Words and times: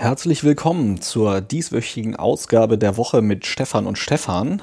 Herzlich 0.00 0.44
willkommen 0.44 1.02
zur 1.02 1.42
dieswöchigen 1.42 2.16
Ausgabe 2.16 2.78
der 2.78 2.96
Woche 2.96 3.20
mit 3.20 3.44
Stefan 3.44 3.86
und 3.86 3.98
Stefan. 3.98 4.62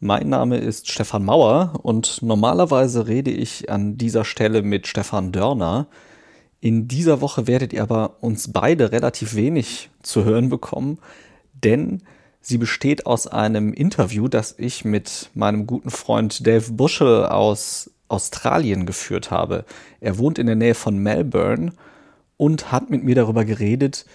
Mein 0.00 0.28
Name 0.28 0.56
ist 0.56 0.90
Stefan 0.90 1.24
Mauer 1.24 1.78
und 1.84 2.20
normalerweise 2.20 3.06
rede 3.06 3.30
ich 3.30 3.70
an 3.70 3.96
dieser 3.96 4.24
Stelle 4.24 4.62
mit 4.62 4.88
Stefan 4.88 5.30
Dörner. 5.30 5.86
In 6.58 6.88
dieser 6.88 7.20
Woche 7.20 7.46
werdet 7.46 7.72
ihr 7.72 7.82
aber 7.84 8.16
uns 8.20 8.52
beide 8.52 8.90
relativ 8.90 9.36
wenig 9.36 9.88
zu 10.02 10.24
hören 10.24 10.48
bekommen, 10.48 10.98
denn 11.52 12.02
sie 12.40 12.58
besteht 12.58 13.06
aus 13.06 13.28
einem 13.28 13.72
Interview, 13.72 14.26
das 14.26 14.56
ich 14.58 14.84
mit 14.84 15.30
meinem 15.34 15.68
guten 15.68 15.90
Freund 15.90 16.44
Dave 16.44 16.72
Bushel 16.72 17.26
aus 17.26 17.92
Australien 18.08 18.84
geführt 18.84 19.30
habe. 19.30 19.64
Er 20.00 20.18
wohnt 20.18 20.40
in 20.40 20.48
der 20.48 20.56
Nähe 20.56 20.74
von 20.74 20.98
Melbourne 20.98 21.70
und 22.36 22.72
hat 22.72 22.90
mit 22.90 23.04
mir 23.04 23.14
darüber 23.14 23.44
geredet, 23.44 24.06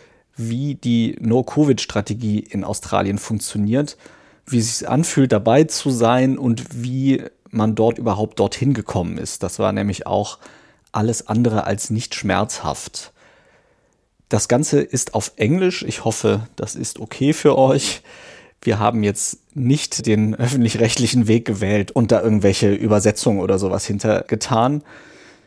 wie 0.49 0.75
die 0.75 1.17
No-Covid-Strategie 1.19 2.39
in 2.39 2.63
Australien 2.63 3.17
funktioniert, 3.17 3.97
wie 4.45 4.59
es 4.59 4.79
sich 4.79 4.89
anfühlt, 4.89 5.31
dabei 5.31 5.65
zu 5.65 5.89
sein 5.89 6.37
und 6.37 6.83
wie 6.83 7.23
man 7.49 7.75
dort 7.75 7.97
überhaupt 7.97 8.39
dorthin 8.39 8.73
gekommen 8.73 9.17
ist. 9.17 9.43
Das 9.43 9.59
war 9.59 9.71
nämlich 9.71 10.07
auch 10.07 10.39
alles 10.91 11.27
andere 11.27 11.65
als 11.65 11.89
nicht 11.89 12.15
schmerzhaft. 12.15 13.13
Das 14.29 14.47
Ganze 14.47 14.81
ist 14.81 15.13
auf 15.13 15.33
Englisch. 15.35 15.83
Ich 15.83 16.05
hoffe, 16.05 16.47
das 16.55 16.75
ist 16.75 16.99
okay 16.99 17.33
für 17.33 17.57
euch. 17.57 18.01
Wir 18.61 18.79
haben 18.79 19.03
jetzt 19.03 19.39
nicht 19.55 20.05
den 20.05 20.35
öffentlich-rechtlichen 20.35 21.27
Weg 21.27 21.45
gewählt 21.45 21.91
und 21.91 22.11
da 22.11 22.21
irgendwelche 22.21 22.73
Übersetzungen 22.73 23.39
oder 23.41 23.59
sowas 23.59 23.85
hintergetan. 23.85 24.83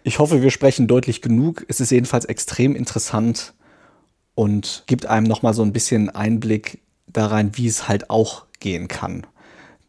Ich 0.03 0.19
hoffe, 0.19 0.43
wir 0.43 0.51
sprechen 0.51 0.87
deutlich 0.87 1.23
genug. 1.23 1.65
Es 1.69 1.81
ist 1.81 1.91
jedenfalls 1.91 2.27
extrem 2.27 2.77
interessant 2.77 3.55
und 4.35 4.85
gibt 4.87 5.07
einem 5.07 5.27
nochmal 5.27 5.55
so 5.55 5.63
ein 5.63 5.73
bisschen 5.73 6.11
Einblick 6.11 6.81
da 7.07 7.27
rein, 7.27 7.53
wie 7.55 7.67
es 7.67 7.89
halt 7.89 8.11
auch 8.11 8.45
gehen 8.61 8.89
kann. 8.89 9.27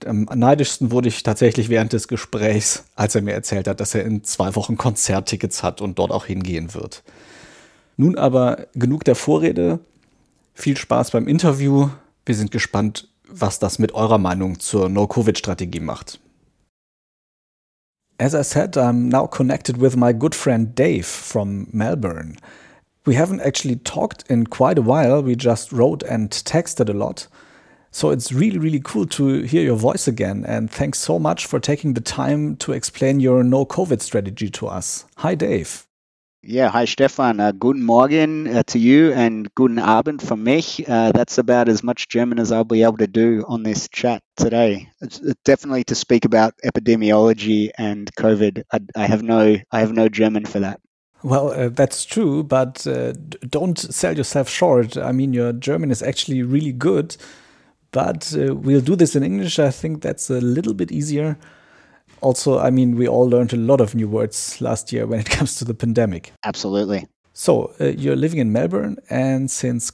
Am 0.06 0.24
neidischsten 0.24 0.92
wurde 0.92 1.08
ich 1.08 1.24
tatsächlich 1.24 1.70
während 1.70 1.94
des 1.94 2.08
Gesprächs, 2.08 2.84
als 2.96 3.16
er 3.16 3.22
mir 3.22 3.34
erzählt 3.34 3.68
hat, 3.68 3.80
dass 3.80 3.96
er 3.96 4.04
in 4.06 4.24
zwei 4.24 4.56
Wochen 4.56 4.78
Konzerttickets 4.78 5.64
hat 5.64 5.82
und 5.82 5.98
dort 5.98 6.12
auch 6.12 6.26
hingehen 6.26 6.74
wird. 6.74 7.04
Nun 7.98 8.18
aber 8.18 8.68
genug 8.76 9.04
der 9.06 9.16
Vorrede. 9.16 9.80
Viel 10.54 10.78
Spaß 10.78 11.12
beim 11.12 11.28
Interview. 11.28 11.90
Wir 12.26 12.36
sind 12.36 12.52
gespannt, 12.52 13.10
was 13.28 13.58
das 13.60 13.80
mit 13.80 13.94
eurer 13.94 14.18
Meinung 14.18 14.60
zur 14.60 14.90
No-Covid-Strategie 14.90 15.80
macht. 15.80 16.20
As 18.18 18.34
I 18.34 18.44
said, 18.44 18.78
I'm 18.78 19.10
now 19.10 19.28
connected 19.28 19.82
with 19.82 19.96
my 19.96 20.14
good 20.14 20.36
friend 20.36 20.78
Dave 20.78 21.04
from 21.04 21.68
Melbourne. 21.72 22.38
We 23.06 23.14
haven't 23.14 23.42
actually 23.42 23.76
talked 23.78 24.24
in 24.30 24.48
quite 24.48 24.80
a 24.80 24.82
while. 24.82 25.22
We 25.22 25.36
just 25.36 25.72
wrote 25.72 26.02
and 26.04 26.32
texted 26.32 26.90
a 26.90 26.94
lot. 26.94 27.28
So 27.92 28.10
it's 28.10 28.34
really, 28.34 28.58
really 28.58 28.82
cool 28.84 29.06
to 29.08 29.44
hear 29.44 29.64
your 29.64 29.78
voice 29.78 30.08
again. 30.08 30.44
And 30.46 30.70
thanks 30.70 31.00
so 31.00 31.20
much 31.20 31.46
for 31.46 31.60
taking 31.60 31.94
the 31.94 32.02
time 32.02 32.58
to 32.58 32.74
explain 32.74 33.20
your 33.20 33.44
no 33.44 33.66
COVID 33.66 34.02
strategy 34.02 34.50
to 34.50 34.68
us. 34.68 35.06
Hi, 35.18 35.36
Dave. 35.36 35.86
Yeah, 36.48 36.70
hi 36.70 36.86
Stefan. 36.86 37.40
Uh, 37.40 37.52
guten 37.54 37.84
Morgen 37.84 38.48
uh, 38.48 38.62
to 38.68 38.78
you 38.78 39.12
and 39.14 39.50
guten 39.56 39.80
Abend 39.80 40.22
for 40.22 40.38
mich. 40.38 40.80
Uh, 40.88 41.12
that's 41.12 41.40
about 41.40 41.70
as 41.70 41.82
much 41.82 42.08
German 42.08 42.38
as 42.38 42.52
I'll 42.52 42.64
be 42.64 42.84
able 42.84 42.98
to 42.98 43.08
do 43.08 43.44
on 43.48 43.64
this 43.64 43.88
chat 43.92 44.22
today. 44.38 44.88
It's, 45.02 45.20
definitely 45.44 45.86
to 45.86 45.96
speak 45.96 46.24
about 46.24 46.54
epidemiology 46.64 47.72
and 47.80 48.14
COVID. 48.14 48.62
I, 48.72 48.80
I, 48.96 49.08
have 49.08 49.24
no, 49.24 49.58
I 49.72 49.80
have 49.80 49.92
no 49.92 50.08
German 50.08 50.46
for 50.46 50.60
that. 50.60 50.80
Well, 51.26 51.52
uh, 51.52 51.70
that's 51.70 52.06
true, 52.06 52.44
but 52.44 52.86
uh, 52.86 53.14
don't 53.50 53.78
sell 53.78 54.16
yourself 54.16 54.48
short. 54.48 54.96
I 54.96 55.12
mean, 55.12 55.34
your 55.34 55.54
German 55.54 55.92
is 55.92 56.04
actually 56.04 56.44
really 56.44 56.72
good, 56.72 57.18
but 57.92 58.34
uh, 58.38 58.56
we'll 58.56 58.82
do 58.82 58.96
this 58.96 59.16
in 59.16 59.24
English. 59.24 59.60
I 59.60 59.72
think 59.72 60.02
that's 60.02 60.30
a 60.30 60.40
little 60.40 60.74
bit 60.74 60.92
easier 60.92 61.38
also, 62.22 62.60
I 62.60 62.72
mean, 62.72 62.96
we 62.96 63.08
all 63.08 63.30
learned 63.30 63.54
a 63.54 63.58
lot 63.58 63.82
of 63.82 63.94
new 63.96 64.08
words 64.08 64.60
last 64.60 64.92
year 64.92 65.06
when 65.06 65.20
it 65.20 65.30
comes 65.38 65.56
to 65.58 65.66
the 65.66 65.74
pandemic. 65.74 66.34
Absolutely. 66.44 67.06
So, 67.34 67.74
uh, 67.80 67.86
you're 67.86 68.16
living 68.16 68.40
in 68.40 68.52
Melbourne, 68.52 68.98
and 69.10 69.52
since 69.52 69.92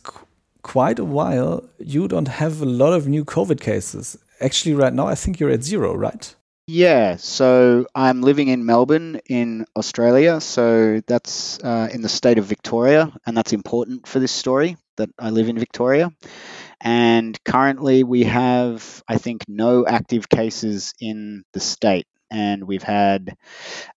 quite 0.61 0.99
a 0.99 1.05
while, 1.05 1.67
you 1.79 2.07
don't 2.07 2.27
have 2.27 2.61
a 2.61 2.65
lot 2.65 2.93
of 2.93 3.07
new 3.07 3.25
COVID 3.25 3.59
cases. 3.59 4.17
Actually, 4.39 4.75
right 4.75 4.93
now, 4.93 5.07
I 5.07 5.15
think 5.15 5.39
you're 5.39 5.49
at 5.49 5.63
zero, 5.63 5.95
right? 5.95 6.35
Yeah, 6.67 7.17
so 7.17 7.85
I'm 7.93 8.21
living 8.21 8.47
in 8.47 8.65
Melbourne 8.65 9.19
in 9.27 9.65
Australia. 9.75 10.39
So 10.39 11.01
that's 11.05 11.59
uh, 11.59 11.89
in 11.91 12.01
the 12.01 12.09
state 12.09 12.37
of 12.37 12.45
Victoria, 12.45 13.11
and 13.25 13.35
that's 13.35 13.51
important 13.53 14.07
for 14.07 14.19
this 14.19 14.31
story 14.31 14.77
that 14.97 15.09
I 15.19 15.31
live 15.31 15.49
in 15.49 15.57
Victoria. 15.59 16.11
And 16.81 17.37
currently, 17.45 18.03
we 18.03 18.25
have, 18.25 19.03
I 19.07 19.17
think, 19.17 19.45
no 19.47 19.85
active 19.87 20.29
cases 20.29 20.93
in 20.99 21.43
the 21.53 21.59
state 21.61 22.07
and 22.31 22.63
we've 22.65 22.83
had 22.83 23.37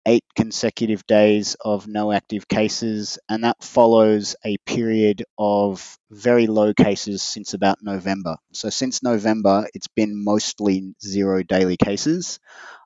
eight 0.06 0.24
consecutive 0.36 1.06
days 1.08 1.56
of 1.62 1.88
no 1.88 2.12
active 2.12 2.48
cases, 2.48 3.20
and 3.30 3.44
that 3.44 3.64
follows 3.64 4.36
a 4.46 4.58
period 4.66 5.24
of 5.38 5.98
very 6.12 6.48
low 6.48 6.74
cases 6.74 7.22
since 7.22 7.54
about 7.54 7.80
November. 7.84 8.38
So, 8.54 8.70
since 8.70 9.04
November, 9.04 9.68
it's 9.74 9.90
been 9.90 10.24
mostly 10.24 10.96
zero 11.04 11.44
daily 11.44 11.78
cases, 11.78 12.40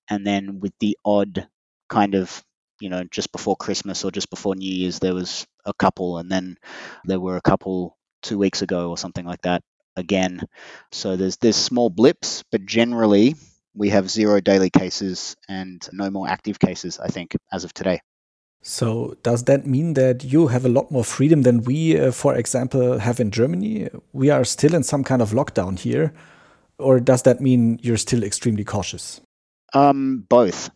and 0.09 0.25
then 0.25 0.59
with 0.59 0.73
the 0.79 0.97
odd 1.05 1.47
kind 1.89 2.15
of 2.15 2.43
you 2.81 2.89
know, 2.89 3.05
just 3.05 3.31
before 3.31 3.55
Christmas 3.55 4.03
or 4.03 4.11
just 4.11 4.29
before 4.29 4.53
New 4.55 4.69
Year's, 4.71 4.99
there 4.99 5.13
was 5.15 5.47
a 5.65 5.73
couple, 5.73 6.17
and 6.17 6.29
then 6.29 6.57
there 7.05 7.19
were 7.21 7.37
a 7.37 7.41
couple 7.41 7.97
two 8.21 8.37
weeks 8.37 8.61
ago 8.61 8.89
or 8.89 8.97
something 8.97 9.25
like 9.25 9.41
that 9.43 9.63
again. 9.95 10.41
So 10.91 11.15
there's 11.15 11.37
there's 11.37 11.55
small 11.55 11.89
blips, 11.89 12.43
but 12.51 12.65
generally 12.65 13.35
we 13.75 13.89
have 13.89 14.09
zero 14.09 14.39
daily 14.39 14.69
cases 14.69 15.35
and 15.47 15.87
no 15.91 16.09
more 16.09 16.27
active 16.27 16.59
cases, 16.59 16.99
I 16.99 17.07
think, 17.09 17.35
as 17.51 17.63
of 17.63 17.73
today. 17.73 18.01
So, 18.61 19.15
does 19.21 19.43
that 19.43 19.67
mean 19.67 19.93
that 19.93 20.23
you 20.23 20.47
have 20.47 20.65
a 20.65 20.69
lot 20.69 20.89
more 20.89 21.03
freedom 21.03 21.43
than 21.43 21.61
we, 21.63 21.99
uh, 21.99 22.11
for 22.11 22.33
example, 22.35 22.97
have 22.97 23.19
in 23.19 23.29
Germany? 23.29 23.89
We 24.11 24.31
are 24.31 24.43
still 24.43 24.73
in 24.73 24.81
some 24.81 25.03
kind 25.03 25.21
of 25.21 25.31
lockdown 25.31 25.77
here. 25.77 26.13
Or 26.79 26.99
does 26.99 27.21
that 27.23 27.39
mean 27.39 27.79
you're 27.83 27.97
still 27.97 28.23
extremely 28.23 28.63
cautious? 28.63 29.21
Um, 29.73 30.25
both. 30.27 30.71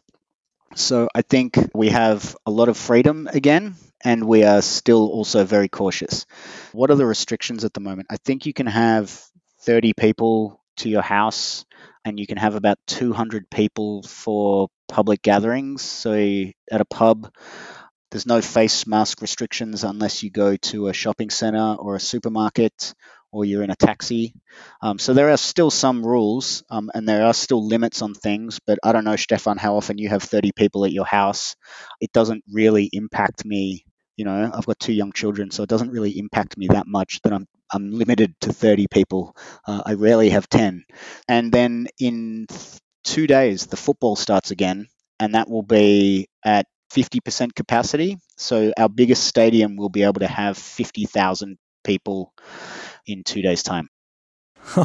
So, 0.75 1.07
I 1.15 1.23
think 1.23 1.57
we 1.73 1.89
have 1.89 2.35
a 2.45 2.51
lot 2.51 2.69
of 2.69 2.77
freedom 2.77 3.27
again, 3.33 3.75
and 4.03 4.25
we 4.25 4.43
are 4.43 4.61
still 4.61 5.09
also 5.09 5.43
very 5.43 5.67
cautious. 5.67 6.27
What 6.73 6.91
are 6.91 6.95
the 6.95 7.07
restrictions 7.07 7.63
at 7.63 7.73
the 7.73 7.81
moment? 7.81 8.07
I 8.11 8.17
think 8.17 8.45
you 8.45 8.53
can 8.53 8.67
have 8.67 9.19
30 9.61 9.93
people 9.93 10.61
to 10.77 10.89
your 10.89 11.01
house 11.01 11.65
and 12.09 12.19
you 12.19 12.27
can 12.27 12.37
have 12.37 12.55
about 12.55 12.79
200 12.87 13.49
people 13.49 14.03
for 14.03 14.69
public 14.89 15.21
gatherings. 15.21 15.81
So 15.83 16.13
at 16.13 16.81
a 16.81 16.85
pub, 16.85 17.31
there's 18.11 18.25
no 18.25 18.41
face 18.41 18.87
mask 18.87 19.21
restrictions 19.21 19.83
unless 19.83 20.23
you 20.23 20.31
go 20.31 20.55
to 20.57 20.87
a 20.87 20.93
shopping 20.93 21.29
center 21.29 21.75
or 21.75 21.95
a 21.95 21.99
supermarket 21.99 22.93
or 23.31 23.45
you're 23.45 23.63
in 23.63 23.69
a 23.69 23.75
taxi. 23.75 24.33
Um, 24.81 24.97
so 24.97 25.13
there 25.13 25.29
are 25.29 25.37
still 25.37 25.69
some 25.69 26.03
rules 26.05 26.63
um, 26.71 26.89
and 26.95 27.07
there 27.07 27.25
are 27.25 27.33
still 27.33 27.65
limits 27.65 28.01
on 28.01 28.15
things. 28.15 28.59
But 28.65 28.79
I 28.83 28.91
don't 28.91 29.05
know, 29.05 29.15
Stefan, 29.15 29.57
how 29.57 29.75
often 29.75 29.99
you 29.99 30.09
have 30.09 30.23
30 30.23 30.51
people 30.53 30.85
at 30.85 30.91
your 30.91 31.05
house. 31.05 31.55
It 32.01 32.11
doesn't 32.11 32.43
really 32.51 32.89
impact 32.91 33.45
me. 33.45 33.85
You 34.19 34.25
know, 34.25 34.51
I've 34.53 34.65
got 34.65 34.77
two 34.79 34.91
young 34.91 35.13
children, 35.13 35.49
so 35.49 35.63
it 35.63 35.69
doesn't 35.69 35.91
really 35.91 36.19
impact 36.19 36.57
me 36.57 36.67
that 36.67 36.87
much 36.87 37.21
that 37.21 37.31
I'm 37.31 37.47
I'm 37.73 37.89
limited 37.91 38.35
to 38.41 38.51
30 38.51 38.87
people. 38.91 39.33
Uh, 39.65 39.81
I 39.85 39.93
rarely 39.93 40.31
have 40.31 40.49
10. 40.49 40.83
And 41.29 41.53
then 41.53 41.87
in 41.99 42.47
two 43.05 43.27
days, 43.27 43.67
the 43.67 43.77
football 43.77 44.17
starts 44.17 44.51
again, 44.51 44.87
and 45.21 45.35
that 45.35 45.49
will 45.49 45.63
be 45.63 46.27
at 46.43 46.65
50% 46.91 47.55
capacity. 47.55 48.17
So 48.35 48.73
our 48.77 48.89
biggest 48.89 49.23
stadium 49.23 49.77
will 49.77 49.87
be 49.87 50.03
able 50.03 50.19
to 50.19 50.27
have 50.27 50.57
50,000 50.57 51.57
people 51.85 52.33
in 53.07 53.23
two 53.23 53.41
days' 53.41 53.63
time. 53.63 53.87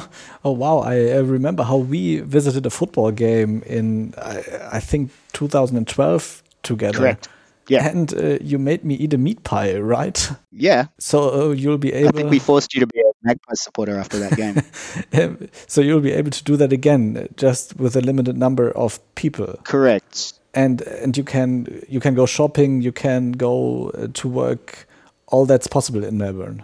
oh 0.44 0.52
wow! 0.52 0.78
I, 0.78 1.16
remember 1.16 1.64
how 1.64 1.78
we 1.78 2.20
visited 2.20 2.66
a 2.66 2.70
football 2.70 3.10
game 3.10 3.64
in 3.66 4.14
I, 4.16 4.44
I 4.74 4.80
think 4.80 5.10
2012 5.32 6.42
together. 6.62 6.98
Correct. 6.98 7.28
Yeah. 7.68 7.88
And 7.88 8.12
uh, 8.14 8.38
you 8.40 8.58
made 8.58 8.84
me 8.84 8.94
eat 8.94 9.14
a 9.14 9.18
meat 9.18 9.42
pie, 9.44 9.78
right? 9.78 10.30
Yeah. 10.50 10.86
So 10.98 11.50
uh, 11.50 11.52
you'll 11.52 11.78
be 11.78 11.92
able. 11.92 12.08
I 12.08 12.12
think 12.12 12.30
we 12.30 12.38
forced 12.38 12.74
you 12.74 12.80
to 12.80 12.86
be 12.86 13.00
a 13.00 13.12
Magpie 13.22 13.54
supporter 13.54 13.96
after 13.96 14.18
that 14.18 14.36
game. 14.36 14.62
Um, 15.12 15.48
so 15.66 15.80
you'll 15.80 16.00
be 16.00 16.12
able 16.12 16.30
to 16.30 16.44
do 16.44 16.56
that 16.56 16.72
again, 16.72 17.28
just 17.36 17.76
with 17.76 17.94
a 17.94 18.00
limited 18.00 18.36
number 18.36 18.70
of 18.70 18.98
people. 19.14 19.58
Correct. 19.62 20.34
And 20.52 20.82
and 20.82 21.16
you 21.16 21.24
can 21.24 21.84
you 21.88 22.00
can 22.00 22.14
go 22.14 22.26
shopping, 22.26 22.82
you 22.82 22.92
can 22.92 23.32
go 23.32 23.90
uh, 23.90 24.08
to 24.14 24.28
work. 24.28 24.86
All 25.28 25.46
that's 25.46 25.66
possible 25.66 26.04
in 26.04 26.18
Melbourne. 26.18 26.62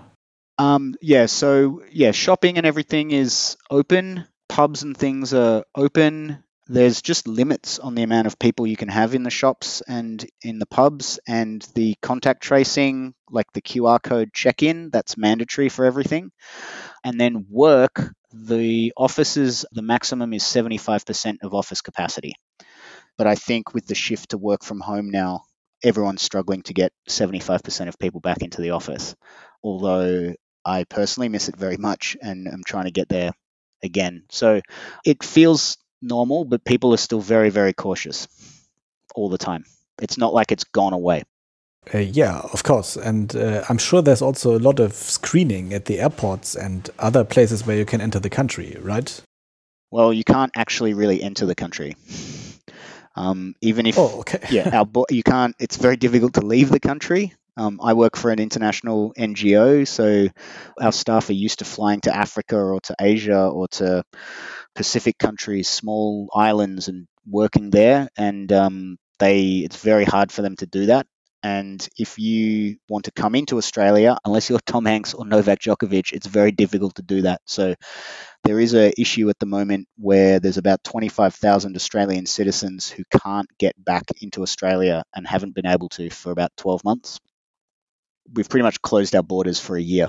Um, 0.58 0.94
yeah. 1.00 1.26
So 1.26 1.82
yeah, 1.90 2.10
shopping 2.10 2.58
and 2.58 2.66
everything 2.66 3.10
is 3.10 3.56
open. 3.70 4.26
Pubs 4.48 4.82
and 4.82 4.96
things 4.96 5.32
are 5.32 5.64
open 5.74 6.42
there's 6.70 7.02
just 7.02 7.26
limits 7.26 7.80
on 7.80 7.96
the 7.96 8.04
amount 8.04 8.28
of 8.28 8.38
people 8.38 8.64
you 8.64 8.76
can 8.76 8.88
have 8.88 9.16
in 9.16 9.24
the 9.24 9.30
shops 9.30 9.82
and 9.88 10.24
in 10.40 10.60
the 10.60 10.66
pubs, 10.66 11.18
and 11.26 11.66
the 11.74 11.96
contact 12.00 12.44
tracing, 12.44 13.12
like 13.28 13.52
the 13.52 13.60
QR 13.60 14.00
code 14.00 14.32
check 14.32 14.62
in, 14.62 14.90
that's 14.90 15.16
mandatory 15.16 15.68
for 15.68 15.84
everything. 15.84 16.30
And 17.02 17.20
then 17.20 17.46
work, 17.50 18.14
the 18.32 18.92
offices, 18.96 19.66
the 19.72 19.82
maximum 19.82 20.32
is 20.32 20.44
75% 20.44 21.38
of 21.42 21.54
office 21.54 21.80
capacity. 21.80 22.34
But 23.18 23.26
I 23.26 23.34
think 23.34 23.74
with 23.74 23.86
the 23.86 23.96
shift 23.96 24.30
to 24.30 24.38
work 24.38 24.62
from 24.62 24.78
home 24.78 25.10
now, 25.10 25.42
everyone's 25.82 26.22
struggling 26.22 26.62
to 26.62 26.74
get 26.74 26.92
75% 27.08 27.88
of 27.88 27.98
people 27.98 28.20
back 28.20 28.42
into 28.42 28.62
the 28.62 28.70
office. 28.70 29.16
Although 29.64 30.34
I 30.64 30.84
personally 30.84 31.30
miss 31.30 31.48
it 31.48 31.56
very 31.56 31.78
much 31.78 32.16
and 32.22 32.46
I'm 32.46 32.62
trying 32.64 32.84
to 32.84 32.92
get 32.92 33.08
there 33.08 33.32
again. 33.82 34.24
So 34.30 34.60
it 35.04 35.24
feels 35.24 35.78
normal, 36.02 36.44
but 36.44 36.64
people 36.64 36.92
are 36.94 36.98
still 36.98 37.20
very, 37.20 37.50
very 37.50 37.72
cautious 37.72 38.28
all 39.14 39.28
the 39.28 39.38
time. 39.38 39.64
It's 40.00 40.18
not 40.18 40.32
like 40.32 40.52
it's 40.52 40.64
gone 40.64 40.92
away. 40.92 41.24
Uh, 41.92 41.98
yeah, 41.98 42.40
of 42.52 42.62
course. 42.62 42.96
And 42.96 43.34
uh, 43.34 43.64
I'm 43.68 43.78
sure 43.78 44.02
there's 44.02 44.22
also 44.22 44.56
a 44.56 44.60
lot 44.60 44.80
of 44.80 44.92
screening 44.92 45.72
at 45.72 45.86
the 45.86 46.00
airports 46.00 46.54
and 46.54 46.88
other 46.98 47.24
places 47.24 47.66
where 47.66 47.76
you 47.76 47.84
can 47.84 48.00
enter 48.00 48.20
the 48.20 48.30
country, 48.30 48.76
right? 48.80 49.20
Well, 49.90 50.12
you 50.12 50.24
can't 50.24 50.52
actually 50.54 50.94
really 50.94 51.22
enter 51.22 51.46
the 51.46 51.54
country. 51.54 51.96
Um, 53.16 53.54
even 53.60 53.86
if, 53.86 53.98
oh, 53.98 54.20
okay. 54.20 54.40
yeah, 54.50 54.70
our 54.72 54.86
bo- 54.86 55.06
you 55.10 55.22
can't. 55.22 55.56
It's 55.58 55.76
very 55.76 55.96
difficult 55.96 56.34
to 56.34 56.42
leave 56.42 56.70
the 56.70 56.80
country. 56.80 57.32
Um, 57.56 57.80
I 57.82 57.94
work 57.94 58.16
for 58.16 58.30
an 58.30 58.38
international 58.38 59.12
NGO, 59.18 59.86
so 59.86 60.28
our 60.80 60.92
staff 60.92 61.28
are 61.28 61.34
used 61.34 61.58
to 61.58 61.64
flying 61.64 62.00
to 62.02 62.16
Africa 62.16 62.56
or 62.56 62.80
to 62.82 62.94
Asia 63.00 63.48
or 63.48 63.68
to 63.68 64.04
Pacific 64.74 65.18
countries, 65.18 65.68
small 65.68 66.28
islands, 66.34 66.88
and 66.88 67.06
working 67.26 67.70
there. 67.70 68.08
And 68.16 68.52
um, 68.52 68.98
they, 69.18 69.58
it's 69.58 69.82
very 69.82 70.04
hard 70.04 70.32
for 70.32 70.42
them 70.42 70.56
to 70.56 70.66
do 70.66 70.86
that. 70.86 71.06
And 71.42 71.86
if 71.98 72.18
you 72.18 72.76
want 72.88 73.06
to 73.06 73.12
come 73.12 73.34
into 73.34 73.56
Australia, 73.56 74.18
unless 74.24 74.50
you're 74.50 74.58
Tom 74.66 74.84
Hanks 74.84 75.14
or 75.14 75.24
Novak 75.24 75.60
Djokovic, 75.60 76.12
it's 76.12 76.26
very 76.26 76.52
difficult 76.52 76.96
to 76.96 77.02
do 77.02 77.22
that. 77.22 77.40
So 77.46 77.74
there 78.44 78.60
is 78.60 78.74
an 78.74 78.92
issue 78.98 79.28
at 79.30 79.38
the 79.38 79.46
moment 79.46 79.88
where 79.96 80.40
there's 80.40 80.58
about 80.58 80.84
25,000 80.84 81.76
Australian 81.76 82.26
citizens 82.26 82.90
who 82.90 83.04
can't 83.22 83.48
get 83.58 83.82
back 83.82 84.04
into 84.20 84.42
Australia 84.42 85.02
and 85.14 85.26
haven't 85.26 85.54
been 85.54 85.66
able 85.66 85.88
to 85.90 86.10
for 86.10 86.30
about 86.30 86.52
12 86.56 86.84
months. 86.84 87.20
We've 88.32 88.48
pretty 88.48 88.64
much 88.64 88.82
closed 88.82 89.14
our 89.14 89.22
borders 89.22 89.58
for 89.58 89.76
a 89.76 89.82
year. 89.82 90.08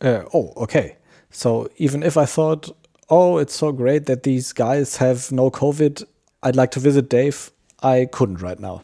Uh, 0.00 0.24
oh, 0.32 0.52
okay. 0.56 0.98
So 1.30 1.68
even 1.76 2.02
if 2.02 2.16
I 2.16 2.26
thought, 2.26 2.70
oh, 3.08 3.38
it's 3.38 3.54
so 3.54 3.72
great 3.72 4.06
that 4.06 4.22
these 4.22 4.52
guys 4.52 4.96
have 4.96 5.30
no 5.32 5.50
COVID, 5.50 6.04
I'd 6.42 6.56
like 6.56 6.72
to 6.72 6.80
visit 6.80 7.08
Dave, 7.08 7.50
I 7.82 8.06
couldn't 8.06 8.42
right 8.42 8.58
now. 8.58 8.82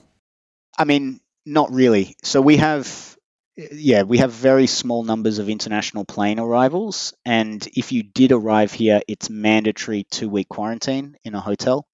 I 0.79 0.85
mean, 0.85 1.21
not 1.45 1.73
really. 1.73 2.17
So 2.23 2.41
we 2.41 2.57
have, 2.59 3.17
yeah, 3.57 4.03
we 4.03 4.19
have 4.19 4.33
very 4.33 4.67
small 4.67 5.03
numbers 5.03 5.39
of 5.39 5.49
international 5.49 6.05
plane 6.05 6.39
arrivals, 6.39 7.15
and 7.25 7.67
if 7.75 7.93
you 7.93 8.03
did 8.03 8.33
arrive 8.33 8.73
here, 8.73 9.03
it's 9.09 9.29
mandatory 9.29 10.05
two-week 10.11 10.49
quarantine 10.49 11.17
in 11.25 11.35
a 11.35 11.41
hotel, 11.41 11.87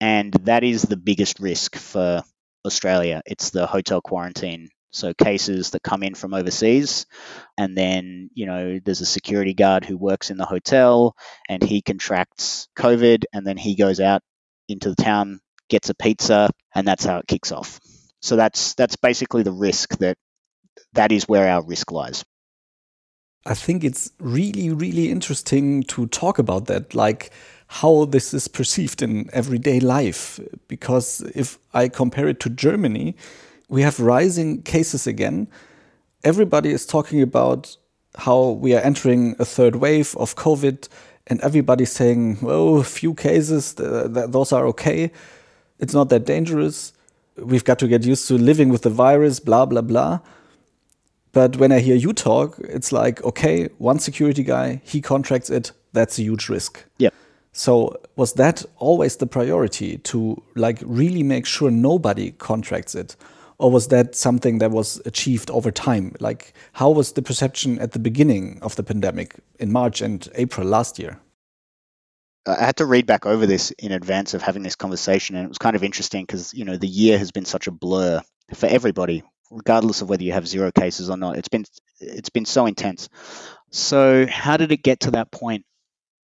and 0.00 0.32
that 0.44 0.64
is 0.64 0.82
the 0.82 0.96
biggest 0.96 1.40
risk 1.40 1.76
for 1.76 2.22
Australia. 2.64 3.22
It's 3.26 3.50
the 3.50 3.66
hotel 3.66 4.00
quarantine. 4.00 4.68
So 4.90 5.12
cases 5.12 5.70
that 5.70 5.82
come 5.82 6.02
in 6.02 6.14
from 6.14 6.32
overseas, 6.32 7.06
and 7.58 7.76
then 7.76 8.30
you 8.32 8.46
know 8.46 8.80
there's 8.82 9.02
a 9.02 9.06
security 9.06 9.54
guard 9.54 9.84
who 9.84 9.98
works 9.98 10.30
in 10.30 10.38
the 10.38 10.46
hotel, 10.46 11.14
and 11.48 11.62
he 11.62 11.82
contracts 11.82 12.68
COVID, 12.78 13.24
and 13.32 13.46
then 13.46 13.58
he 13.58 13.76
goes 13.76 14.00
out 14.00 14.22
into 14.68 14.90
the 14.90 15.02
town, 15.02 15.40
gets 15.68 15.90
a 15.90 15.94
pizza, 15.94 16.50
and 16.74 16.86
that's 16.86 17.04
how 17.04 17.18
it 17.18 17.26
kicks 17.26 17.52
off. 17.52 17.80
So 18.22 18.36
that's 18.36 18.74
that's 18.74 18.96
basically 18.96 19.42
the 19.42 19.52
risk 19.52 19.96
that 19.98 20.16
that 20.94 21.12
is 21.12 21.28
where 21.28 21.48
our 21.48 21.62
risk 21.62 21.92
lies. 21.92 22.24
I 23.46 23.54
think 23.54 23.84
it's 23.84 24.10
really 24.18 24.70
really 24.70 25.10
interesting 25.10 25.82
to 25.84 26.06
talk 26.06 26.38
about 26.38 26.66
that 26.66 26.94
like 26.94 27.30
how 27.68 28.06
this 28.06 28.32
is 28.32 28.48
perceived 28.48 29.02
in 29.02 29.28
everyday 29.32 29.78
life 29.80 30.40
because 30.66 31.20
if 31.34 31.58
I 31.74 31.88
compare 31.88 32.28
it 32.28 32.40
to 32.40 32.50
Germany 32.50 33.14
we 33.68 33.82
have 33.82 34.00
rising 34.00 34.62
cases 34.62 35.06
again 35.06 35.48
everybody 36.24 36.70
is 36.70 36.86
talking 36.86 37.22
about 37.22 37.76
how 38.16 38.50
we 38.50 38.74
are 38.74 38.80
entering 38.80 39.36
a 39.38 39.44
third 39.44 39.76
wave 39.76 40.16
of 40.16 40.34
covid 40.36 40.88
and 41.30 41.40
everybody's 41.42 41.92
saying 41.92 42.38
"Well, 42.40 42.78
a 42.78 42.84
few 42.84 43.14
cases 43.14 43.74
th 43.74 44.14
th 44.14 44.30
those 44.30 44.52
are 44.52 44.66
okay 44.66 45.10
it's 45.78 45.94
not 45.94 46.08
that 46.08 46.24
dangerous 46.24 46.92
we've 47.42 47.64
got 47.64 47.78
to 47.78 47.88
get 47.88 48.04
used 48.04 48.26
to 48.28 48.34
living 48.38 48.68
with 48.68 48.82
the 48.82 48.90
virus, 48.90 49.40
blah, 49.40 49.66
blah, 49.66 49.82
blah. 49.82 50.20
But 51.32 51.56
when 51.56 51.72
I 51.72 51.80
hear 51.80 51.94
you 51.94 52.12
talk, 52.12 52.58
it's 52.60 52.90
like, 52.90 53.22
okay, 53.22 53.68
one 53.78 53.98
security 53.98 54.42
guy, 54.42 54.80
he 54.84 55.00
contracts 55.00 55.50
it, 55.50 55.72
that's 55.92 56.18
a 56.18 56.22
huge 56.22 56.48
risk. 56.48 56.84
Yeah. 56.98 57.10
So 57.52 57.96
was 58.16 58.34
that 58.34 58.64
always 58.76 59.16
the 59.16 59.26
priority 59.26 59.98
to 59.98 60.42
like 60.54 60.78
really 60.84 61.22
make 61.22 61.46
sure 61.46 61.70
nobody 61.70 62.32
contracts 62.32 62.94
it? 62.94 63.16
Or 63.58 63.70
was 63.70 63.88
that 63.88 64.14
something 64.14 64.58
that 64.58 64.70
was 64.70 65.02
achieved 65.04 65.50
over 65.50 65.70
time? 65.70 66.14
Like 66.20 66.54
how 66.72 66.90
was 66.90 67.12
the 67.12 67.22
perception 67.22 67.78
at 67.80 67.92
the 67.92 67.98
beginning 67.98 68.58
of 68.62 68.76
the 68.76 68.84
pandemic 68.84 69.34
in 69.58 69.72
March 69.72 70.00
and 70.00 70.28
April 70.34 70.66
last 70.66 70.98
year? 70.98 71.18
Uh, 72.46 72.56
I 72.58 72.64
had 72.64 72.76
to 72.76 72.86
read 72.86 73.06
back 73.06 73.26
over 73.26 73.46
this 73.46 73.72
in 73.72 73.92
advance 73.92 74.34
of 74.34 74.42
having 74.42 74.62
this 74.62 74.76
conversation, 74.76 75.36
and 75.36 75.44
it 75.44 75.48
was 75.48 75.58
kind 75.58 75.76
of 75.76 75.84
interesting 75.84 76.24
because 76.24 76.54
you 76.54 76.64
know 76.64 76.76
the 76.76 76.88
year 76.88 77.18
has 77.18 77.30
been 77.30 77.44
such 77.44 77.66
a 77.66 77.70
blur 77.70 78.22
for 78.54 78.66
everybody, 78.66 79.22
regardless 79.50 80.02
of 80.02 80.08
whether 80.08 80.22
you 80.22 80.32
have 80.32 80.48
zero 80.48 80.72
cases 80.72 81.10
or 81.10 81.16
not. 81.16 81.36
It's 81.36 81.48
been 81.48 81.64
it's 82.00 82.30
been 82.30 82.46
so 82.46 82.66
intense. 82.66 83.08
So 83.70 84.26
how 84.26 84.56
did 84.56 84.72
it 84.72 84.82
get 84.82 85.00
to 85.00 85.10
that 85.12 85.30
point? 85.30 85.64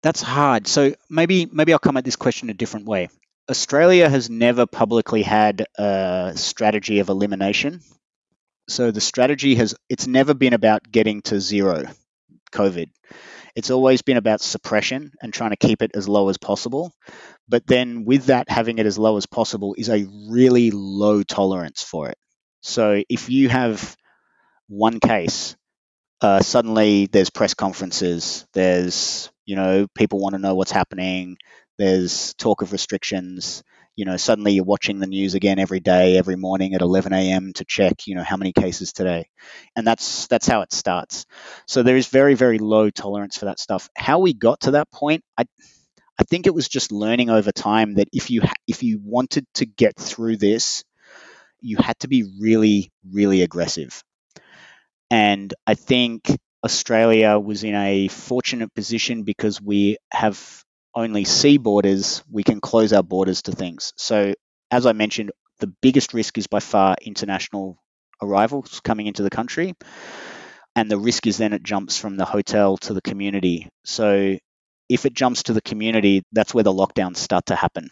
That's 0.03 0.23
hard. 0.23 0.67
So 0.67 0.95
maybe 1.11 1.47
maybe 1.47 1.73
I'll 1.73 1.79
come 1.79 1.97
at 1.97 2.05
this 2.05 2.17
question 2.17 2.49
a 2.49 2.55
different 2.55 2.87
way. 2.87 3.09
Australia 3.51 4.09
has 4.09 4.31
never 4.31 4.67
publicly 4.67 5.23
had 5.23 5.67
a 5.77 6.33
strategy 6.35 7.01
of 7.01 7.09
elimination. 7.11 7.81
So 8.69 8.91
the 8.91 9.01
strategy 9.01 9.55
has 9.57 9.75
it's 9.91 10.07
never 10.07 10.33
been 10.33 10.55
about 10.55 10.91
getting 10.91 11.21
to 11.23 11.41
zero 11.41 11.85
COVID. 12.53 12.89
It's 13.55 13.71
always 13.71 14.03
been 14.03 14.17
about 14.17 14.41
suppression 14.41 15.13
and 15.23 15.33
trying 15.33 15.51
to 15.51 15.57
keep 15.57 15.83
it 15.83 15.93
as 15.95 16.09
low 16.09 16.29
as 16.29 16.39
possible. 16.39 16.93
But 17.49 17.67
then, 17.67 18.05
with 18.05 18.27
that, 18.27 18.49
having 18.49 18.79
it 18.79 18.87
as 18.87 18.99
low 18.99 19.17
as 19.17 19.27
possible 19.27 19.75
is 19.77 19.91
a 19.91 20.07
really 20.29 20.71
low 20.73 21.23
tolerance 21.23 21.83
for 21.83 22.09
it. 22.09 22.17
So, 22.63 23.03
if 23.09 23.29
you 23.29 23.51
have 23.51 23.97
one 24.67 24.99
case, 24.99 25.55
uh, 26.21 26.41
suddenly 26.41 27.07
there's 27.07 27.31
press 27.31 27.55
conferences, 27.55 28.47
there's, 28.55 29.31
you 29.45 29.57
know, 29.57 29.87
people 29.95 30.21
want 30.21 30.35
to 30.35 30.41
know 30.41 30.55
what's 30.55 30.71
happening, 30.73 31.37
there's 31.79 32.35
talk 32.35 32.63
of 32.63 32.73
restrictions, 32.73 33.63
you 33.97 34.05
know, 34.05 34.17
suddenly 34.17 34.53
you're 34.53 34.65
watching 34.65 34.99
the 34.99 35.07
news 35.07 35.35
again 35.35 35.59
every 35.59 35.81
day, 35.81 36.17
every 36.19 36.37
morning 36.37 36.75
at 36.75 36.83
11 36.83 37.13
a.m. 37.13 37.53
to 37.55 37.65
check, 37.65 38.07
you 38.07 38.15
know, 38.15 38.25
how 38.25 38.37
many 38.37 38.53
cases 38.53 38.93
today, 38.93 39.29
and 39.77 39.87
that's 39.87 40.27
that's 40.27 40.47
how 40.47 40.63
it 40.63 40.73
starts. 40.73 41.27
So 41.67 41.83
there 41.83 41.97
is 41.97 42.09
very 42.09 42.35
very 42.35 42.59
low 42.59 42.91
tolerance 42.91 43.37
for 43.37 43.47
that 43.47 43.61
stuff. 43.61 43.89
How 43.97 44.19
we 44.19 44.35
got 44.35 44.61
to 44.63 44.73
that 44.73 44.91
point, 44.91 45.23
I 45.39 45.45
I 46.19 46.25
think 46.25 46.47
it 46.47 46.55
was 46.55 46.69
just 46.69 46.93
learning 46.93 47.31
over 47.31 47.53
time 47.53 47.95
that 47.95 48.09
if 48.13 48.31
you 48.31 48.43
if 48.67 48.83
you 48.83 49.01
wanted 49.03 49.47
to 49.55 49.67
get 49.67 49.97
through 49.97 50.39
this, 50.39 50.85
you 51.61 51.77
had 51.79 51.99
to 52.01 52.09
be 52.09 52.25
really 52.41 52.93
really 53.11 53.43
aggressive, 53.43 54.03
and 55.11 55.53
I 55.67 55.75
think 55.75 56.37
Australia 56.65 57.39
was 57.39 57.63
in 57.65 57.75
a 57.75 58.09
fortunate 58.09 58.75
position 58.75 59.23
because 59.23 59.61
we 59.61 59.99
have 60.13 60.64
only 60.95 61.25
sea 61.25 61.59
borders, 61.59 62.23
we 62.31 62.43
can 62.43 62.61
close 62.61 62.93
our 62.93 63.03
borders 63.03 63.43
to 63.43 63.53
things. 63.53 63.93
So, 63.97 64.35
as 64.71 64.87
I 64.87 64.93
mentioned, 64.93 65.33
the 65.61 65.73
biggest 65.83 66.15
risk 66.15 66.39
is 66.39 66.47
by 66.47 66.61
far 66.61 66.97
international 67.03 67.79
arrivals 68.23 68.81
coming 68.81 69.07
into 69.07 69.23
the 69.23 69.31
country. 69.31 69.75
And 70.77 70.91
the 70.91 70.99
risk 70.99 71.27
is 71.27 71.37
then 71.39 71.53
it 71.53 71.63
jumps 71.63 71.99
from 71.99 72.17
the 72.17 72.25
hotel 72.25 72.77
to 72.79 72.95
the 72.95 73.03
community. 73.03 73.69
So, 73.85 74.37
if 74.89 75.07
it 75.07 75.15
jumps 75.15 75.45
to 75.45 75.53
the 75.53 75.63
community, 75.63 76.23
that's 76.33 76.53
where 76.55 76.65
the 76.65 76.73
lockdowns 76.73 77.17
start 77.19 77.47
to 77.47 77.57
happen 77.57 77.91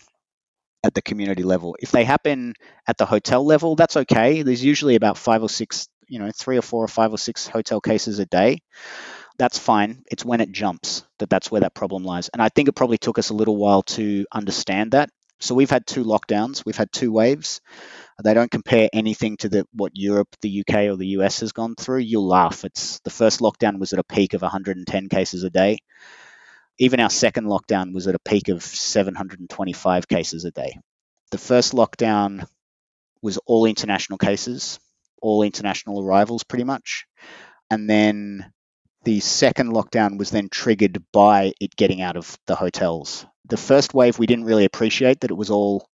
at 0.85 0.95
the 0.95 1.03
community 1.03 1.43
level. 1.43 1.77
If 1.81 1.91
they 1.93 2.05
happen 2.05 2.55
at 2.87 2.99
the 2.99 3.07
hotel 3.07 3.45
level, 3.45 3.77
that's 3.77 3.97
okay. 3.97 4.43
There's 4.43 4.65
usually 4.65 4.97
about 4.97 5.19
five 5.19 5.43
or 5.43 5.49
six, 5.49 5.89
you 6.09 6.19
know, 6.19 6.31
three 6.37 6.59
or 6.59 6.63
four 6.63 6.85
or 6.85 6.89
five 6.89 7.13
or 7.13 7.19
six 7.19 7.47
hotel 7.47 7.81
cases 7.81 8.19
a 8.19 8.27
day 8.27 8.61
that's 9.39 9.59
fine. 9.59 10.03
It's 10.11 10.25
when 10.25 10.41
it 10.41 10.53
jumps 10.53 11.05
that 11.19 11.31
that's 11.31 11.51
where 11.51 11.63
that 11.63 11.75
problem 11.75 12.05
lies. 12.05 12.29
And 12.29 12.43
I 12.43 12.49
think 12.49 12.69
it 12.69 12.77
probably 12.77 12.99
took 12.99 13.19
us 13.19 13.31
a 13.31 13.35
little 13.35 13.57
while 13.57 13.83
to 13.83 14.27
understand 14.33 14.93
that. 14.93 15.11
So 15.41 15.55
we've 15.55 15.71
had 15.71 15.87
two 15.87 16.05
lockdowns, 16.05 16.65
we've 16.65 16.77
had 16.77 16.93
two 16.93 17.11
waves. 17.11 17.61
They 18.23 18.35
don't 18.35 18.51
compare 18.51 18.89
anything 18.93 19.37
to 19.39 19.49
the 19.49 19.67
what 19.73 19.93
Europe, 19.95 20.29
the 20.41 20.61
UK, 20.61 20.75
or 20.85 20.97
the 20.97 21.19
US 21.19 21.41
has 21.41 21.51
gone 21.51 21.75
through. 21.75 21.99
You'll 21.99 22.29
laugh. 22.29 22.65
It's 22.65 23.01
the 23.01 23.11
first 23.11 23.41
lockdown 23.41 23.81
was 23.81 23.93
at 23.93 23.99
a 23.99 24.05
peak 24.05 24.35
of 24.35 24.43
110 24.43 25.09
cases 25.09 25.43
a 25.43 25.51
day. 25.51 25.79
Even 26.79 27.01
our 27.01 27.11
second 27.11 27.47
lockdown 27.47 27.93
was 27.93 28.07
at 28.07 28.15
a 28.15 28.21
peak 28.21 28.49
of 28.49 28.63
725 28.63 30.07
cases 30.07 30.45
a 30.45 30.53
day. 30.53 30.79
The 31.33 31.39
first 31.39 31.73
lockdown 31.73 32.47
was 33.23 33.39
all 33.39 33.67
international 33.67 34.19
cases, 34.19 34.79
all 35.21 35.43
international 35.43 36.05
arrivals 36.05 36.45
pretty 36.45 36.65
much. 36.65 37.07
And 37.71 37.91
then 37.91 38.53
the 39.05 39.21
second 39.21 39.73
lockdown 39.73 40.19
was 40.19 40.31
then 40.31 40.49
triggered 40.49 41.03
by 41.13 41.53
it 41.61 41.77
getting 41.77 42.01
out 42.01 42.17
of 42.17 42.39
the 42.47 42.55
hotels. 42.55 43.27
The 43.47 43.57
first 43.57 43.95
wave, 43.95 44.19
we 44.19 44.27
didn't 44.27 44.45
really 44.45 44.65
appreciate 44.65 45.21
that 45.21 45.31
it 45.31 45.37
was 45.37 45.51
all 45.51 45.89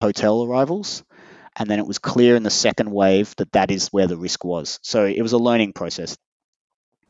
hotel 0.00 0.44
arrivals. 0.44 1.02
And 1.56 1.70
then 1.70 1.78
it 1.78 1.86
was 1.86 1.98
clear 1.98 2.34
in 2.36 2.42
the 2.42 2.50
second 2.50 2.90
wave 2.90 3.34
that 3.36 3.52
that 3.52 3.70
is 3.70 3.88
where 3.88 4.08
the 4.08 4.16
risk 4.16 4.44
was. 4.44 4.80
So 4.82 5.04
it 5.06 5.22
was 5.22 5.32
a 5.32 5.38
learning 5.38 5.72
process. 5.72 6.16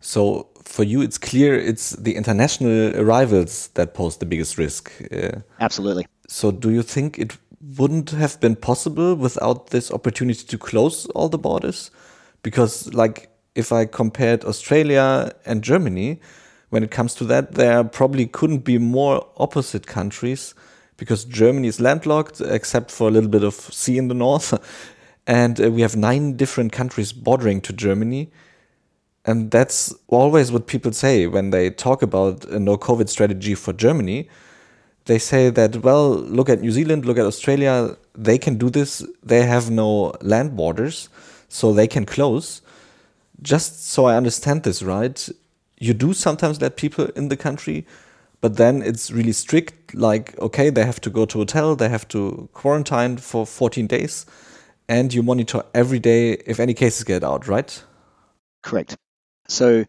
So 0.01 0.51
for 0.63 0.85
you, 0.85 1.01
it's 1.01 1.17
clear 1.17 1.59
it's 1.59 1.91
the 1.91 2.15
international 2.15 2.95
arrivals 2.95 3.69
that 3.69 3.95
pose 3.95 4.19
the 4.19 4.27
biggest 4.27 4.59
risk. 4.59 4.93
Uh, 5.11 5.41
Absolutely. 5.61 6.07
So 6.29 6.51
do 6.51 6.71
you 6.71 6.83
think 6.83 7.19
it 7.19 7.39
wouldn't 7.79 8.11
have 8.11 8.39
been 8.39 8.57
possible 8.57 9.15
without 9.15 9.71
this 9.71 9.91
opportunity 9.91 10.45
to 10.45 10.59
close 10.59 11.07
all 11.15 11.31
the 11.31 11.39
borders? 11.39 11.91
Because 12.43 12.93
like 12.93 13.31
if 13.55 13.73
I 13.73 13.85
compared 13.87 14.45
Australia 14.45 15.33
and 15.47 15.63
Germany, 15.63 16.21
when 16.71 16.83
it 16.83 16.91
comes 16.91 17.15
to 17.17 17.25
that, 17.25 17.55
there 17.55 17.85
probably 17.85 18.27
couldn't 18.27 18.65
be 18.65 18.79
more 18.79 19.27
opposite 19.37 19.87
countries 19.87 20.55
because 20.97 21.25
Germany 21.25 21.69
is 21.69 21.81
landlocked 21.81 22.41
except 22.41 22.91
for 22.91 23.09
a 23.09 23.11
little 23.11 23.31
bit 23.31 23.45
of 23.45 23.55
sea 23.55 23.97
in 23.99 24.09
the 24.09 24.15
north. 24.15 24.53
and 25.27 25.61
uh, 25.61 25.71
we 25.71 25.83
have 25.83 25.97
nine 25.97 26.37
different 26.37 26.73
countries 26.73 27.13
bordering 27.13 27.61
to 27.63 27.73
Germany. 27.73 28.31
And 29.25 29.51
that's 29.51 29.95
always 30.09 30.53
what 30.53 30.67
people 30.67 30.93
say 30.93 31.27
when 31.27 31.51
they 31.51 31.71
talk 31.71 32.03
about 32.03 32.45
a 32.47 32.59
no 32.59 32.77
COVID 32.77 33.09
strategy 33.09 33.55
for 33.55 33.73
Germany. 33.73 34.29
They 35.07 35.19
say 35.19 35.51
that, 35.51 35.77
well, 35.77 36.11
look 36.11 36.49
at 36.49 36.61
New 36.61 36.71
Zealand, 36.71 37.05
look 37.05 37.19
at 37.19 37.25
Australia, 37.25 37.97
they 38.15 38.37
can 38.37 38.59
do 38.59 38.69
this. 38.69 39.07
They 39.23 39.43
have 39.43 39.71
no 39.71 40.15
land 40.21 40.57
borders, 40.57 41.09
so 41.49 41.73
they 41.73 41.87
can 41.87 42.05
close 42.05 42.63
just 43.43 43.89
so 43.89 44.07
I 44.07 44.17
understand 44.17 44.63
this 44.63 44.83
right, 44.83 45.29
you 45.79 45.95
do 45.95 46.13
sometimes 46.13 46.61
let 46.61 46.77
people 46.77 47.07
in 47.17 47.29
the 47.29 47.37
country, 47.37 47.87
but 48.41 48.57
then 48.57 48.83
it's 48.83 49.11
really 49.11 49.33
strict. 49.33 49.95
Like, 49.95 50.39
okay, 50.39 50.71
they 50.71 50.85
have 50.85 51.01
to 51.03 51.11
go 51.11 51.25
to 51.27 51.39
hotel, 51.39 51.77
they 51.77 51.89
have 51.89 52.09
to 52.09 52.49
quarantine 52.53 53.17
for 53.17 53.47
14 53.47 53.87
days, 53.87 54.27
and 54.89 55.13
you 55.13 55.23
monitor 55.23 55.63
every 55.75 55.99
day 55.99 56.33
if 56.33 56.61
any 56.61 56.75
cases 56.75 57.05
get 57.05 57.25
out, 57.25 57.49
right? 57.49 57.83
Correct. 58.63 58.97
So 59.47 59.85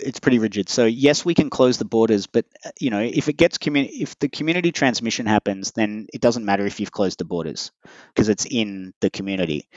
it's 0.00 0.18
pretty 0.18 0.40
rigid. 0.40 0.68
So 0.68 0.84
yes, 0.84 1.24
we 1.24 1.34
can 1.34 1.48
close 1.48 1.78
the 1.78 1.84
borders, 1.84 2.26
but 2.26 2.44
you 2.80 2.90
know, 2.90 3.00
if 3.00 3.28
it 3.28 3.34
gets 3.36 3.56
community, 3.56 4.02
if 4.02 4.18
the 4.18 4.28
community 4.28 4.72
transmission 4.72 5.26
happens, 5.26 5.72
then 5.72 6.08
it 6.12 6.20
doesn't 6.20 6.44
matter 6.44 6.66
if 6.66 6.80
you've 6.80 6.90
closed 6.90 7.20
the 7.20 7.24
borders 7.24 7.70
because 8.08 8.28
it's 8.28 8.46
in 8.46 8.92
the 9.00 9.10
community. 9.10 9.68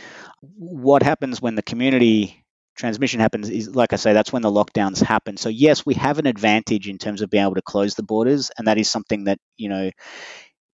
What 0.41 1.03
happens 1.03 1.39
when 1.41 1.53
the 1.53 1.61
community 1.61 2.43
transmission 2.79 3.19
happens 3.19 3.49
is 3.49 3.75
like 3.75 3.93
I 3.93 3.97
say, 3.97 4.13
that's 4.13 4.31
when 4.31 4.41
the 4.41 4.51
lockdowns 4.51 5.03
happen. 5.03 5.37
So 5.37 5.49
yes, 5.49 5.85
we 5.85 5.95
have 5.95 6.17
an 6.17 6.27
advantage 6.27 6.87
in 6.87 6.97
terms 6.97 7.21
of 7.21 7.29
being 7.29 7.43
able 7.43 7.55
to 7.55 7.61
close 7.61 7.95
the 7.95 8.03
borders, 8.03 8.51
and 8.57 8.67
that 8.67 8.77
is 8.77 8.89
something 8.89 9.25
that 9.25 9.37
you 9.57 9.69
know 9.69 9.91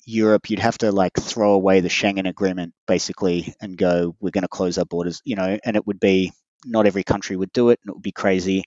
Europe 0.05 0.51
you'd 0.51 0.59
have 0.59 0.79
to 0.79 0.91
like 0.91 1.13
throw 1.15 1.53
away 1.53 1.81
the 1.81 1.89
Schengen 1.89 2.29
agreement 2.29 2.75
basically 2.87 3.55
and 3.61 3.77
go 3.77 4.17
we're 4.21 4.31
going 4.31 4.43
to 4.43 4.49
close 4.49 4.79
our 4.79 4.85
borders, 4.85 5.23
you 5.25 5.37
know, 5.37 5.59
and 5.65 5.77
it 5.77 5.87
would 5.87 6.01
be 6.01 6.33
not 6.65 6.87
every 6.87 7.05
country 7.05 7.37
would 7.37 7.53
do 7.53 7.71
it 7.71 7.79
and 7.83 7.91
it 7.91 7.95
would 7.95 8.03
be 8.03 8.13
crazy. 8.13 8.65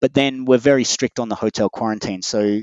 But 0.00 0.14
then 0.14 0.44
we're 0.44 0.58
very 0.58 0.84
strict 0.84 1.18
on 1.18 1.28
the 1.28 1.34
hotel 1.34 1.68
quarantine. 1.68 2.22
So 2.22 2.60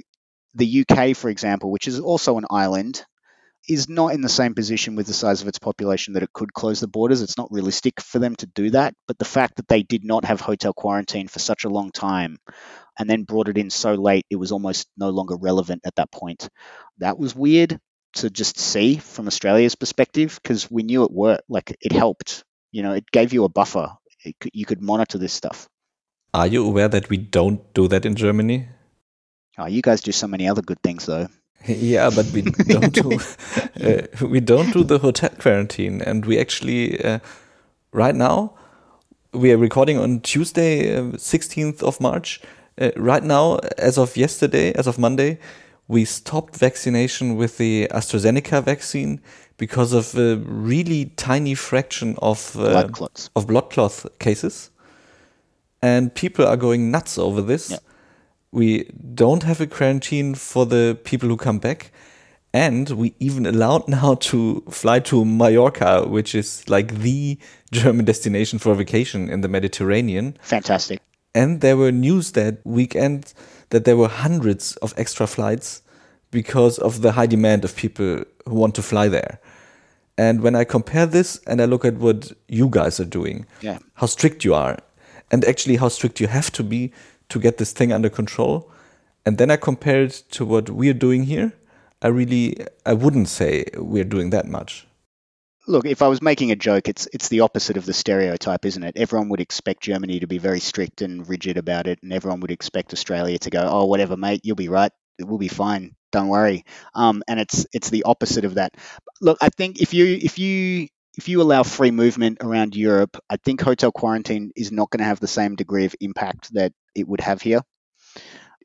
the 0.56 0.86
UK, 0.88 1.16
for 1.16 1.30
example, 1.30 1.72
which 1.72 1.88
is 1.88 2.00
also 2.00 2.38
an 2.38 2.46
island, 2.50 3.04
is 3.68 3.88
not 3.88 4.14
in 4.14 4.22
the 4.22 4.30
same 4.30 4.54
position 4.54 4.96
with 4.96 5.08
the 5.08 5.14
size 5.14 5.42
of 5.42 5.48
its 5.48 5.60
population 5.60 6.14
that 6.14 6.24
it 6.24 6.34
could 6.34 6.54
close 6.54 6.80
the 6.80 6.88
borders. 6.88 7.22
It's 7.22 7.38
not 7.38 7.52
realistic 7.52 8.02
for 8.02 8.20
them 8.20 8.36
to 8.38 8.46
do 8.46 8.72
that. 8.72 8.94
But 9.08 9.18
the 9.18 9.26
fact 9.26 9.56
that 9.56 9.68
they 9.68 9.84
did 9.84 10.04
not 10.04 10.26
have 10.26 10.42
hotel 10.42 10.74
quarantine 10.74 11.28
for 11.28 11.40
such 11.40 11.64
a 11.64 11.70
long 11.70 11.92
time 11.92 12.38
and 13.00 13.10
then 13.10 13.24
brought 13.24 13.48
it 13.48 13.58
in 13.58 13.70
so 13.70 13.94
late, 13.94 14.26
it 14.30 14.36
was 14.36 14.52
almost 14.52 14.88
no 14.98 15.10
longer 15.10 15.36
relevant 15.36 15.82
at 15.86 15.96
that 15.96 16.12
point. 16.12 16.50
That 16.98 17.18
was 17.18 17.36
weird 17.36 17.80
to 18.16 18.30
just 18.30 18.60
see 18.60 18.98
from 18.98 19.28
Australia's 19.28 19.76
perspective 19.76 20.40
because 20.42 20.70
we 20.70 20.84
knew 20.84 21.04
it 21.04 21.12
worked. 21.12 21.44
Like 21.48 21.76
it 21.80 21.92
helped. 21.92 22.44
You 22.72 22.84
know, 22.84 22.94
it 22.94 23.10
gave 23.12 23.34
you 23.34 23.46
a 23.46 23.50
buffer. 23.50 23.94
Could, 24.40 24.52
you 24.54 24.66
could 24.66 24.82
monitor 24.82 25.18
this 25.18 25.34
stuff. 25.34 25.68
Are 26.34 26.48
you 26.48 26.66
aware 26.66 26.88
that 26.88 27.10
we 27.10 27.18
don't 27.18 27.74
do 27.74 27.88
that 27.88 28.06
in 28.06 28.16
Germany? 28.16 28.68
Oh, 29.58 29.68
you 29.68 29.82
guys 29.82 30.02
do 30.02 30.12
so 30.12 30.28
many 30.28 30.48
other 30.48 30.64
good 30.64 30.82
things, 30.82 31.06
though. 31.06 31.28
Yeah, 31.68 32.10
but 32.10 32.26
we 32.34 32.42
don't 32.42 32.94
do 32.94 33.12
uh, 33.84 34.28
we 34.28 34.42
don't 34.42 34.74
do 34.74 34.84
the 34.84 35.00
hotel 35.00 35.30
quarantine, 35.40 36.02
and 36.02 36.26
we 36.26 36.38
actually 36.38 37.04
uh, 37.04 37.20
right 37.94 38.16
now 38.16 38.54
we 39.32 39.52
are 39.52 39.58
recording 39.58 39.98
on 39.98 40.20
Tuesday, 40.20 40.98
uh, 40.98 41.18
sixteenth 41.18 41.82
of 41.82 42.02
March. 42.02 42.42
Uh, 42.78 42.90
right 42.98 43.24
now, 43.24 43.60
as 43.78 43.98
of 43.98 44.18
yesterday, 44.18 44.74
as 44.74 44.88
of 44.88 44.98
Monday, 45.00 45.40
we 45.88 46.04
stopped 46.04 46.58
vaccination 46.58 47.38
with 47.38 47.58
the 47.58 47.88
AstraZeneca 47.92 48.62
vaccine 48.64 49.22
because 49.58 49.94
of 49.94 50.16
a 50.18 50.38
really 50.46 51.06
tiny 51.16 51.56
fraction 51.56 52.16
of 52.22 52.58
uh, 52.58 52.72
blood 52.72 52.92
clots. 52.92 53.30
of 53.38 53.48
blood 53.48 53.70
clot 53.70 54.06
cases, 54.20 54.70
and 55.82 56.14
people 56.14 56.46
are 56.46 56.58
going 56.58 56.92
nuts 56.92 57.18
over 57.18 57.42
this. 57.42 57.72
Yeah 57.72 57.78
we 58.54 58.84
don't 59.16 59.42
have 59.44 59.60
a 59.60 59.68
quarantine 59.68 60.36
for 60.36 60.68
the 60.68 60.98
people 61.04 61.28
who 61.28 61.36
come 61.36 61.58
back. 61.58 61.92
And 62.54 62.88
we 62.92 63.16
even 63.20 63.48
allowed 63.48 63.88
now 64.00 64.14
to 64.16 64.64
fly 64.70 65.00
to 65.00 65.26
Mallorca, 65.26 66.08
which 66.08 66.36
is 66.36 66.70
like 66.70 67.00
the 67.00 67.40
German 67.72 68.06
destination 68.06 68.60
for 68.60 68.76
vacation 68.76 69.30
in 69.30 69.42
the 69.42 69.48
Mediterranean. 69.48 70.38
Fantastic. 70.44 71.02
And 71.34 71.62
there 71.62 71.76
were 71.76 71.92
news 71.92 72.34
that 72.34 72.60
weekend 72.64 73.34
that 73.72 73.86
there 73.86 73.98
were 73.98 74.08
hundreds 74.08 74.76
of 74.78 74.94
extra 74.98 75.26
flights 75.26 75.82
because 76.30 76.78
of 76.78 77.02
the 77.02 77.14
high 77.14 77.26
demand 77.26 77.66
of 77.66 77.76
people 77.76 78.24
who 78.46 78.54
want 78.54 78.76
to 78.76 78.84
fly 78.84 79.08
there. 79.08 79.40
And 80.16 80.42
when 80.42 80.56
I 80.56 80.64
compare 80.64 81.08
this 81.08 81.40
and 81.48 81.60
I 81.60 81.66
look 81.66 81.84
at 81.86 81.96
what 81.96 82.32
you 82.48 82.70
guys 82.70 83.00
are 83.00 83.06
doing, 83.06 83.48
yeah. 83.62 83.80
how 83.96 84.06
strict 84.06 84.46
you 84.46 84.54
are, 84.54 84.78
and 85.32 85.44
actually 85.46 85.78
how 85.78 85.88
strict 85.88 86.20
you 86.20 86.28
have 86.28 86.52
to 86.52 86.64
be 86.64 86.94
to 87.30 87.40
get 87.40 87.58
this 87.58 87.74
thing 87.74 87.92
under 87.92 88.10
control. 88.10 88.72
And 89.26 89.38
then 89.38 89.50
I 89.50 89.56
compare 89.56 90.04
it 90.04 90.24
to 90.32 90.46
what 90.46 90.70
we're 90.70 90.94
doing 90.94 91.24
here. 91.24 91.54
I 92.02 92.08
really, 92.08 92.58
I 92.86 92.94
wouldn't 92.94 93.30
say 93.30 93.66
we're 93.76 94.04
doing 94.04 94.32
that 94.32 94.48
much. 94.48 94.86
Look, 95.66 95.86
if 95.86 96.02
I 96.02 96.10
was 96.10 96.22
making 96.22 96.52
a 96.52 96.58
joke, 96.58 96.90
it's 96.90 97.08
it's 97.14 97.30
the 97.30 97.40
opposite 97.40 97.78
of 97.78 97.86
the 97.86 97.94
stereotype, 97.94 98.66
isn't 98.66 98.84
it? 98.84 98.98
Everyone 98.98 99.30
would 99.30 99.40
expect 99.40 99.84
Germany 99.84 100.20
to 100.20 100.28
be 100.28 100.38
very 100.38 100.60
strict 100.60 101.02
and 101.02 101.28
rigid 101.28 101.56
about 101.56 101.88
it, 101.88 102.00
and 102.04 102.12
everyone 102.12 102.42
would 102.42 102.52
expect 102.52 102.92
Australia 102.92 103.40
to 103.40 103.50
go, 103.50 103.66
"Oh, 103.66 103.86
whatever, 103.86 104.18
mate, 104.18 104.42
you'll 104.44 104.58
be 104.58 104.68
right. 104.68 104.92
We'll 105.22 105.38
be 105.38 105.48
fine. 105.48 105.96
Don't 106.12 106.28
worry." 106.28 106.66
Um, 106.94 107.24
and 107.30 107.40
it's 107.40 107.66
it's 107.72 107.90
the 107.90 108.04
opposite 108.04 108.44
of 108.44 108.56
that. 108.56 108.74
Look, 109.22 109.38
I 109.40 109.48
think 109.48 109.82
if 109.82 109.94
you 109.94 110.06
if 110.06 110.38
you 110.38 110.90
if 111.18 111.30
you 111.30 111.42
allow 111.42 111.64
free 111.64 111.92
movement 111.92 112.40
around 112.42 112.76
Europe, 112.76 113.18
I 113.30 113.38
think 113.38 113.62
hotel 113.62 113.94
quarantine 113.94 114.52
is 114.58 114.72
not 114.72 114.90
going 114.90 115.00
to 115.00 115.06
have 115.06 115.22
the 115.22 115.28
same 115.28 115.56
degree 115.56 115.86
of 115.86 115.96
impact 116.02 116.54
that 116.56 116.74
it 116.96 117.08
would 117.08 117.22
have 117.22 117.42
here. 117.42 117.62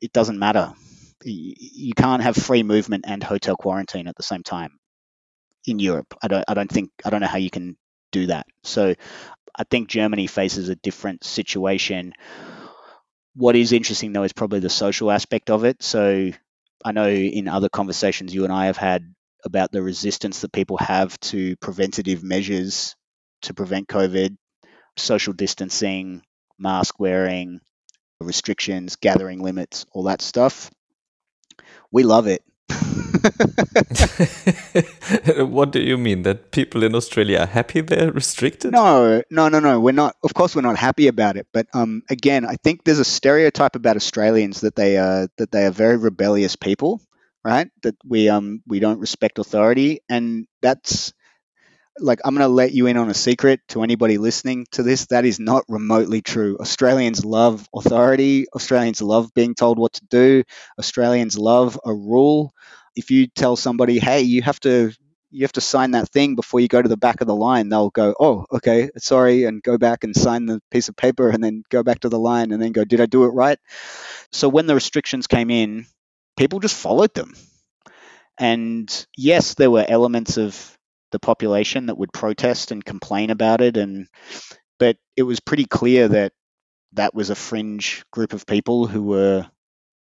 It 0.01 0.13
doesn't 0.13 0.39
matter. 0.39 0.73
You 1.23 1.93
can't 1.93 2.23
have 2.23 2.35
free 2.35 2.63
movement 2.63 3.05
and 3.07 3.21
hotel 3.21 3.55
quarantine 3.55 4.07
at 4.07 4.15
the 4.15 4.23
same 4.23 4.43
time 4.43 4.79
in 5.65 5.79
Europe. 5.79 6.13
I 6.21 6.27
don't. 6.27 6.45
I 6.47 6.53
don't 6.53 6.71
think. 6.71 6.91
I 7.03 7.09
don't 7.09 7.21
know 7.21 7.27
how 7.27 7.37
you 7.37 7.49
can 7.49 7.77
do 8.11 8.27
that. 8.27 8.47
So, 8.63 8.95
I 9.55 9.63
think 9.69 9.89
Germany 9.89 10.27
faces 10.27 10.69
a 10.69 10.75
different 10.75 11.23
situation. 11.23 12.13
What 13.35 13.55
is 13.55 13.71
interesting 13.73 14.13
though 14.13 14.23
is 14.23 14.33
probably 14.33 14.59
the 14.59 14.69
social 14.69 15.11
aspect 15.11 15.49
of 15.49 15.65
it. 15.65 15.83
So, 15.83 16.31
I 16.85 16.91
know 16.93 17.09
in 17.09 17.47
other 17.47 17.69
conversations 17.69 18.33
you 18.33 18.45
and 18.45 18.53
I 18.53 18.67
have 18.67 18.77
had 18.77 19.13
about 19.45 19.71
the 19.71 19.81
resistance 19.81 20.41
that 20.41 20.51
people 20.51 20.77
have 20.77 21.19
to 21.19 21.55
preventative 21.57 22.23
measures 22.23 22.95
to 23.43 23.53
prevent 23.53 23.87
COVID, 23.87 24.35
social 24.97 25.33
distancing, 25.33 26.21
mask 26.57 26.99
wearing, 26.99 27.61
restrictions, 28.21 28.95
gathering 28.95 29.41
limits, 29.41 29.85
all 29.91 30.03
that 30.03 30.21
stuff. 30.21 30.71
We 31.91 32.03
love 32.03 32.27
it. 32.27 32.43
what 35.49 35.71
do 35.71 35.81
you 35.81 35.97
mean 35.97 36.21
that 36.23 36.51
people 36.51 36.83
in 36.83 36.93
Australia 36.93 37.39
are 37.39 37.47
happy 37.47 37.81
they're 37.81 38.11
restricted? 38.11 38.71
No, 38.71 39.23
no, 39.31 39.49
no, 39.49 39.59
no. 39.59 39.79
We're 39.79 39.91
not. 39.91 40.15
Of 40.23 40.33
course, 40.33 40.55
we're 40.55 40.61
not 40.61 40.77
happy 40.77 41.07
about 41.07 41.35
it. 41.35 41.47
But 41.51 41.67
um, 41.73 42.03
again, 42.09 42.45
I 42.45 42.55
think 42.63 42.83
there's 42.83 42.99
a 42.99 43.05
stereotype 43.05 43.75
about 43.75 43.95
Australians 43.95 44.61
that 44.61 44.75
they 44.75 44.97
are 44.97 45.27
that 45.37 45.51
they 45.51 45.65
are 45.65 45.71
very 45.71 45.97
rebellious 45.97 46.55
people 46.55 47.01
right? 47.43 47.69
That 47.83 47.95
we 48.05 48.29
um 48.29 48.61
we 48.67 48.79
don't 48.79 48.99
respect 48.99 49.39
authority, 49.39 50.01
and 50.09 50.47
that's 50.61 51.13
like 52.01 52.19
I'm 52.23 52.35
going 52.35 52.47
to 52.47 52.53
let 52.53 52.71
you 52.73 52.87
in 52.87 52.97
on 52.97 53.09
a 53.09 53.13
secret 53.13 53.61
to 53.69 53.83
anybody 53.83 54.17
listening 54.17 54.65
to 54.71 54.83
this. 54.83 55.07
That 55.07 55.25
is 55.25 55.39
not 55.39 55.63
remotely 55.67 56.21
true. 56.21 56.57
Australians 56.59 57.25
love 57.25 57.67
authority. 57.73 58.47
Australians 58.55 59.01
love 59.01 59.33
being 59.33 59.55
told 59.55 59.77
what 59.79 59.93
to 59.93 60.05
do. 60.05 60.43
Australians 60.79 61.37
love 61.37 61.79
a 61.85 61.93
rule. 61.93 62.53
If 62.95 63.11
you 63.11 63.27
tell 63.27 63.55
somebody, 63.55 63.99
"Hey, 63.99 64.21
you 64.21 64.41
have 64.41 64.59
to 64.61 64.91
you 65.31 65.43
have 65.43 65.51
to 65.53 65.61
sign 65.61 65.91
that 65.91 66.09
thing 66.09 66.35
before 66.35 66.59
you 66.59 66.67
go 66.67 66.81
to 66.81 66.89
the 66.89 66.97
back 66.97 67.21
of 67.21 67.27
the 67.27 67.35
line," 67.35 67.69
they'll 67.69 67.91
go, 67.91 68.15
"Oh, 68.19 68.45
okay, 68.51 68.89
sorry," 68.97 69.43
and 69.43 69.61
go 69.61 69.77
back 69.77 70.03
and 70.03 70.15
sign 70.15 70.45
the 70.47 70.61
piece 70.71 70.89
of 70.89 70.95
paper, 70.95 71.29
and 71.29 71.43
then 71.43 71.63
go 71.69 71.83
back 71.83 71.99
to 72.01 72.09
the 72.09 72.19
line, 72.19 72.51
and 72.51 72.61
then 72.61 72.71
go, 72.71 72.83
"Did 72.83 73.01
I 73.01 73.05
do 73.05 73.25
it 73.25 73.29
right?" 73.29 73.59
So 74.31 74.49
when 74.49 74.67
the 74.67 74.75
restrictions 74.75 75.27
came 75.27 75.49
in, 75.51 75.85
people 76.37 76.59
just 76.59 76.75
followed 76.75 77.13
them. 77.13 77.35
And 78.39 78.89
yes, 79.17 79.53
there 79.55 79.71
were 79.71 79.85
elements 79.87 80.37
of 80.37 80.77
the 81.11 81.19
population 81.19 81.87
that 81.87 81.97
would 81.97 82.13
protest 82.13 82.71
and 82.71 82.83
complain 82.83 83.29
about 83.29 83.61
it. 83.61 83.77
And 83.77 84.07
but 84.79 84.97
it 85.17 85.23
was 85.23 85.39
pretty 85.39 85.65
clear 85.65 86.07
that 86.07 86.33
that 86.93 87.13
was 87.13 87.29
a 87.29 87.35
fringe 87.35 88.03
group 88.11 88.33
of 88.33 88.45
people 88.45 88.87
who 88.87 89.03
were 89.03 89.47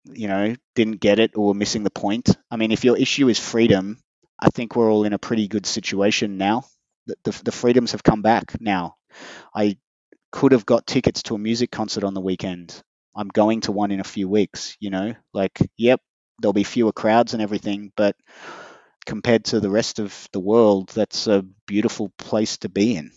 you 0.04 0.28
know 0.28 0.54
didn't 0.74 1.00
get 1.00 1.18
it 1.18 1.32
or 1.36 1.48
were 1.48 1.54
missing 1.54 1.84
the 1.84 1.90
point. 1.90 2.36
I 2.50 2.56
mean 2.56 2.72
if 2.72 2.84
your 2.84 2.96
issue 2.96 3.28
is 3.28 3.38
freedom 3.38 3.98
i 4.40 4.50
think 4.50 4.76
we're 4.76 4.90
all 4.90 5.04
in 5.04 5.12
a 5.12 5.18
pretty 5.18 5.48
good 5.48 5.66
situation 5.66 6.38
now. 6.38 6.64
The, 7.06 7.16
the, 7.24 7.42
the 7.46 7.52
freedoms 7.52 7.92
have 7.92 8.02
come 8.02 8.22
back 8.22 8.60
now. 8.60 8.96
I 9.54 9.78
could 10.32 10.52
have 10.52 10.66
got 10.66 10.86
tickets 10.86 11.22
to 11.24 11.34
a 11.34 11.38
music 11.38 11.70
concert 11.70 12.04
on 12.04 12.14
the 12.14 12.20
weekend. 12.20 12.82
I'm 13.16 13.28
going 13.28 13.62
to 13.62 13.72
one 13.72 13.90
in 13.90 14.00
a 14.00 14.04
few 14.04 14.28
weeks 14.28 14.76
you 14.80 14.90
know 14.90 15.14
like 15.34 15.58
yep 15.76 16.00
there'll 16.40 16.52
be 16.52 16.64
fewer 16.64 16.92
crowds 16.92 17.32
and 17.34 17.42
everything 17.42 17.92
but 17.96 18.14
compared 19.08 19.42
to 19.42 19.58
the 19.58 19.70
rest 19.70 19.98
of 19.98 20.28
the 20.32 20.38
world, 20.38 20.90
that's 20.90 21.26
a 21.26 21.42
beautiful 21.66 22.10
place 22.18 22.58
to 22.58 22.68
be 22.68 22.94
in. 22.94 23.10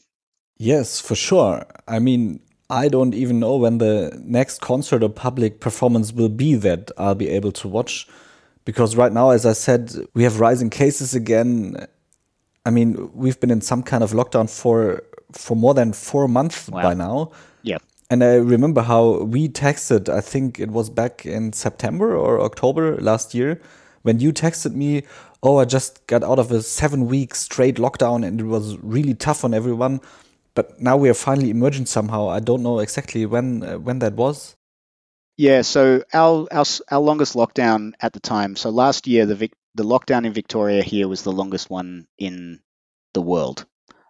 Yes, 0.58 1.02
for 1.02 1.16
sure. 1.16 1.66
I 1.86 2.00
mean, 2.00 2.40
I 2.70 2.88
don't 2.88 3.14
even 3.14 3.40
know 3.40 3.58
when 3.58 3.78
the 3.80 4.18
next 4.24 4.62
concert 4.62 5.04
or 5.04 5.10
public 5.10 5.60
performance 5.60 6.14
will 6.14 6.30
be 6.30 6.56
that 6.56 6.92
I'll 6.98 7.16
be 7.16 7.28
able 7.28 7.52
to 7.52 7.68
watch. 7.68 8.08
Because 8.64 8.96
right 8.96 9.12
now, 9.12 9.32
as 9.32 9.46
I 9.46 9.54
said, 9.54 9.94
we 10.14 10.24
have 10.24 10.40
rising 10.40 10.70
cases 10.70 11.14
again. 11.14 11.86
I 12.66 12.70
mean, 12.70 13.12
we've 13.14 13.40
been 13.40 13.52
in 13.52 13.62
some 13.62 13.84
kind 13.84 14.04
of 14.04 14.12
lockdown 14.14 14.50
for 14.50 15.04
for 15.34 15.56
more 15.56 15.74
than 15.74 15.94
four 15.94 16.28
months 16.28 16.70
wow. 16.70 16.84
by 16.84 16.94
now. 16.94 17.32
Yeah. 17.64 17.80
And 18.10 18.24
I 18.24 18.36
remember 18.36 18.82
how 18.82 19.24
we 19.24 19.48
texted, 19.48 20.10
I 20.10 20.22
think 20.22 20.60
it 20.60 20.70
was 20.70 20.90
back 20.90 21.26
in 21.26 21.54
September 21.54 22.16
or 22.16 22.42
October 22.42 22.98
last 22.98 23.34
year, 23.34 23.62
when 24.04 24.20
you 24.20 24.34
texted 24.34 24.74
me, 24.74 25.04
oh, 25.44 25.58
I 25.58 25.66
just 25.66 26.06
got 26.08 26.24
out 26.24 26.40
of 26.40 26.52
a 26.52 26.62
seven 26.62 27.08
week 27.08 27.36
straight 27.36 27.76
lockdown 27.76 28.26
and 28.26 28.40
it 28.40 28.46
was 28.46 28.78
really 28.80 29.14
tough 29.14 29.44
on 29.44 29.54
everyone. 29.54 30.02
But 30.54 30.82
now 30.82 30.98
we 30.98 31.10
are 31.10 31.14
finally 31.14 31.50
emerging 31.50 31.86
somehow. 31.86 32.30
I 32.30 32.40
don't 32.40 32.64
know 32.64 32.80
exactly 32.80 33.26
when 33.26 33.64
uh, 33.64 33.80
when 33.80 34.00
that 34.00 34.14
was. 34.14 34.56
Yeah, 35.38 35.62
so 35.62 36.04
our, 36.14 36.48
our 36.52 36.66
our 36.90 37.00
longest 37.00 37.36
lockdown 37.36 37.94
at 38.02 38.14
the 38.14 38.20
time. 38.20 38.56
So 38.56 38.70
last 38.70 39.08
year, 39.08 39.26
the 39.26 39.36
Vic, 39.36 39.54
the 39.76 39.84
lockdown 39.84 40.26
in 40.26 40.34
Victoria 40.34 40.84
here 40.84 41.08
was 41.08 41.24
the 41.24 41.32
longest 41.32 41.70
one 41.70 42.06
in 42.18 42.60
the 43.14 43.22
world. 43.22 43.66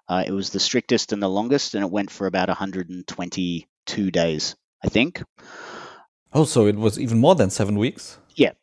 Uh, 0.10 0.24
it 0.26 0.32
was 0.32 0.50
the 0.50 0.60
strictest 0.60 1.14
and 1.14 1.22
the 1.22 1.30
longest, 1.30 1.76
and 1.76 1.86
it 1.86 1.92
went 1.92 2.12
for 2.12 2.28
about 2.28 2.50
122 2.50 4.12
days, 4.12 4.56
I 4.84 4.90
think. 4.90 5.24
Oh, 6.34 6.44
so 6.44 6.66
it 6.66 6.76
was 6.76 7.00
even 7.00 7.20
more 7.20 7.36
than 7.36 7.50
seven 7.50 7.78
weeks. 7.78 8.18
Yeah, 8.36 8.54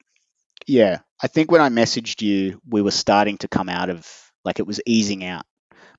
yeah. 0.66 0.98
I 1.20 1.26
think 1.26 1.50
when 1.50 1.60
I 1.60 1.68
messaged 1.68 2.22
you, 2.22 2.60
we 2.68 2.82
were 2.82 2.92
starting 2.92 3.38
to 3.38 3.48
come 3.48 3.68
out 3.68 3.90
of 3.90 4.06
like 4.44 4.60
it 4.60 4.66
was 4.66 4.80
easing 4.86 5.24
out. 5.24 5.44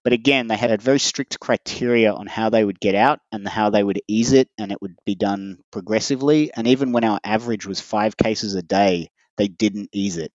But 0.03 0.13
again, 0.13 0.47
they 0.47 0.55
had 0.55 0.71
a 0.71 0.77
very 0.77 0.99
strict 0.99 1.39
criteria 1.39 2.13
on 2.13 2.25
how 2.25 2.49
they 2.49 2.63
would 2.63 2.79
get 2.79 2.95
out 2.95 3.19
and 3.33 3.45
how 3.47 3.69
they 3.69 3.83
would 3.83 4.01
ease 4.07 4.31
it, 4.31 4.49
and 4.57 4.71
it 4.71 4.81
would 4.81 4.95
be 5.05 5.15
done 5.15 5.59
progressively. 5.71 6.51
And 6.55 6.67
even 6.67 6.93
when 6.93 7.03
our 7.03 7.19
average 7.23 7.65
was 7.65 7.81
five 7.81 8.15
cases 8.15 8.55
a 8.55 8.61
day, 8.61 9.09
they 9.37 9.49
didn't 9.49 9.89
ease 9.91 10.17
it. 10.17 10.31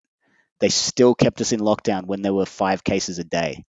They 0.61 0.69
still 0.69 1.15
kept 1.15 1.41
us 1.41 1.53
in 1.53 1.61
lockdown 1.61 2.05
when 2.07 2.21
there 2.21 2.35
were 2.35 2.47
five 2.47 2.85
cases 2.85 3.19
a 3.19 3.25
day. 3.25 3.65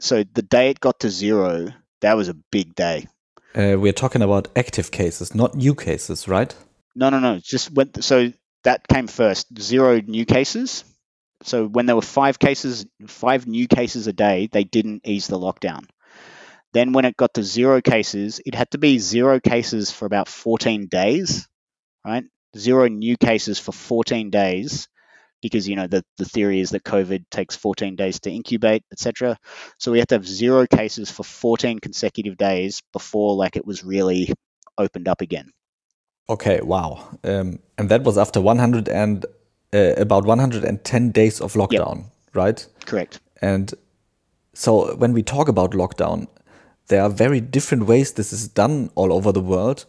So 0.00 0.24
the 0.24 0.42
day 0.42 0.70
it 0.70 0.80
got 0.80 1.00
to 1.00 1.10
zero, 1.10 1.68
that 2.00 2.16
was 2.16 2.28
a 2.28 2.34
big 2.34 2.74
day. 2.74 3.06
Uh, 3.54 3.76
we're 3.78 3.92
talking 3.92 4.22
about 4.22 4.48
active 4.56 4.90
cases, 4.90 5.34
not 5.34 5.54
new 5.54 5.74
cases, 5.74 6.26
right? 6.26 6.54
No, 6.94 7.10
no, 7.10 7.18
no. 7.18 7.38
Just 7.38 7.70
went. 7.72 8.02
So 8.02 8.32
that 8.64 8.86
came 8.88 9.06
first. 9.06 9.46
Zero 9.60 10.00
new 10.00 10.24
cases. 10.24 10.84
So 11.44 11.66
when 11.66 11.86
there 11.86 11.96
were 11.96 12.02
five 12.02 12.38
cases, 12.38 12.86
five 13.06 13.46
new 13.46 13.68
cases 13.68 14.06
a 14.06 14.12
day, 14.12 14.48
they 14.50 14.64
didn't 14.64 15.06
ease 15.06 15.28
the 15.28 15.38
lockdown. 15.38 15.86
Then 16.72 16.92
when 16.92 17.04
it 17.04 17.16
got 17.16 17.34
to 17.34 17.42
zero 17.42 17.80
cases, 17.82 18.40
it 18.46 18.54
had 18.54 18.70
to 18.72 18.78
be 18.78 18.98
zero 18.98 19.40
cases 19.40 19.90
for 19.90 20.06
about 20.06 20.28
14 20.28 20.86
days, 20.88 21.48
right? 22.06 22.24
Zero 22.56 22.88
new 22.88 23.16
cases 23.16 23.58
for 23.58 23.72
14 23.72 24.30
days 24.30 24.88
because 25.42 25.68
you 25.68 25.76
know 25.76 25.86
the, 25.86 26.04
the 26.18 26.24
theory 26.26 26.60
is 26.60 26.70
that 26.70 26.84
COVID 26.84 27.24
takes 27.30 27.56
14 27.56 27.96
days 27.96 28.20
to 28.20 28.30
incubate, 28.30 28.84
etc. 28.92 29.38
So 29.78 29.92
we 29.92 29.98
had 30.00 30.08
to 30.10 30.16
have 30.16 30.28
zero 30.28 30.66
cases 30.66 31.10
for 31.10 31.24
14 31.24 31.80
consecutive 31.80 32.36
days 32.36 32.82
before 32.92 33.36
like 33.36 33.56
it 33.56 33.66
was 33.66 33.84
really 33.84 34.32
opened 34.78 35.08
up 35.08 35.20
again. 35.20 35.50
Okay, 36.30 36.60
wow. 36.60 37.18
Um, 37.24 37.58
and 37.78 37.88
that 37.88 38.02
was 38.02 38.18
after 38.18 38.40
100 38.40 38.88
and 38.88 39.24
uh, 39.72 39.94
about 39.96 40.24
110 40.24 41.10
days 41.10 41.40
of 41.40 41.54
lockdown, 41.54 41.96
yep. 41.96 42.06
right? 42.34 42.66
Correct. 42.84 43.20
And 43.40 43.72
so 44.54 44.94
when 44.96 45.12
we 45.12 45.22
talk 45.22 45.48
about 45.48 45.72
lockdown, 45.72 46.26
there 46.88 47.02
are 47.02 47.10
very 47.10 47.40
different 47.40 47.86
ways 47.86 48.12
this 48.12 48.32
is 48.32 48.48
done 48.48 48.90
all 48.94 49.12
over 49.12 49.32
the 49.32 49.40
world. 49.40 49.86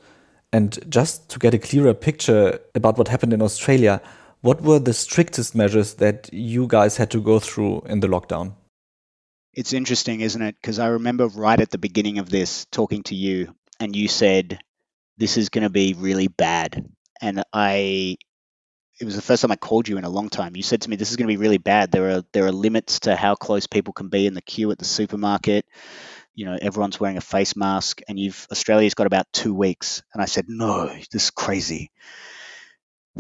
And 0.52 0.80
just 0.90 1.30
to 1.30 1.40
get 1.40 1.54
a 1.54 1.60
clearer 1.60 1.94
picture 1.94 2.60
about 2.76 2.98
what 2.98 3.08
happened 3.08 3.34
in 3.34 3.42
Australia, 3.42 4.02
what 4.42 4.62
were 4.62 4.80
the 4.80 4.94
strictest 4.94 5.56
measures 5.56 5.96
that 5.96 6.30
you 6.32 6.68
guys 6.68 6.98
had 6.98 7.12
to 7.12 7.22
go 7.22 7.40
through 7.40 7.82
in 7.82 8.00
the 8.00 8.08
lockdown? 8.08 8.54
It's 9.54 9.74
interesting, 9.74 10.22
isn't 10.22 10.42
it? 10.42 10.56
Because 10.62 10.80
I 10.80 10.88
remember 10.88 11.28
right 11.28 11.60
at 11.60 11.72
the 11.72 11.78
beginning 11.78 12.20
of 12.20 12.30
this 12.30 12.66
talking 12.72 13.04
to 13.04 13.16
you, 13.16 13.54
and 13.80 13.96
you 13.96 14.08
said 14.08 14.60
this 15.20 15.38
is 15.38 15.50
going 15.50 15.64
to 15.64 15.70
be 15.70 15.94
really 15.94 16.30
bad. 16.30 16.84
And 17.22 17.44
I, 17.54 18.18
it 19.00 19.06
was 19.06 19.16
the 19.16 19.22
first 19.22 19.42
time 19.42 19.52
I 19.52 19.58
called 19.58 19.88
you 19.88 19.98
in 19.98 20.06
a 20.06 20.10
long 20.10 20.30
time. 20.30 20.56
You 20.56 20.64
said 20.64 20.82
to 20.82 20.90
me, 20.90 20.96
"This 20.96 21.12
is 21.12 21.18
going 21.18 21.28
to 21.28 21.34
be 21.34 21.38
really 21.38 21.58
bad. 21.58 21.92
There 21.92 22.10
are 22.10 22.24
there 22.32 22.46
are 22.46 22.52
limits 22.52 23.02
to 23.02 23.16
how 23.16 23.36
close 23.36 23.68
people 23.68 23.94
can 23.94 24.08
be 24.08 24.26
in 24.26 24.34
the 24.34 24.42
queue 24.42 24.72
at 24.72 24.80
the 24.80 24.86
supermarket. 24.86 25.66
You 26.34 26.46
know, 26.46 26.58
everyone's 26.62 27.00
wearing 27.00 27.18
a 27.18 27.22
face 27.22 27.56
mask, 27.56 28.02
and 28.08 28.18
you've 28.18 28.48
Australia's 28.52 28.94
got 28.94 29.08
about 29.08 29.28
two 29.34 29.54
weeks." 29.54 30.02
And 30.14 30.24
I 30.24 30.26
said, 30.26 30.46
"No, 30.48 30.88
this 31.12 31.26
is 31.26 31.32
crazy." 31.32 31.92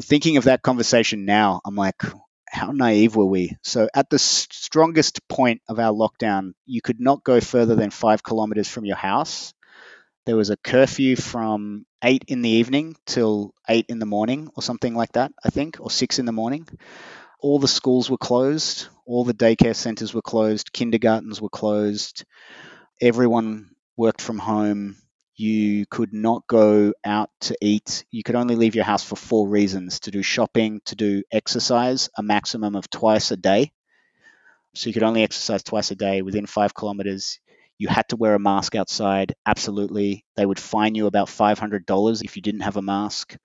Thinking 0.01 0.38
of 0.38 0.45
that 0.45 0.62
conversation 0.62 1.25
now, 1.25 1.59
I'm 1.65 1.75
like, 1.75 2.01
how 2.49 2.71
naive 2.71 3.17
were 3.17 3.25
we? 3.25 3.57
So, 3.63 3.89
at 3.93 4.09
the 4.09 4.19
strongest 4.19 5.27
point 5.27 5.62
of 5.67 5.77
our 5.77 5.91
lockdown, 5.91 6.53
you 6.65 6.81
could 6.81 7.01
not 7.01 7.23
go 7.23 7.41
further 7.41 7.75
than 7.75 7.89
five 7.89 8.23
kilometers 8.23 8.69
from 8.69 8.85
your 8.85 8.95
house 8.95 9.53
there 10.25 10.36
was 10.36 10.49
a 10.49 10.58
curfew 10.58 11.15
from 11.15 11.86
eight 12.03 12.25
in 12.27 12.41
the 12.41 12.49
evening 12.49 12.95
till 13.05 13.53
eight 13.67 13.86
in 13.89 13.99
the 13.99 14.05
morning, 14.05 14.49
or 14.55 14.63
something 14.63 14.95
like 14.95 15.13
that, 15.13 15.32
I 15.43 15.49
think, 15.49 15.77
or 15.79 15.91
six 15.91 16.19
in 16.19 16.25
the 16.25 16.32
morning. 16.32 16.67
All 17.39 17.60
the 17.60 17.67
schools 17.67 18.10
were 18.10 18.17
closed, 18.17 18.88
all 19.05 19.23
the 19.23 19.34
daycare 19.34 19.75
centers 19.75 20.13
were 20.13 20.21
closed, 20.21 20.73
kindergartens 20.73 21.41
were 21.41 21.49
closed, 21.49 22.25
everyone 23.01 23.69
worked 23.97 24.21
from 24.21 24.39
home. 24.39 24.97
You 25.36 25.86
could 25.86 26.13
not 26.13 26.45
go 26.47 26.93
out 27.05 27.29
to 27.41 27.55
eat. 27.62 28.03
You 28.12 28.23
could 28.23 28.36
only 28.36 28.55
leave 28.58 28.75
your 28.75 28.84
house 28.84 29.05
for 29.05 29.15
four 29.15 29.47
reasons 29.47 30.01
to 30.01 30.12
do 30.12 30.21
shopping, 30.21 30.82
to 30.86 30.95
do 30.95 31.23
exercise, 31.32 32.10
a 32.17 32.23
maximum 32.23 32.75
of 32.75 32.89
twice 32.89 33.32
a 33.32 33.38
day. 33.38 33.71
So 34.75 34.88
you 34.88 34.93
could 34.93 35.03
only 35.03 35.23
exercise 35.23 35.63
twice 35.63 35.91
a 35.91 35.95
day 35.95 36.21
within 36.21 36.45
five 36.45 36.73
kilometers. 36.73 37.39
You 37.80 37.88
had 37.88 38.10
to 38.10 38.18
wear 38.18 38.36
a 38.36 38.39
mask 38.39 38.76
outside, 38.76 39.34
absolutely. 39.46 40.26
They 40.36 40.46
would 40.46 40.60
fine 40.60 40.96
you 40.96 41.08
about 41.08 41.28
$500 41.28 42.24
if 42.24 42.36
you 42.36 42.42
didn't 42.42 42.62
have 42.62 42.78
a 42.78 42.82
mask. 42.82 43.38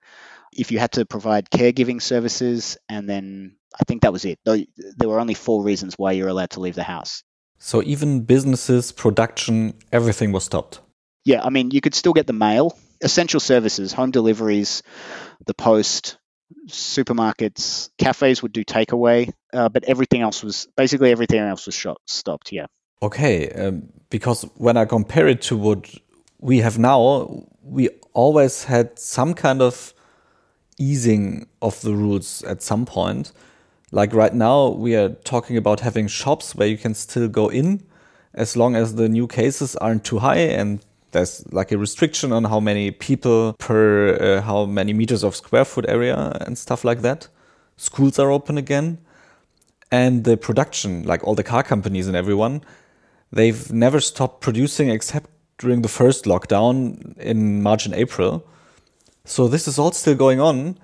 If 0.53 0.71
you 0.71 0.77
had 0.77 0.91
to 0.93 1.05
provide 1.05 1.49
caregiving 1.49 2.01
services, 2.01 2.77
and 2.87 3.09
then 3.09 3.55
I 3.79 3.85
think 3.85 4.01
that 4.01 4.13
was 4.13 4.25
it. 4.25 4.39
There 4.45 5.09
were 5.09 5.19
only 5.19 5.33
four 5.33 5.63
reasons 5.63 5.95
why 5.97 6.11
you're 6.11 6.27
allowed 6.27 6.51
to 6.51 6.59
leave 6.59 6.75
the 6.75 6.83
house. 6.83 7.23
So 7.57 7.81
even 7.83 8.21
businesses, 8.21 8.91
production, 8.91 9.73
everything 9.91 10.33
was 10.33 10.43
stopped. 10.43 10.81
Yeah, 11.23 11.41
I 11.43 11.49
mean, 11.49 11.71
you 11.71 11.81
could 11.81 11.95
still 11.95 12.13
get 12.13 12.27
the 12.27 12.33
mail, 12.33 12.77
essential 13.01 13.39
services, 13.39 13.93
home 13.93 14.11
deliveries, 14.11 14.83
the 15.45 15.53
post, 15.53 16.17
supermarkets, 16.67 17.89
cafes 17.97 18.43
would 18.43 18.53
do 18.53 18.63
takeaway, 18.63 19.31
uh, 19.53 19.69
but 19.69 19.85
everything 19.85 20.21
else 20.21 20.43
was 20.43 20.67
basically 20.77 21.11
everything 21.11 21.39
else 21.39 21.65
was 21.65 21.75
shot, 21.75 21.99
stopped. 22.05 22.51
Yeah. 22.51 22.67
Okay, 23.01 23.49
um, 23.51 23.89
because 24.09 24.43
when 24.55 24.77
I 24.77 24.85
compare 24.85 25.27
it 25.27 25.41
to 25.43 25.57
what 25.57 25.93
we 26.39 26.59
have 26.59 26.79
now, 26.79 27.45
we 27.63 27.89
always 28.13 28.63
had 28.63 28.97
some 28.97 29.33
kind 29.33 29.61
of 29.61 29.93
easing 30.77 31.47
of 31.61 31.81
the 31.81 31.93
rules 31.93 32.43
at 32.43 32.61
some 32.61 32.85
point. 32.85 33.31
Like 33.91 34.13
right 34.13 34.33
now, 34.33 34.69
we 34.69 34.95
are 34.95 35.09
talking 35.09 35.57
about 35.57 35.79
having 35.79 36.07
shops 36.07 36.55
where 36.55 36.67
you 36.67 36.77
can 36.77 36.93
still 36.93 37.27
go 37.27 37.49
in 37.49 37.83
as 38.33 38.57
long 38.57 38.75
as 38.75 38.95
the 38.95 39.07
new 39.07 39.27
cases 39.27 39.75
aren't 39.77 40.03
too 40.03 40.19
high 40.19 40.37
and 40.37 40.85
there's 41.11 41.45
like 41.53 41.71
a 41.71 41.77
restriction 41.77 42.33
on 42.33 42.43
how 42.43 42.59
many 42.59 42.91
people 42.91 43.53
per 43.57 44.17
uh, 44.17 44.41
how 44.41 44.65
many 44.65 44.91
meters 44.91 45.23
of 45.23 45.33
square 45.33 45.63
foot 45.63 45.85
area 45.87 46.37
and 46.41 46.57
stuff 46.57 46.83
like 46.83 47.01
that. 47.01 47.29
Schools 47.77 48.19
are 48.19 48.31
open 48.31 48.57
again. 48.57 48.97
And 49.91 50.25
the 50.25 50.35
production, 50.35 51.03
like 51.03 51.23
all 51.23 51.35
the 51.35 51.43
car 51.43 51.63
companies 51.63 52.07
and 52.07 52.17
everyone, 52.17 52.61
they've 53.31 53.71
never 53.71 53.99
stopped 53.99 54.41
producing 54.41 54.89
except 54.89 55.29
during 55.57 55.81
the 55.81 55.89
first 55.89 56.25
lockdown 56.25 57.17
in 57.17 57.61
March 57.61 57.85
and 57.85 57.95
April. 57.95 58.45
So 59.23 59.47
this 59.47 59.67
is 59.67 59.79
all 59.79 59.91
still 59.91 60.15
going 60.15 60.39
on. 60.39 60.77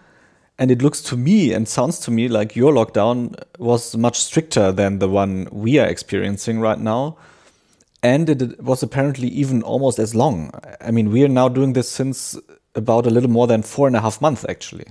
And 0.58 0.70
it 0.70 0.82
looks 0.82 1.02
to 1.04 1.18
me 1.18 1.54
and 1.54 1.68
sounds 1.68 1.98
to 2.00 2.12
me 2.12 2.28
like 2.28 2.56
your 2.56 2.72
lockdown 2.72 3.36
was 3.58 3.98
much 3.98 4.20
stricter 4.20 4.72
than 4.72 5.00
the 5.00 5.10
one 5.10 5.48
we 5.52 5.80
are 5.80 5.88
experiencing 5.88 6.60
right 6.60 6.80
now 6.80 7.18
and 8.04 8.30
it 8.30 8.62
was 8.62 8.82
apparently 8.82 9.28
even 9.28 9.62
almost 9.64 10.00
as 10.00 10.16
long. 10.16 10.52
I 10.80 10.92
mean, 10.92 11.12
we 11.12 11.24
are 11.24 11.30
now 11.30 11.50
doing 11.50 11.74
this 11.74 11.90
since 11.90 12.38
about 12.74 13.06
a 13.06 13.10
little 13.10 13.30
more 13.30 13.48
than 13.48 13.62
four 13.62 13.88
and 13.88 13.96
a 13.96 14.02
half 14.02 14.22
months, 14.22 14.46
actually. 14.50 14.88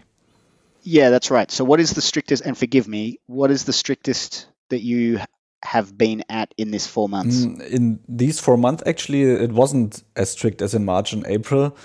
Yeah, 0.82 1.10
that's 1.10 1.30
right. 1.30 1.50
So, 1.50 1.64
what 1.64 1.80
is 1.80 1.92
the 1.92 2.00
strictest? 2.00 2.44
And 2.44 2.56
forgive 2.56 2.88
me, 2.88 3.18
what 3.26 3.50
is 3.50 3.64
the 3.64 3.72
strictest 3.72 4.46
that 4.68 4.80
you 4.80 5.20
have 5.62 5.96
been 5.96 6.24
at 6.28 6.54
in 6.56 6.70
this 6.70 6.86
four 6.86 7.08
months? 7.08 7.44
Mm, 7.44 7.66
in 7.68 8.00
these 8.08 8.40
four 8.40 8.56
months, 8.56 8.82
actually, 8.86 9.22
it 9.22 9.52
wasn't 9.52 10.02
as 10.16 10.30
strict 10.30 10.62
as 10.62 10.74
in 10.74 10.84
March 10.84 11.12
and 11.12 11.26
April. 11.26 11.76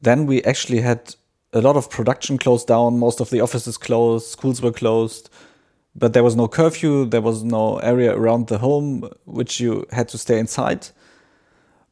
Then 0.00 0.26
we 0.26 0.42
actually 0.44 0.80
had 0.80 1.14
a 1.52 1.60
lot 1.60 1.76
of 1.76 1.90
production 1.90 2.38
closed 2.38 2.68
down. 2.68 2.98
Most 2.98 3.20
of 3.20 3.30
the 3.30 3.40
offices 3.40 3.76
closed. 3.76 4.26
Schools 4.26 4.62
were 4.62 4.72
closed 4.72 5.30
but 5.94 6.12
there 6.12 6.22
was 6.22 6.36
no 6.36 6.48
curfew, 6.48 7.04
there 7.06 7.20
was 7.20 7.42
no 7.42 7.78
area 7.78 8.14
around 8.14 8.46
the 8.46 8.58
home 8.58 9.08
which 9.24 9.60
you 9.60 9.86
had 9.90 10.08
to 10.08 10.18
stay 10.18 10.38
inside. 10.38 10.88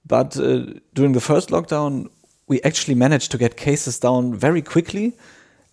But 0.06 0.36
uh, 0.36 0.66
during 0.94 1.12
the 1.12 1.20
first 1.20 1.50
lockdown, 1.50 2.08
we 2.46 2.62
actually 2.62 2.94
managed 2.94 3.30
to 3.32 3.38
get 3.38 3.56
cases 3.56 3.98
down 3.98 4.34
very 4.34 4.62
quickly. 4.62 5.16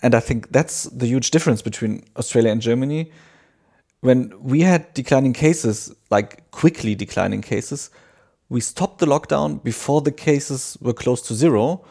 And 0.01 0.13
I 0.13 0.19
think 0.19 0.51
that's 0.51 0.83
the 0.85 1.05
huge 1.05 1.31
difference 1.31 1.61
between 1.61 2.03
Australia 2.17 2.51
and 2.51 2.61
Germany. 2.61 3.11
When 4.05 4.31
we 4.39 4.61
had 4.61 4.93
declining 4.93 5.33
cases, 5.33 5.91
like 6.11 6.51
quickly 6.51 6.93
declining 6.93 7.41
cases, 7.41 7.89
we 8.49 8.61
stopped 8.61 8.99
the 8.99 9.07
lockdown 9.07 9.63
before 9.63 10.01
the 10.01 10.11
cases 10.11 10.77
were 10.79 10.93
close 10.93 11.21
to 11.23 11.33
zero. 11.33 11.83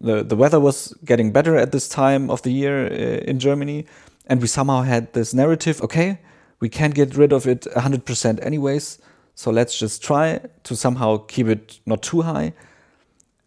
The, 0.00 0.24
the 0.24 0.34
weather 0.34 0.58
was 0.58 0.92
getting 1.04 1.30
better 1.30 1.56
at 1.56 1.70
this 1.70 1.88
time 1.88 2.30
of 2.30 2.42
the 2.42 2.50
year 2.50 2.86
uh, 2.86 3.30
in 3.30 3.38
Germany 3.38 3.86
and 4.26 4.40
we 4.40 4.48
somehow 4.48 4.82
had 4.82 5.12
this 5.12 5.32
narrative 5.32 5.80
okay 5.82 6.18
we 6.60 6.68
can't 6.68 6.94
get 6.94 7.16
rid 7.16 7.32
of 7.32 7.46
it 7.46 7.62
100% 7.62 8.44
anyways 8.44 8.98
so 9.34 9.50
let's 9.50 9.78
just 9.78 10.02
try 10.02 10.40
to 10.64 10.76
somehow 10.76 11.18
keep 11.28 11.46
it 11.46 11.80
not 11.86 12.02
too 12.02 12.22
high 12.22 12.52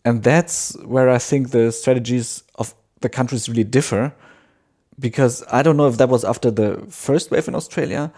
and 0.06 0.24
that's 0.24 0.76
where 0.86 1.10
i 1.10 1.18
think 1.18 1.52
the 1.52 1.72
strategies 1.72 2.44
of 2.56 2.74
the 3.02 3.10
countries 3.10 3.50
really 3.50 3.64
differ 3.64 4.14
because 5.00 5.44
i 5.52 5.62
don't 5.64 5.78
know 5.78 5.88
if 5.88 5.98
that 5.98 6.10
was 6.10 6.24
after 6.24 6.52
the 6.52 6.86
first 6.90 7.32
wave 7.32 7.48
in 7.48 7.56
australia 7.56 8.12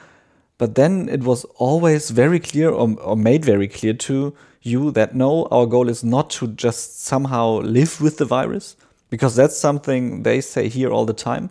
but 0.57 0.75
then 0.75 1.09
it 1.09 1.23
was 1.23 1.43
always 1.55 2.11
very 2.11 2.39
clear 2.39 2.69
or, 2.69 2.99
or 2.99 3.15
made 3.15 3.43
very 3.43 3.67
clear 3.67 3.93
to 3.93 4.33
you 4.61 4.91
that 4.91 5.15
no 5.15 5.47
our 5.51 5.65
goal 5.65 5.89
is 5.89 6.03
not 6.03 6.29
to 6.29 6.47
just 6.47 7.01
somehow 7.03 7.59
live 7.61 7.99
with 8.01 8.17
the 8.17 8.25
virus 8.25 8.75
because 9.09 9.35
that's 9.35 9.57
something 9.57 10.23
they 10.23 10.39
say 10.41 10.67
here 10.67 10.91
all 10.91 11.05
the 11.05 11.13
time 11.13 11.49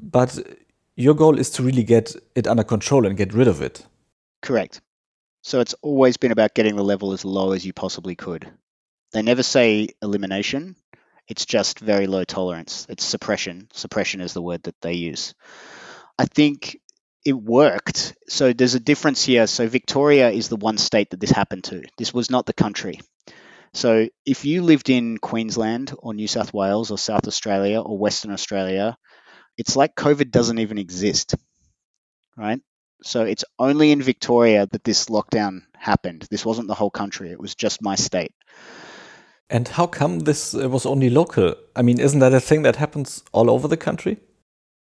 but 0.00 0.38
your 0.96 1.14
goal 1.14 1.38
is 1.38 1.50
to 1.50 1.62
really 1.62 1.84
get 1.84 2.16
it 2.34 2.46
under 2.46 2.64
control 2.64 3.06
and 3.06 3.16
get 3.16 3.32
rid 3.32 3.48
of 3.48 3.60
it. 3.60 3.86
Correct. 4.42 4.80
So 5.42 5.60
it's 5.60 5.74
always 5.82 6.16
been 6.16 6.32
about 6.32 6.54
getting 6.54 6.76
the 6.76 6.82
level 6.82 7.12
as 7.12 7.24
low 7.24 7.52
as 7.52 7.64
you 7.64 7.72
possibly 7.72 8.16
could. 8.16 8.50
They 9.12 9.22
never 9.22 9.42
say 9.42 9.90
elimination. 10.02 10.74
It's 11.28 11.46
just 11.46 11.80
very 11.80 12.06
low 12.06 12.24
tolerance. 12.24 12.86
It's 12.88 13.04
suppression. 13.04 13.68
Suppression 13.72 14.20
is 14.20 14.32
the 14.32 14.42
word 14.42 14.62
that 14.64 14.80
they 14.80 14.94
use. 14.94 15.34
I 16.18 16.26
think 16.26 16.78
it 17.24 17.32
worked. 17.32 18.14
So 18.28 18.52
there's 18.52 18.76
a 18.76 18.80
difference 18.80 19.24
here. 19.24 19.46
So 19.46 19.66
Victoria 19.66 20.30
is 20.30 20.48
the 20.48 20.56
one 20.56 20.78
state 20.78 21.10
that 21.10 21.20
this 21.20 21.30
happened 21.30 21.64
to. 21.64 21.82
This 21.98 22.14
was 22.14 22.30
not 22.30 22.46
the 22.46 22.52
country. 22.52 23.00
So 23.74 24.08
if 24.24 24.44
you 24.44 24.62
lived 24.62 24.88
in 24.88 25.18
Queensland 25.18 25.92
or 25.98 26.14
New 26.14 26.28
South 26.28 26.54
Wales 26.54 26.90
or 26.90 26.98
South 26.98 27.26
Australia 27.26 27.80
or 27.80 27.98
Western 27.98 28.30
Australia, 28.30 28.96
it's 29.58 29.76
like 29.76 29.94
COVID 29.94 30.30
doesn't 30.30 30.58
even 30.58 30.78
exist, 30.78 31.34
right? 32.36 32.60
So 33.02 33.24
it's 33.24 33.44
only 33.58 33.92
in 33.92 34.00
Victoria 34.00 34.66
that 34.66 34.84
this 34.84 35.06
lockdown 35.06 35.62
happened. 35.76 36.26
This 36.30 36.44
wasn't 36.46 36.68
the 36.68 36.74
whole 36.74 36.90
country, 36.90 37.30
it 37.30 37.40
was 37.40 37.54
just 37.54 37.82
my 37.82 37.96
state. 37.96 38.32
And 39.48 39.68
how 39.68 39.86
come 39.86 40.20
this 40.20 40.54
uh, 40.54 40.68
was 40.68 40.86
only 40.86 41.10
local? 41.10 41.54
I 41.74 41.82
mean, 41.82 42.00
isn't 42.00 42.20
that 42.20 42.34
a 42.34 42.40
thing 42.40 42.62
that 42.62 42.76
happens 42.76 43.22
all 43.32 43.50
over 43.50 43.68
the 43.68 43.76
country? 43.76 44.18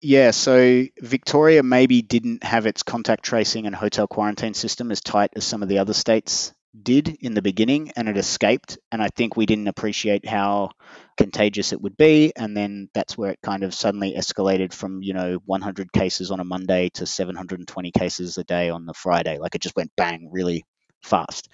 Yeah, 0.01 0.31
so 0.31 0.85
Victoria 1.01 1.63
maybe 1.63 2.03
didn't 2.03 2.45
have 2.45 2.67
its 2.67 2.83
contact 2.83 3.25
tracing 3.25 3.67
and 3.67 3.75
hotel 3.75 4.07
quarantine 4.07 4.55
system 4.55 4.93
as 4.93 5.01
tight 5.01 5.31
as 5.35 5.45
some 5.45 5.63
of 5.63 5.69
the 5.69 5.79
other 5.79 5.93
states 5.93 6.53
did 6.81 7.09
in 7.21 7.35
the 7.35 7.43
beginning 7.43 7.93
and 7.97 8.09
it 8.09 8.17
escaped. 8.17 8.79
And 8.93 9.03
I 9.03 9.09
think 9.09 9.37
we 9.37 9.47
didn't 9.47 9.69
appreciate 9.69 10.27
how 10.27 10.71
contagious 11.17 11.73
it 11.73 11.81
would 11.81 11.97
be. 11.97 12.33
And 12.37 12.57
then 12.57 12.89
that's 12.95 13.19
where 13.19 13.33
it 13.33 13.41
kind 13.43 13.65
of 13.65 13.75
suddenly 13.75 14.15
escalated 14.17 14.73
from, 14.73 15.03
you 15.03 15.15
know, 15.15 15.39
100 15.47 15.93
cases 15.93 16.31
on 16.31 16.41
a 16.41 16.45
Monday 16.45 16.91
to 16.91 17.07
720 17.07 17.91
cases 17.91 18.39
a 18.39 18.45
day 18.45 18.71
on 18.71 18.87
the 18.87 18.95
Friday. 18.95 19.39
Like 19.39 19.55
it 19.55 19.63
just 19.63 19.77
went 19.77 19.91
bang 19.97 20.29
really 20.31 20.65
fast. 21.03 21.49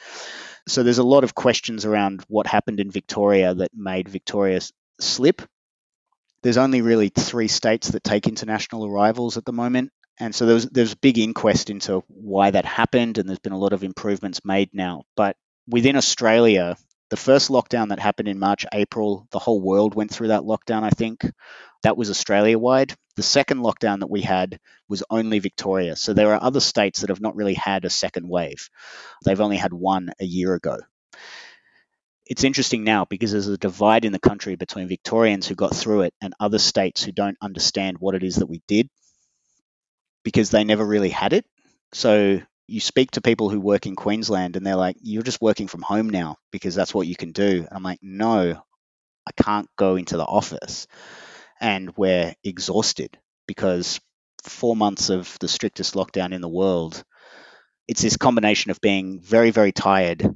So 0.66 0.82
there's 0.82 0.98
a 0.98 1.04
lot 1.04 1.24
of 1.24 1.34
questions 1.34 1.84
around 1.84 2.24
what 2.28 2.46
happened 2.46 2.80
in 2.80 2.90
Victoria 2.90 3.54
that 3.54 3.70
made 3.74 4.08
Victoria 4.08 4.60
slip. 5.00 5.42
There's 6.42 6.56
only 6.56 6.82
really 6.82 7.08
three 7.10 7.48
states 7.48 7.90
that 7.90 8.04
take 8.04 8.26
international 8.26 8.86
arrivals 8.86 9.36
at 9.36 9.44
the 9.44 9.52
moment 9.52 9.92
and 10.18 10.34
so 10.34 10.46
there 10.46 10.54
was 10.54 10.66
there's 10.66 10.92
a 10.92 10.98
big 10.98 11.18
inquest 11.18 11.70
into 11.70 12.04
why 12.08 12.50
that 12.50 12.64
happened, 12.64 13.18
and 13.18 13.28
there's 13.28 13.40
been 13.40 13.52
a 13.52 13.58
lot 13.58 13.72
of 13.72 13.82
improvements 13.82 14.44
made 14.44 14.70
now. 14.72 15.02
But 15.16 15.36
within 15.68 15.96
Australia, 15.96 16.76
the 17.10 17.16
first 17.16 17.50
lockdown 17.50 17.88
that 17.88 17.98
happened 17.98 18.28
in 18.28 18.38
March, 18.38 18.64
April, 18.72 19.26
the 19.30 19.38
whole 19.38 19.60
world 19.60 19.94
went 19.94 20.12
through 20.12 20.28
that 20.28 20.42
lockdown. 20.42 20.82
I 20.84 20.90
think 20.90 21.24
that 21.84 21.98
was 21.98 22.08
Australia 22.08 22.58
wide. 22.58 22.94
The 23.16 23.22
second 23.22 23.58
lockdown 23.58 24.00
that 24.00 24.10
we 24.10 24.22
had 24.22 24.58
was 24.88 25.04
only 25.10 25.38
Victoria. 25.38 25.96
So 25.96 26.14
there 26.14 26.32
are 26.34 26.42
other 26.42 26.60
states 26.60 27.00
that 27.00 27.10
have 27.10 27.20
not 27.20 27.36
really 27.36 27.54
had 27.54 27.84
a 27.84 27.90
second 27.90 28.26
wave. 28.26 28.70
They've 29.24 29.40
only 29.40 29.58
had 29.58 29.72
one 29.72 30.10
a 30.18 30.24
year 30.24 30.54
ago. 30.54 30.78
It's 32.26 32.42
interesting 32.42 32.84
now 32.84 33.04
because 33.04 33.32
there's 33.32 33.48
a 33.48 33.58
divide 33.58 34.06
in 34.06 34.12
the 34.12 34.18
country 34.18 34.56
between 34.56 34.88
Victorians 34.88 35.46
who 35.46 35.54
got 35.54 35.76
through 35.76 36.02
it 36.02 36.14
and 36.22 36.32
other 36.40 36.58
states 36.58 37.02
who 37.04 37.12
don't 37.12 37.36
understand 37.42 37.98
what 37.98 38.14
it 38.14 38.22
is 38.22 38.36
that 38.36 38.46
we 38.46 38.62
did 38.66 38.88
because 40.24 40.50
they 40.50 40.64
never 40.64 40.84
really 40.84 41.10
had 41.10 41.34
it. 41.34 41.44
So 41.92 42.40
you 42.66 42.80
speak 42.80 43.10
to 43.12 43.20
people 43.20 43.50
who 43.50 43.60
work 43.60 43.84
in 43.84 43.94
Queensland 43.94 44.56
and 44.56 44.66
they're 44.66 44.74
like, 44.74 44.96
you're 45.02 45.22
just 45.22 45.42
working 45.42 45.66
from 45.66 45.82
home 45.82 46.08
now 46.08 46.36
because 46.50 46.74
that's 46.74 46.94
what 46.94 47.06
you 47.06 47.14
can 47.14 47.32
do. 47.32 47.58
And 47.58 47.76
I'm 47.76 47.82
like, 47.82 47.98
no, 48.00 48.62
I 49.26 49.42
can't 49.42 49.68
go 49.76 49.96
into 49.96 50.16
the 50.16 50.24
office. 50.24 50.86
And 51.64 51.96
we're 51.96 52.34
exhausted 52.44 53.16
because 53.48 53.98
four 54.42 54.76
months 54.76 55.08
of 55.08 55.38
the 55.40 55.48
strictest 55.48 55.94
lockdown 55.94 56.34
in 56.34 56.42
the 56.42 56.48
world, 56.48 57.02
it's 57.88 58.02
this 58.02 58.18
combination 58.18 58.70
of 58.70 58.82
being 58.82 59.18
very, 59.22 59.50
very 59.50 59.72
tired 59.72 60.28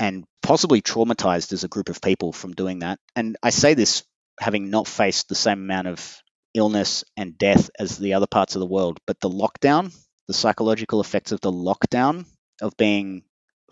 and 0.00 0.24
possibly 0.42 0.82
traumatized 0.82 1.52
as 1.52 1.62
a 1.62 1.68
group 1.68 1.88
of 1.88 2.02
people 2.02 2.32
from 2.32 2.54
doing 2.54 2.80
that. 2.80 2.98
And 3.14 3.36
I 3.44 3.50
say 3.50 3.74
this 3.74 4.02
having 4.40 4.70
not 4.70 4.88
faced 4.88 5.28
the 5.28 5.36
same 5.36 5.60
amount 5.60 5.86
of 5.86 6.20
illness 6.52 7.04
and 7.16 7.38
death 7.38 7.70
as 7.78 7.96
the 7.96 8.14
other 8.14 8.26
parts 8.26 8.56
of 8.56 8.60
the 8.60 8.66
world. 8.66 8.98
But 9.06 9.20
the 9.20 9.30
lockdown, 9.30 9.96
the 10.26 10.34
psychological 10.34 11.00
effects 11.00 11.30
of 11.30 11.40
the 11.40 11.52
lockdown 11.52 12.26
of 12.60 12.76
being 12.76 13.22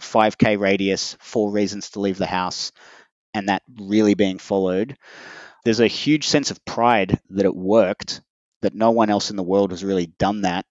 5k 0.00 0.60
radius, 0.60 1.16
four 1.18 1.50
reasons 1.50 1.90
to 1.90 2.00
leave 2.00 2.18
the 2.18 2.26
house, 2.26 2.70
and 3.34 3.48
that 3.48 3.64
really 3.80 4.14
being 4.14 4.38
followed, 4.38 4.96
there's 5.64 5.80
a 5.80 5.86
huge 5.86 6.28
sense 6.28 6.50
of 6.50 6.64
pride 6.64 7.20
that 7.30 7.44
it 7.44 7.54
worked, 7.54 8.20
that 8.62 8.74
no 8.74 8.90
one 8.90 9.10
else 9.10 9.30
in 9.30 9.36
the 9.36 9.42
world 9.42 9.70
has 9.70 9.84
really 9.84 10.06
done 10.06 10.42
that, 10.42 10.66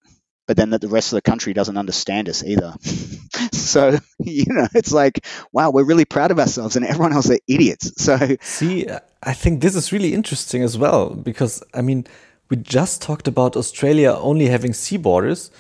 but 0.48 0.58
then 0.58 0.72
that 0.72 0.82
the 0.82 0.88
rest 0.88 1.12
of 1.12 1.18
the 1.18 1.22
country 1.22 1.54
doesn't 1.54 1.78
understand 1.78 2.30
us 2.30 2.44
either. 2.44 2.74
so, 3.52 3.98
you 4.20 4.46
know, 4.48 4.68
it's 4.74 4.92
like, 4.92 5.26
wow, 5.52 5.70
we're 5.70 5.84
really 5.84 6.06
proud 6.06 6.32
of 6.32 6.40
ourselves 6.40 6.76
and 6.76 6.86
everyone 6.86 7.14
else 7.14 7.30
are 7.30 7.40
idiots. 7.48 8.04
So, 8.04 8.38
see, 8.42 8.88
I 9.22 9.34
think 9.34 9.62
this 9.62 9.76
is 9.76 9.92
really 9.92 10.14
interesting 10.14 10.64
as 10.64 10.78
well 10.78 11.10
because 11.10 11.62
I 11.74 11.82
mean, 11.82 12.08
we 12.50 12.58
just 12.58 13.02
talked 13.02 13.28
about 13.28 13.58
Australia 13.58 14.14
only 14.14 14.48
having 14.48 14.74
sea 14.74 14.98
borders, 14.98 15.52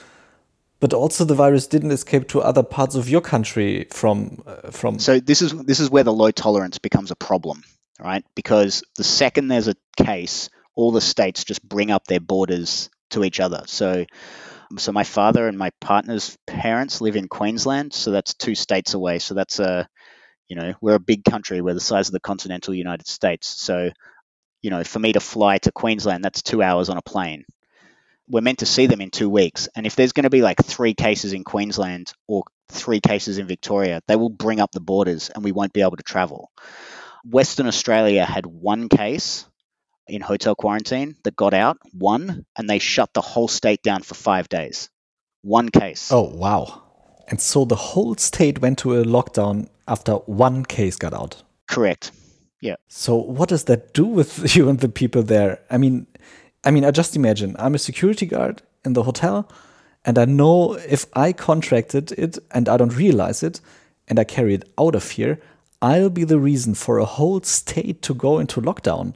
but 0.79 0.93
also 0.93 1.25
the 1.25 1.35
virus 1.35 1.67
didn't 1.67 1.91
escape 1.91 2.29
to 2.29 2.41
other 2.41 2.63
parts 2.63 2.95
of 2.95 3.09
your 3.09 3.21
country 3.21 3.87
from 3.91 4.41
uh, 4.45 4.71
from. 4.71 4.99
So 4.99 5.19
this 5.19 5.41
is 5.41 5.51
this 5.53 5.79
is 5.79 5.89
where 5.89 6.03
the 6.03 6.13
low 6.13 6.31
tolerance 6.31 6.77
becomes 6.77 7.11
a 7.11 7.15
problem, 7.15 7.63
right? 7.99 8.23
Because 8.35 8.83
the 8.97 9.03
second 9.03 9.47
there's 9.47 9.67
a 9.67 9.75
case, 9.97 10.49
all 10.75 10.91
the 10.91 11.01
states 11.01 11.43
just 11.43 11.67
bring 11.67 11.91
up 11.91 12.05
their 12.05 12.19
borders 12.19 12.89
to 13.11 13.23
each 13.23 13.39
other. 13.39 13.63
So 13.65 14.05
So 14.77 14.91
my 14.91 15.03
father 15.05 15.47
and 15.47 15.57
my 15.57 15.71
partner's 15.79 16.37
parents 16.45 16.99
live 16.99 17.15
in 17.15 17.29
Queensland, 17.29 17.93
so 17.93 18.11
that's 18.11 18.33
two 18.33 18.53
states 18.55 18.93
away. 18.93 19.19
So 19.19 19.33
that's 19.33 19.59
a, 19.59 19.87
you 20.49 20.55
know, 20.57 20.73
we're 20.81 20.95
a 20.95 20.99
big 20.99 21.23
country. 21.23 21.61
We're 21.61 21.73
the 21.73 21.79
size 21.79 22.09
of 22.09 22.13
the 22.13 22.19
continental 22.19 22.73
United 22.73 23.07
States. 23.07 23.47
So, 23.47 23.91
you 24.61 24.69
know, 24.69 24.83
for 24.83 24.99
me 24.99 25.13
to 25.13 25.19
fly 25.21 25.57
to 25.59 25.71
Queensland, 25.71 26.23
that's 26.23 26.41
two 26.41 26.61
hours 26.61 26.89
on 26.89 26.97
a 26.97 27.01
plane. 27.01 27.45
We're 28.27 28.41
meant 28.41 28.59
to 28.59 28.65
see 28.65 28.87
them 28.87 28.99
in 28.99 29.09
two 29.09 29.29
weeks, 29.29 29.69
and 29.73 29.85
if 29.85 29.95
there's 29.95 30.11
going 30.11 30.25
to 30.25 30.29
be 30.29 30.41
like 30.41 30.57
three 30.61 30.93
cases 30.93 31.31
in 31.31 31.45
Queensland 31.45 32.11
or 32.27 32.43
three 32.67 32.99
cases 32.99 33.37
in 33.37 33.47
Victoria, 33.47 34.01
they 34.07 34.17
will 34.17 34.29
bring 34.29 34.59
up 34.59 34.73
the 34.73 34.81
borders, 34.81 35.29
and 35.29 35.45
we 35.45 35.53
won't 35.53 35.71
be 35.71 35.81
able 35.81 35.95
to 35.95 36.03
travel. 36.03 36.51
Western 37.29 37.67
Australia 37.67 38.25
had 38.25 38.45
one 38.45 38.89
case 38.89 39.45
in 40.07 40.21
hotel 40.21 40.55
quarantine 40.55 41.15
that 41.23 41.35
got 41.35 41.53
out, 41.53 41.77
one, 41.91 42.45
and 42.55 42.69
they 42.69 42.79
shut 42.79 43.13
the 43.13 43.21
whole 43.21 43.47
state 43.47 43.83
down 43.83 44.01
for 44.01 44.15
five 44.15 44.47
days. 44.47 44.89
One 45.41 45.69
case. 45.69 46.11
Oh, 46.11 46.23
wow. 46.23 46.83
And 47.27 47.41
so 47.41 47.65
the 47.65 47.75
whole 47.75 48.15
state 48.15 48.61
went 48.61 48.79
to 48.79 48.93
a 48.93 49.03
lockdown 49.03 49.67
after 49.87 50.13
one 50.13 50.63
case 50.63 50.95
got 50.95 51.13
out. 51.13 51.43
Correct. 51.67 52.11
Yeah. 52.61 52.75
So 52.87 53.15
what 53.15 53.49
does 53.49 53.65
that 53.65 53.93
do 53.93 54.05
with 54.05 54.55
you 54.55 54.69
and 54.69 54.79
the 54.79 54.89
people 54.89 55.23
there? 55.23 55.59
I 55.69 55.77
mean, 55.77 56.07
I 56.63 56.71
mean, 56.71 56.85
I 56.85 56.91
just 56.91 57.15
imagine 57.15 57.55
I'm 57.59 57.75
a 57.75 57.79
security 57.79 58.25
guard 58.25 58.61
in 58.85 58.93
the 58.93 59.03
hotel, 59.03 59.49
and 60.05 60.17
I 60.17 60.25
know 60.25 60.73
if 60.73 61.05
I 61.13 61.33
contracted 61.33 62.13
it 62.13 62.37
and 62.51 62.69
I 62.69 62.77
don't 62.77 62.95
realize 62.95 63.43
it, 63.43 63.59
and 64.07 64.19
I 64.19 64.23
carry 64.23 64.53
it 64.53 64.69
out 64.79 64.95
of 64.95 65.11
here, 65.11 65.39
I'll 65.81 66.09
be 66.09 66.23
the 66.23 66.39
reason 66.39 66.73
for 66.73 66.97
a 66.97 67.05
whole 67.05 67.41
state 67.43 68.01
to 68.03 68.13
go 68.13 68.39
into 68.39 68.61
lockdown 68.61 69.13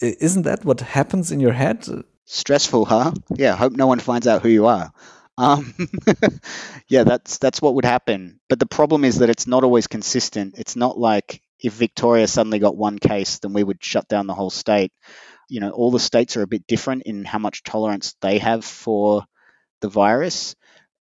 isn't 0.00 0.42
that 0.42 0.64
what 0.64 0.80
happens 0.80 1.32
in 1.32 1.40
your 1.40 1.52
head? 1.52 1.86
Stressful, 2.24 2.84
huh? 2.84 3.12
Yeah. 3.34 3.56
Hope 3.56 3.72
no 3.72 3.86
one 3.86 4.00
finds 4.00 4.26
out 4.26 4.42
who 4.42 4.48
you 4.48 4.66
are. 4.66 4.92
Um, 5.36 5.74
yeah, 6.88 7.04
that's 7.04 7.38
that's 7.38 7.62
what 7.62 7.74
would 7.74 7.84
happen. 7.84 8.40
But 8.48 8.58
the 8.58 8.66
problem 8.66 9.04
is 9.04 9.18
that 9.18 9.30
it's 9.30 9.46
not 9.46 9.64
always 9.64 9.86
consistent. 9.86 10.56
It's 10.58 10.76
not 10.76 10.98
like 10.98 11.42
if 11.60 11.72
Victoria 11.74 12.26
suddenly 12.26 12.58
got 12.58 12.76
one 12.76 12.98
case, 12.98 13.38
then 13.38 13.52
we 13.52 13.62
would 13.64 13.82
shut 13.82 14.08
down 14.08 14.26
the 14.26 14.34
whole 14.34 14.50
state. 14.50 14.92
You 15.48 15.60
know, 15.60 15.70
all 15.70 15.90
the 15.90 16.00
states 16.00 16.36
are 16.36 16.42
a 16.42 16.48
bit 16.48 16.66
different 16.66 17.04
in 17.04 17.24
how 17.24 17.38
much 17.38 17.62
tolerance 17.62 18.14
they 18.20 18.38
have 18.38 18.64
for 18.64 19.24
the 19.80 19.88
virus, 19.88 20.56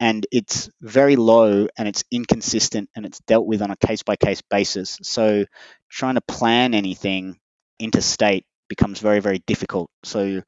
and 0.04 0.26
it's 0.30 0.68
very 0.82 1.16
low 1.16 1.66
and 1.78 1.88
it's 1.88 2.04
inconsistent 2.10 2.90
and 2.94 3.06
it's 3.06 3.20
dealt 3.20 3.46
with 3.46 3.62
on 3.62 3.70
a 3.70 3.76
case 3.76 4.02
by 4.02 4.16
case 4.16 4.42
basis. 4.42 4.98
So, 5.02 5.46
trying 5.90 6.16
to 6.16 6.20
plan 6.20 6.74
anything 6.74 7.38
interstate 7.78 8.44
becomes 8.68 9.00
very, 9.00 9.20
very 9.20 9.40
difficult. 9.46 9.90
So 10.04 10.42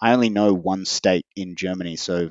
I 0.00 0.12
only 0.12 0.30
know 0.30 0.52
one 0.54 0.84
state 0.84 1.26
in 1.36 1.56
Germany. 1.56 1.96
So 1.96 2.30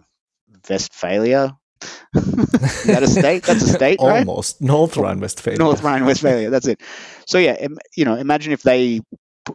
Westphalia. 0.70 1.58
Is 2.16 2.84
that 2.86 3.04
a 3.04 3.08
state? 3.08 3.44
That's 3.44 3.64
a 3.64 3.74
state, 3.74 4.00
right? 4.02 4.26
Almost 4.26 4.62
North 4.62 4.96
Rhine-Westphalia. 4.96 5.60
North 5.60 5.84
Rhine-Westphalia. 5.84 6.50
That's 6.50 6.68
it. 6.68 6.82
So 7.28 7.40
yeah, 7.40 7.68
you 7.96 8.06
know, 8.06 8.16
imagine 8.16 8.54
if 8.54 8.62
they 8.62 9.02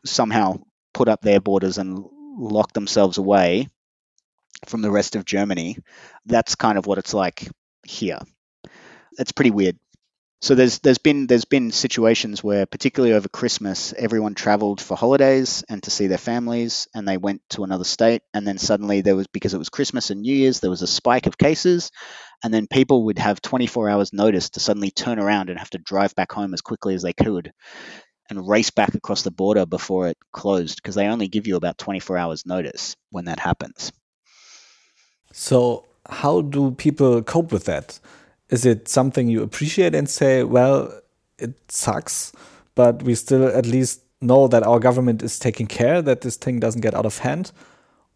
somehow 0.05 0.59
put 0.93 1.09
up 1.09 1.23
their 1.23 1.41
borders 1.41 1.79
and 1.79 2.05
lock 2.39 2.73
themselves 2.73 3.19
away 3.19 3.69
from 4.67 4.83
the 4.83 4.91
rest 4.91 5.17
of 5.17 5.25
Germany. 5.25 5.79
That's 6.27 6.55
kind 6.55 6.79
of 6.79 6.87
what 6.87 6.99
it's 6.99 7.15
like 7.15 7.49
here. 7.87 8.21
It's 9.19 9.33
pretty 9.33 9.51
weird. 9.51 9.77
So 10.41 10.55
there's 10.55 10.79
there's 10.79 10.99
been 10.99 11.27
there's 11.27 11.45
been 11.45 11.73
situations 11.73 12.45
where, 12.45 12.65
particularly 12.65 13.13
over 13.13 13.29
Christmas, 13.29 13.93
everyone 13.93 14.35
travelled 14.35 14.81
for 14.81 14.97
holidays 14.97 15.65
and 15.69 15.83
to 15.83 15.91
see 15.91 16.07
their 16.07 16.17
families, 16.17 16.87
and 16.95 17.09
they 17.09 17.17
went 17.17 17.43
to 17.51 17.65
another 17.65 17.83
state, 17.83 18.23
and 18.33 18.47
then 18.47 18.57
suddenly 18.57 19.01
there 19.01 19.17
was 19.17 19.27
because 19.27 19.53
it 19.53 19.59
was 19.59 19.69
Christmas 19.69 20.11
and 20.11 20.23
New 20.23 20.35
Year's, 20.35 20.61
there 20.61 20.71
was 20.71 20.83
a 20.83 20.87
spike 20.87 21.27
of 21.27 21.39
cases, 21.39 21.91
and 22.45 22.55
then 22.55 22.69
people 22.69 23.07
would 23.07 23.19
have 23.19 23.43
24 23.43 23.91
hours 23.91 24.13
notice 24.13 24.51
to 24.51 24.61
suddenly 24.61 24.93
turn 24.93 25.19
around 25.19 25.51
and 25.51 25.59
have 25.59 25.71
to 25.71 25.79
drive 25.79 26.15
back 26.15 26.31
home 26.31 26.55
as 26.55 26.61
quickly 26.61 26.95
as 26.95 27.03
they 27.03 27.13
could, 27.13 27.53
and 28.31 28.49
race 28.49 28.71
back 28.71 28.95
across 28.95 29.23
the 29.23 29.33
border 29.33 29.67
before 29.67 30.07
it 30.07 30.19
closed 30.33 30.77
because 30.77 30.95
they 30.95 31.09
only 31.09 31.27
give 31.27 31.49
you 31.49 31.57
about 31.57 31.79
24 31.79 32.17
hours 32.17 32.47
notice 32.47 32.95
when 33.11 33.25
that 33.25 33.41
happens. 33.41 33.91
So 35.33 35.85
how 36.09 36.41
do 36.41 36.73
people 36.73 37.23
cope 37.23 37.53
with 37.53 37.65
that? 37.65 37.99
is 38.51 38.65
it 38.65 38.89
something 38.89 39.29
you 39.29 39.43
appreciate 39.43 39.95
and 39.95 40.09
say, 40.09 40.43
well, 40.43 41.01
it 41.39 41.55
sucks, 41.71 42.33
but 42.75 43.03
we 43.03 43.15
still 43.15 43.47
at 43.47 43.67
least 43.67 44.03
know 44.21 44.49
that 44.49 44.63
our 44.63 44.81
government 44.81 45.23
is 45.23 45.39
taking 45.39 45.67
care 45.67 46.03
that 46.03 46.23
this 46.23 46.37
thing 46.37 46.59
doesn't 46.59 46.81
get 46.81 46.95
out 46.95 47.07
of 47.07 47.19
hand? 47.19 47.53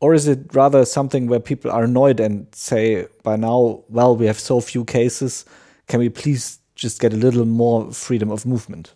Or 0.00 0.14
is 0.14 0.26
it 0.26 0.52
rather 0.52 0.84
something 0.84 1.28
where 1.28 1.38
people 1.38 1.70
are 1.70 1.84
annoyed 1.84 2.18
and 2.18 2.52
say, 2.52 3.06
by 3.22 3.36
now, 3.36 3.84
well, 3.88 4.16
we 4.16 4.26
have 4.26 4.40
so 4.40 4.60
few 4.60 4.84
cases, 4.84 5.44
can 5.86 6.00
we 6.00 6.08
please 6.08 6.58
just 6.74 7.00
get 7.00 7.12
a 7.12 7.16
little 7.16 7.44
more 7.44 7.92
freedom 7.92 8.30
of 8.30 8.44
movement? 8.44 8.94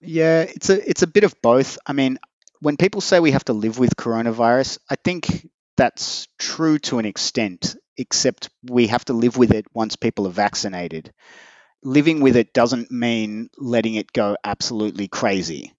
Yeah, 0.00 0.42
it's 0.42 0.70
a 0.70 0.88
it's 0.88 1.02
a 1.02 1.08
bit 1.08 1.24
of 1.24 1.40
both. 1.42 1.76
I 1.86 1.92
mean, 1.92 2.18
when 2.60 2.76
people 2.76 3.00
say 3.00 3.18
we 3.20 3.32
have 3.32 3.44
to 3.44 3.52
live 3.52 3.78
with 3.78 3.96
coronavirus, 3.96 4.78
I 4.88 4.96
think 5.04 5.48
that's 5.78 6.28
true 6.38 6.78
to 6.80 6.98
an 6.98 7.06
extent 7.06 7.76
except 7.96 8.50
we 8.68 8.88
have 8.88 9.04
to 9.06 9.14
live 9.14 9.38
with 9.38 9.52
it 9.52 9.66
once 9.72 9.96
people 9.96 10.26
are 10.26 10.32
vaccinated. 10.32 11.12
Living 11.84 12.20
with 12.20 12.36
it 12.36 12.52
doesn't 12.52 12.90
mean 12.90 13.48
letting 13.56 13.94
it 13.94 14.12
go 14.12 14.36
absolutely 14.44 15.08
crazy. 15.08 15.72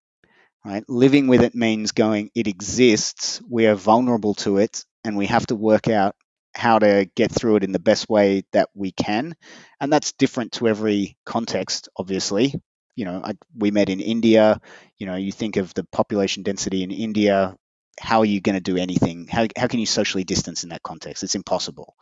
Right? 0.65 0.83
Living 0.89 1.27
with 1.27 1.41
it 1.41 1.55
means 1.55 1.91
going, 1.91 2.31
it 2.35 2.47
exists, 2.47 3.41
we 3.49 3.67
are 3.67 3.75
vulnerable 3.75 4.35
to 4.35 4.57
it, 4.57 4.85
and 5.03 5.17
we 5.17 5.27
have 5.27 5.47
to 5.47 5.55
work 5.55 5.89
out 5.89 6.15
how 6.55 6.79
to 6.79 7.09
get 7.15 7.31
through 7.31 7.57
it 7.57 7.63
in 7.65 7.73
the 7.73 7.79
best 7.79 8.09
way 8.09 8.43
that 8.53 8.69
we 8.73 8.91
can. 8.91 9.35
And 9.81 9.91
that's 9.91 10.13
different 10.13 10.53
to 10.53 10.67
every 10.67 11.17
context, 11.25 11.89
obviously. 11.97 12.53
You 12.95 13.05
know, 13.05 13.21
I, 13.23 13.33
we 13.55 13.71
met 13.71 13.89
in 13.89 13.99
India. 13.99 14.61
You 14.97 15.07
know, 15.07 15.15
you 15.15 15.31
think 15.31 15.57
of 15.57 15.73
the 15.73 15.85
population 15.85 16.43
density 16.43 16.83
in 16.83 16.91
India 16.91 17.55
how 17.99 18.19
are 18.19 18.25
you 18.25 18.41
going 18.41 18.55
to 18.55 18.61
do 18.61 18.77
anything? 18.77 19.27
How, 19.27 19.47
how 19.57 19.67
can 19.67 19.79
you 19.79 19.85
socially 19.85 20.23
distance 20.23 20.63
in 20.63 20.69
that 20.69 20.83
context? 20.83 21.23
It's 21.23 21.35
impossible. 21.35 21.95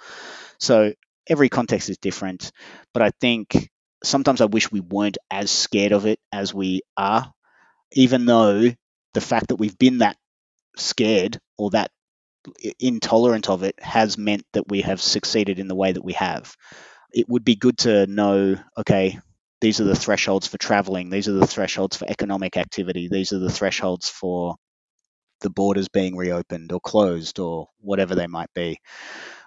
So 0.60 0.93
every 1.27 1.49
context 1.49 1.89
is 1.89 1.97
different, 1.97 2.51
but 2.93 3.03
I 3.03 3.12
think 3.19 3.69
sometimes 4.03 4.41
I 4.41 4.45
wish 4.45 4.71
we 4.71 4.79
weren't 4.79 5.17
as 5.31 5.51
scared 5.51 5.91
of 5.91 6.05
it 6.05 6.19
as 6.31 6.53
we 6.53 6.81
are, 6.95 7.31
even 7.93 8.25
though 8.25 8.71
the 9.13 9.21
fact 9.21 9.47
that 9.47 9.55
we've 9.55 9.77
been 9.77 9.99
that 9.99 10.17
scared 10.75 11.39
or 11.57 11.71
that 11.71 11.91
intolerant 12.79 13.49
of 13.49 13.63
it 13.63 13.75
has 13.81 14.17
meant 14.17 14.43
that 14.53 14.67
we 14.67 14.81
have 14.81 15.01
succeeded 15.01 15.60
in 15.60 15.67
the 15.67 15.75
way 15.75 15.91
that 15.91 16.03
we 16.03 16.13
have. 16.13 16.55
It 17.13 17.27
would 17.27 17.43
be 17.43 17.55
good 17.55 17.79
to 17.79 18.05
know 18.07 18.57
okay, 18.77 19.19
these 19.60 19.81
are 19.81 19.86
the 19.86 19.95
thresholds 19.95 20.47
for 20.47 20.57
traveling, 20.57 21.10
these 21.10 21.27
are 21.27 21.33
the 21.33 21.47
thresholds 21.47 21.97
for 21.97 22.05
economic 22.07 22.57
activity, 22.57 23.07
these 23.10 23.33
are 23.33 23.39
the 23.39 23.51
thresholds 23.51 24.10
for 24.10 24.55
the 25.41 25.50
borders 25.50 25.88
being 25.88 26.15
reopened 26.15 26.71
or 26.71 26.80
closed 26.80 27.39
or 27.39 27.69
whatever 27.80 28.15
they 28.15 28.28
might 28.28 28.54
be. 28.54 28.80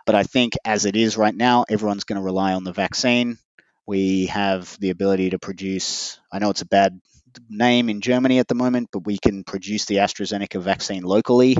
But 0.06 0.14
I 0.14 0.22
think 0.22 0.54
as 0.64 0.84
it 0.86 0.96
is 0.96 1.16
right 1.16 1.34
now, 1.34 1.64
everyone's 1.68 2.04
going 2.04 2.20
to 2.20 2.24
rely 2.24 2.54
on 2.54 2.64
the 2.64 2.72
vaccine. 2.72 3.38
We 3.86 4.26
have 4.26 4.76
the 4.80 4.90
ability 4.90 5.30
to 5.30 5.38
produce, 5.38 6.18
I 6.32 6.38
know 6.38 6.50
it's 6.50 6.62
a 6.62 6.66
bad 6.66 7.00
name 7.48 7.88
in 7.88 8.00
Germany 8.00 8.38
at 8.38 8.48
the 8.48 8.54
moment, 8.54 8.88
but 8.92 9.06
we 9.06 9.18
can 9.18 9.44
produce 9.44 9.84
the 9.84 9.96
AstraZeneca 9.96 10.60
vaccine 10.60 11.02
locally. 11.02 11.56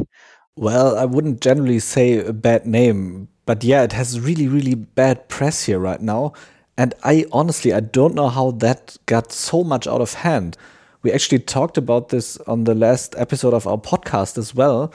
Well, 0.57 0.97
I 0.97 1.05
wouldn't 1.05 1.40
generally 1.40 1.79
say 1.79 2.25
a 2.25 2.33
bad 2.33 2.66
name, 2.66 3.29
but 3.47 3.64
yeah, 3.64 3.83
it 3.83 3.93
has 3.93 4.21
really, 4.21 4.49
really 4.49 4.75
bad 4.75 5.29
press 5.29 5.64
here 5.64 5.79
right 5.79 6.01
now. 6.01 6.33
And 6.77 6.95
I 7.03 7.27
honestly, 7.33 7.73
I 7.73 7.81
don't 7.81 8.14
know 8.14 8.29
how 8.29 8.53
that 8.53 8.97
got 9.07 9.33
so 9.33 9.62
much 9.62 9.87
out 9.87 10.01
of 10.01 10.14
hand. 10.14 10.57
We 11.02 11.12
actually 11.12 11.38
talked 11.38 11.78
about 11.78 12.10
this 12.10 12.36
on 12.46 12.64
the 12.64 12.74
last 12.74 13.14
episode 13.16 13.54
of 13.54 13.66
our 13.66 13.78
podcast 13.78 14.36
as 14.36 14.54
well. 14.54 14.92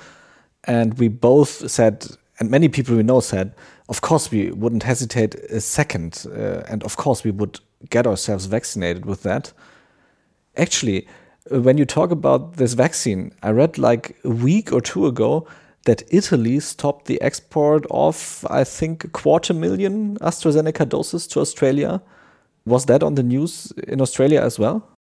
And 0.65 0.97
we 0.99 1.07
both 1.07 1.69
said, 1.69 2.07
and 2.39 2.49
many 2.49 2.69
people 2.69 2.95
we 2.95 3.03
know 3.03 3.19
said, 3.19 3.53
of 3.89 4.01
course, 4.01 4.31
we 4.31 4.51
wouldn't 4.51 4.83
hesitate 4.83 5.35
a 5.35 5.61
second. 5.61 6.25
Uh, 6.27 6.63
and 6.67 6.83
of 6.83 6.97
course, 6.97 7.23
we 7.23 7.31
would 7.31 7.59
get 7.89 8.07
ourselves 8.07 8.45
vaccinated 8.45 9.05
with 9.05 9.23
that. 9.23 9.53
Actually, 10.57 11.07
when 11.49 11.77
you 11.77 11.85
talk 11.85 12.11
about 12.11 12.57
this 12.57 12.73
vaccine, 12.73 13.31
I 13.43 13.51
read 13.51 13.77
like 13.77 14.15
a 14.23 14.29
week 14.29 14.71
or 14.71 14.81
two 14.81 15.05
ago 15.05 15.47
that 15.85 16.01
Italy 16.09 16.59
stopped 16.59 17.05
the 17.05 17.21
export 17.21 17.85
of, 17.91 18.45
I 18.49 18.63
think, 18.63 19.03
a 19.03 19.07
quarter 19.07 19.53
million 19.53 20.17
AstraZeneca 20.17 20.89
doses 20.89 21.27
to 21.27 21.39
Australia. 21.41 22.01
Was 22.65 22.85
that 22.85 23.03
on 23.03 23.13
the 23.13 23.21
news 23.21 23.71
in 23.87 24.01
Australia 24.01 24.41
as 24.41 24.57
well? 24.57 24.94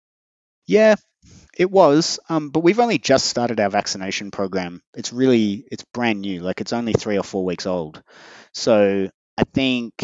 Yeah, 0.66 0.96
it 1.58 1.70
was, 1.70 2.20
um, 2.28 2.50
but 2.50 2.60
we've 2.60 2.80
only 2.80 2.98
just 2.98 3.26
started 3.26 3.60
our 3.60 3.70
vaccination 3.70 4.30
program. 4.30 4.82
It's 4.94 5.12
really 5.12 5.66
it's 5.70 5.84
brand 5.94 6.20
new, 6.20 6.40
like 6.40 6.60
it's 6.60 6.72
only 6.72 6.92
three 6.92 7.18
or 7.18 7.24
four 7.24 7.44
weeks 7.44 7.66
old. 7.66 8.02
So 8.54 9.10
I 9.38 9.44
think, 9.54 9.94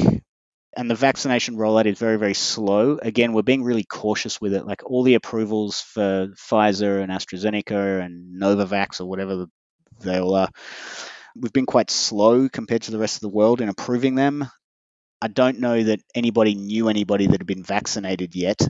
and 0.77 0.91
the 0.91 0.95
vaccination 0.95 1.57
rollout 1.57 1.87
is 1.87 1.99
very 1.99 2.19
very 2.19 2.35
slow. 2.35 2.99
Again, 3.03 3.33
we're 3.33 3.43
being 3.43 3.65
really 3.65 3.85
cautious 3.85 4.41
with 4.41 4.55
it. 4.55 4.67
Like 4.67 4.83
all 4.85 5.03
the 5.03 5.15
approvals 5.15 5.81
for 5.81 6.29
Pfizer 6.37 7.03
and 7.03 7.13
AstraZeneca 7.13 8.05
and 8.05 8.41
Novavax 8.41 9.01
or 9.01 9.07
whatever 9.07 9.47
they 10.01 10.19
all 10.21 10.35
are, 10.35 10.49
We've 11.37 11.53
been 11.53 11.67
quite 11.67 11.91
slow 11.91 12.49
compared 12.49 12.83
to 12.83 12.91
the 12.91 12.99
rest 12.99 13.17
of 13.17 13.21
the 13.23 13.29
world 13.37 13.61
in 13.61 13.69
approving 13.69 14.15
them. 14.15 14.47
I 15.23 15.29
don't 15.29 15.61
know 15.61 15.83
that 15.83 16.01
anybody 16.15 16.55
knew 16.55 16.89
anybody 16.89 17.27
that 17.27 17.41
had 17.41 17.47
been 17.47 17.63
vaccinated 17.65 18.35
yet 18.35 18.61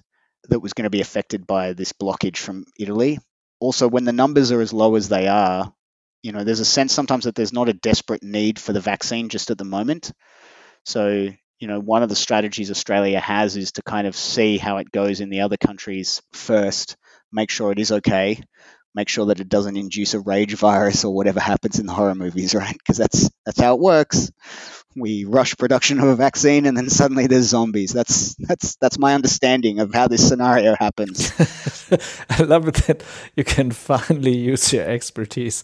that 0.48 0.60
was 0.60 0.72
going 0.72 0.84
to 0.84 0.90
be 0.90 1.00
affected 1.00 1.46
by 1.46 1.72
this 1.72 1.92
blockage 1.92 2.38
from 2.38 2.64
Italy. 2.78 3.18
Also, 3.60 3.88
when 3.88 4.04
the 4.04 4.12
numbers 4.12 4.52
are 4.52 4.60
as 4.60 4.72
low 4.72 4.96
as 4.96 5.08
they 5.08 5.28
are, 5.28 5.72
you 6.22 6.32
know, 6.32 6.44
there's 6.44 6.60
a 6.60 6.64
sense 6.64 6.92
sometimes 6.92 7.24
that 7.24 7.34
there's 7.34 7.52
not 7.52 7.68
a 7.68 7.74
desperate 7.74 8.22
need 8.22 8.58
for 8.58 8.72
the 8.72 8.80
vaccine 8.80 9.28
just 9.28 9.50
at 9.50 9.58
the 9.58 9.64
moment. 9.64 10.12
So, 10.84 11.28
you 11.58 11.68
know, 11.68 11.80
one 11.80 12.02
of 12.02 12.08
the 12.08 12.16
strategies 12.16 12.70
Australia 12.70 13.20
has 13.20 13.56
is 13.56 13.72
to 13.72 13.82
kind 13.82 14.06
of 14.06 14.16
see 14.16 14.58
how 14.58 14.78
it 14.78 14.90
goes 14.90 15.20
in 15.20 15.30
the 15.30 15.42
other 15.42 15.56
countries 15.56 16.22
first, 16.32 16.96
make 17.32 17.50
sure 17.50 17.72
it 17.72 17.78
is 17.78 17.92
okay, 17.92 18.42
make 18.94 19.08
sure 19.08 19.26
that 19.26 19.40
it 19.40 19.48
doesn't 19.48 19.76
induce 19.76 20.14
a 20.14 20.20
rage 20.20 20.54
virus 20.54 21.04
or 21.04 21.14
whatever 21.14 21.40
happens 21.40 21.78
in 21.78 21.86
the 21.86 21.92
horror 21.92 22.14
movies, 22.14 22.54
right? 22.54 22.76
Because 22.76 22.96
that's 22.96 23.30
that's 23.44 23.60
how 23.60 23.74
it 23.74 23.80
works. 23.80 24.30
We 24.96 25.24
rush 25.24 25.56
production 25.56 26.00
of 26.00 26.08
a 26.08 26.16
vaccine, 26.16 26.66
and 26.66 26.76
then 26.76 26.90
suddenly 26.90 27.28
there's 27.28 27.46
zombies. 27.46 27.92
That's 27.92 28.34
that's 28.34 28.76
that's 28.76 28.98
my 28.98 29.14
understanding 29.14 29.78
of 29.78 29.94
how 29.94 30.08
this 30.08 30.26
scenario 30.26 30.74
happens. 30.74 31.30
I 32.30 32.42
love 32.42 32.66
it 32.68 32.74
that 32.86 33.02
you 33.36 33.44
can 33.44 33.70
finally 33.70 34.36
use 34.36 34.72
your 34.72 34.84
expertise 34.84 35.62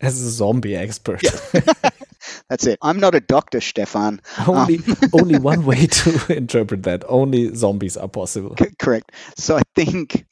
as 0.00 0.20
a 0.20 0.30
zombie 0.30 0.76
expert. 0.76 1.22
That's 2.48 2.66
it. 2.66 2.78
I'm 2.82 3.00
not 3.00 3.14
a 3.14 3.20
doctor, 3.20 3.60
Stefan. 3.60 4.20
Only, 4.46 4.78
um, 4.78 4.96
only 5.12 5.38
one 5.38 5.64
way 5.64 5.86
to 5.86 6.36
interpret 6.36 6.84
that. 6.84 7.04
Only 7.08 7.54
zombies 7.54 7.96
are 7.96 8.08
possible. 8.08 8.54
C- 8.58 8.74
correct. 8.78 9.12
So 9.36 9.56
I 9.56 9.62
think 9.74 10.26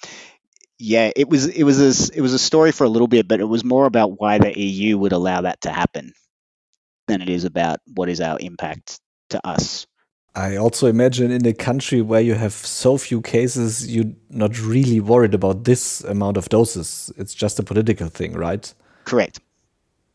yeah, 0.78 1.10
it 1.14 1.28
was 1.28 1.46
it 1.46 1.62
was 1.64 1.80
a, 1.80 2.16
it 2.16 2.20
was 2.20 2.32
a 2.32 2.38
story 2.38 2.72
for 2.72 2.84
a 2.84 2.88
little 2.88 3.08
bit, 3.08 3.28
but 3.28 3.40
it 3.40 3.44
was 3.44 3.64
more 3.64 3.86
about 3.86 4.20
why 4.20 4.38
the 4.38 4.58
EU 4.58 4.98
would 4.98 5.12
allow 5.12 5.42
that 5.42 5.62
to 5.62 5.70
happen 5.70 6.12
than 7.08 7.22
it 7.22 7.28
is 7.28 7.44
about 7.44 7.78
what 7.94 8.08
is 8.08 8.20
our 8.20 8.38
impact 8.40 9.00
to 9.30 9.46
us. 9.46 9.86
I 10.34 10.56
also 10.56 10.86
imagine 10.86 11.30
in 11.30 11.46
a 11.46 11.54
country 11.54 12.02
where 12.02 12.20
you 12.20 12.34
have 12.34 12.52
so 12.52 12.98
few 12.98 13.22
cases, 13.22 13.88
you're 13.88 14.12
not 14.28 14.60
really 14.60 15.00
worried 15.00 15.32
about 15.32 15.64
this 15.64 16.04
amount 16.04 16.36
of 16.36 16.50
doses. 16.50 17.10
It's 17.16 17.34
just 17.34 17.58
a 17.58 17.62
political 17.62 18.08
thing, 18.08 18.34
right? 18.34 18.72
Correct. 19.04 19.40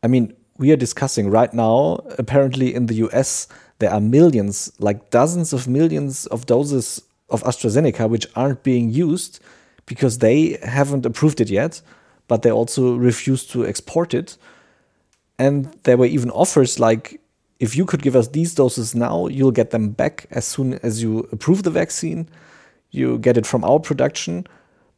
I 0.04 0.06
mean, 0.06 0.32
we 0.58 0.70
are 0.70 0.76
discussing 0.76 1.28
right 1.28 1.52
now, 1.52 1.98
apparently 2.18 2.72
in 2.72 2.86
the 2.86 2.94
US, 3.06 3.48
there 3.80 3.90
are 3.90 4.00
millions, 4.00 4.72
like 4.78 5.10
dozens 5.10 5.52
of 5.52 5.66
millions 5.66 6.26
of 6.26 6.46
doses 6.46 7.02
of 7.28 7.42
AstraZeneca 7.42 8.08
which 8.08 8.28
aren't 8.36 8.62
being 8.62 8.90
used 8.90 9.40
because 9.86 10.18
they 10.18 10.58
haven't 10.62 11.04
approved 11.04 11.40
it 11.40 11.50
yet, 11.50 11.82
but 12.28 12.42
they 12.42 12.52
also 12.52 12.94
refuse 12.94 13.44
to 13.48 13.66
export 13.66 14.14
it. 14.14 14.36
And 15.42 15.76
there 15.82 15.96
were 15.96 16.06
even 16.06 16.30
offers 16.30 16.78
like, 16.78 17.20
if 17.58 17.74
you 17.74 17.84
could 17.84 18.00
give 18.00 18.14
us 18.14 18.28
these 18.28 18.54
doses 18.54 18.94
now, 18.94 19.26
you'll 19.26 19.50
get 19.50 19.70
them 19.70 19.90
back 19.90 20.26
as 20.30 20.44
soon 20.44 20.74
as 20.84 21.02
you 21.02 21.28
approve 21.32 21.64
the 21.64 21.70
vaccine. 21.70 22.28
You 22.92 23.18
get 23.18 23.36
it 23.36 23.44
from 23.44 23.64
our 23.64 23.80
production, 23.80 24.46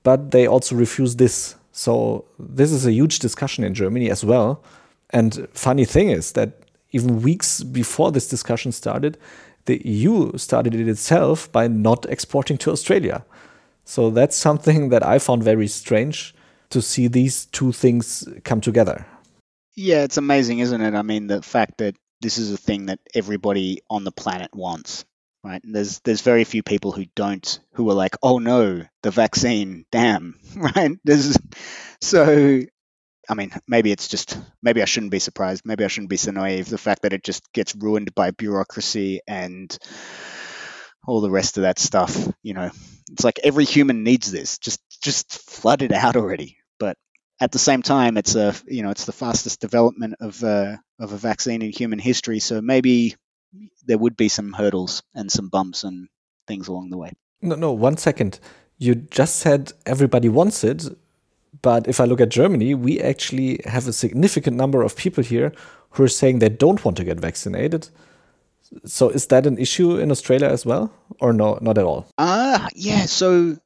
but 0.02 0.32
they 0.32 0.46
also 0.46 0.76
refuse 0.76 1.16
this. 1.16 1.56
So 1.72 2.26
this 2.38 2.72
is 2.72 2.84
a 2.84 2.92
huge 2.92 3.20
discussion 3.20 3.64
in 3.64 3.72
Germany 3.72 4.10
as 4.10 4.22
well. 4.22 4.62
And 5.08 5.48
funny 5.54 5.86
thing 5.86 6.10
is 6.10 6.32
that 6.32 6.50
even 6.92 7.22
weeks 7.22 7.62
before 7.62 8.12
this 8.12 8.28
discussion 8.28 8.70
started, 8.70 9.16
the 9.64 9.80
EU 9.82 10.36
started 10.36 10.74
it 10.74 10.88
itself 10.88 11.50
by 11.52 11.68
not 11.68 12.04
exporting 12.10 12.58
to 12.58 12.70
Australia. 12.70 13.24
So 13.86 14.10
that's 14.10 14.36
something 14.36 14.90
that 14.90 15.02
I 15.02 15.18
found 15.18 15.42
very 15.42 15.68
strange 15.68 16.34
to 16.68 16.82
see 16.82 17.08
these 17.08 17.46
two 17.46 17.72
things 17.72 18.28
come 18.44 18.60
together. 18.60 19.06
Yeah, 19.76 20.04
it's 20.04 20.16
amazing, 20.16 20.60
isn't 20.60 20.80
it? 20.80 20.94
I 20.94 21.02
mean, 21.02 21.26
the 21.26 21.42
fact 21.42 21.78
that 21.78 21.96
this 22.20 22.38
is 22.38 22.52
a 22.52 22.56
thing 22.56 22.86
that 22.86 23.00
everybody 23.14 23.80
on 23.90 24.04
the 24.04 24.12
planet 24.12 24.50
wants, 24.54 25.04
right? 25.42 25.62
And 25.62 25.74
there's 25.74 26.00
there's 26.00 26.20
very 26.20 26.44
few 26.44 26.62
people 26.62 26.92
who 26.92 27.06
don't 27.16 27.58
who 27.72 27.90
are 27.90 27.94
like, 27.94 28.16
"Oh 28.22 28.38
no, 28.38 28.82
the 29.02 29.10
vaccine, 29.10 29.84
damn." 29.90 30.38
Right? 30.56 30.92
There's 31.04 31.36
so 32.00 32.60
I 33.28 33.34
mean, 33.34 33.52
maybe 33.68 33.92
it's 33.92 34.08
just 34.08 34.38
maybe 34.62 34.82
I 34.82 34.86
shouldn't 34.86 35.12
be 35.12 35.20
surprised. 35.20 35.64
Maybe 35.66 35.84
I 35.84 35.88
shouldn't 35.88 36.10
be 36.10 36.18
so 36.18 36.32
naive. 36.32 36.68
The 36.68 36.78
fact 36.78 37.02
that 37.02 37.12
it 37.14 37.24
just 37.24 37.52
gets 37.52 37.74
ruined 37.76 38.14
by 38.14 38.32
bureaucracy 38.32 39.20
and 39.28 39.76
all 41.06 41.20
the 41.20 41.30
rest 41.30 41.56
of 41.58 41.62
that 41.62 41.78
stuff. 41.78 42.16
You 42.42 42.54
know, 42.54 42.70
it's 43.10 43.24
like 43.24 43.40
every 43.44 43.64
human 43.64 44.02
needs 44.04 44.30
this. 44.30 44.58
Just 44.58 44.80
just 45.02 45.32
flood 45.50 45.82
it 45.82 45.92
out 45.92 46.16
already. 46.16 46.58
At 47.40 47.52
the 47.52 47.58
same 47.58 47.82
time, 47.82 48.16
it's 48.16 48.36
a 48.36 48.54
you 48.66 48.82
know 48.82 48.90
it's 48.90 49.06
the 49.06 49.12
fastest 49.12 49.60
development 49.60 50.14
of 50.20 50.42
a, 50.42 50.80
of 50.98 51.12
a 51.12 51.16
vaccine 51.16 51.62
in 51.62 51.70
human 51.72 51.98
history. 51.98 52.38
So 52.38 52.60
maybe 52.60 53.16
there 53.86 53.98
would 53.98 54.16
be 54.16 54.28
some 54.28 54.52
hurdles 54.52 55.02
and 55.14 55.30
some 55.30 55.48
bumps 55.48 55.84
and 55.84 56.08
things 56.46 56.68
along 56.68 56.90
the 56.90 56.96
way. 56.96 57.12
No, 57.42 57.56
no. 57.56 57.72
One 57.72 57.96
second. 57.96 58.38
You 58.78 58.94
just 58.94 59.36
said 59.36 59.72
everybody 59.86 60.28
wants 60.28 60.64
it, 60.64 60.84
but 61.62 61.86
if 61.86 62.00
I 62.00 62.04
look 62.04 62.20
at 62.20 62.28
Germany, 62.28 62.74
we 62.74 63.00
actually 63.00 63.60
have 63.66 63.86
a 63.86 63.92
significant 63.92 64.56
number 64.56 64.82
of 64.82 64.96
people 64.96 65.22
here 65.22 65.52
who 65.90 66.02
are 66.02 66.08
saying 66.08 66.40
they 66.40 66.48
don't 66.48 66.84
want 66.84 66.96
to 66.96 67.04
get 67.04 67.20
vaccinated. 67.20 67.88
So 68.84 69.10
is 69.10 69.26
that 69.28 69.46
an 69.46 69.58
issue 69.58 69.96
in 69.98 70.10
Australia 70.10 70.48
as 70.48 70.66
well, 70.66 70.92
or 71.20 71.32
no, 71.32 71.58
not 71.60 71.78
at 71.78 71.84
all? 71.84 72.06
Uh 72.18 72.68
yeah. 72.74 73.06
So 73.06 73.58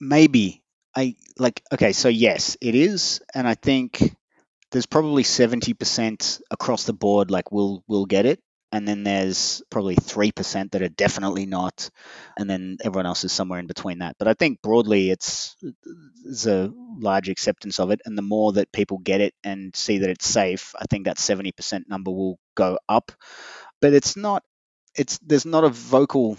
maybe 0.00 0.62
I 0.96 1.16
like. 1.38 1.62
Okay, 1.72 1.92
so 1.92 2.08
yes, 2.08 2.56
it 2.60 2.74
is, 2.74 3.20
and 3.34 3.46
I 3.46 3.54
think 3.54 4.16
there's 4.72 4.86
probably 4.86 5.24
seventy 5.24 5.74
percent 5.74 6.40
across 6.50 6.84
the 6.84 6.94
board. 6.94 7.30
Like 7.30 7.52
we'll 7.52 7.84
we'll 7.88 8.06
get 8.06 8.26
it, 8.26 8.40
and 8.72 8.88
then 8.88 9.04
there's 9.04 9.62
probably 9.70 9.96
three 9.96 10.32
percent 10.32 10.72
that 10.72 10.82
are 10.82 10.88
definitely 10.88 11.46
not, 11.46 11.90
and 12.38 12.48
then 12.50 12.78
everyone 12.84 13.06
else 13.06 13.24
is 13.24 13.32
somewhere 13.32 13.60
in 13.60 13.66
between 13.66 13.98
that. 14.00 14.16
But 14.18 14.28
I 14.28 14.34
think 14.34 14.62
broadly, 14.62 15.10
it's 15.10 15.56
there's 16.24 16.46
a 16.46 16.72
large 16.98 17.28
acceptance 17.28 17.80
of 17.80 17.90
it, 17.92 18.00
and 18.06 18.18
the 18.18 18.22
more 18.22 18.52
that 18.54 18.72
people 18.72 18.98
get 18.98 19.20
it 19.20 19.34
and 19.44 19.76
see 19.76 19.98
that 19.98 20.10
it's 20.10 20.26
safe, 20.26 20.74
I 20.78 20.84
think 20.90 21.06
that 21.06 21.18
seventy 21.18 21.52
percent 21.52 21.88
number 21.88 22.10
will 22.10 22.38
go 22.56 22.78
up 22.88 23.12
but 23.80 23.92
it's 23.94 24.16
not 24.16 24.42
it's 24.96 25.18
there's 25.18 25.46
not 25.46 25.64
a 25.64 25.68
vocal 25.68 26.38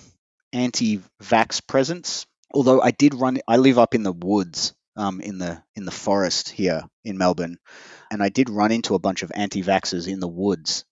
anti-vax 0.54 1.66
presence. 1.68 2.26
Although 2.54 2.82
I 2.82 2.92
did 2.92 3.14
run, 3.14 3.40
I 3.48 3.58
live 3.58 3.78
up 3.78 3.96
in 3.96 4.04
the 4.04 4.12
woods, 4.12 4.74
um, 4.96 5.22
in 5.22 5.38
the 5.38 5.62
in 5.76 5.86
the 5.86 5.92
forest 5.92 6.50
here 6.50 6.84
in 7.04 7.18
Melbourne, 7.18 7.58
and 8.12 8.22
I 8.24 8.30
did 8.30 8.50
run 8.50 8.72
into 8.72 8.96
a 8.96 9.00
bunch 9.00 9.24
of 9.24 9.32
anti-vaxxers 9.36 10.08
in 10.08 10.20
the 10.20 10.28
woods. 10.28 10.86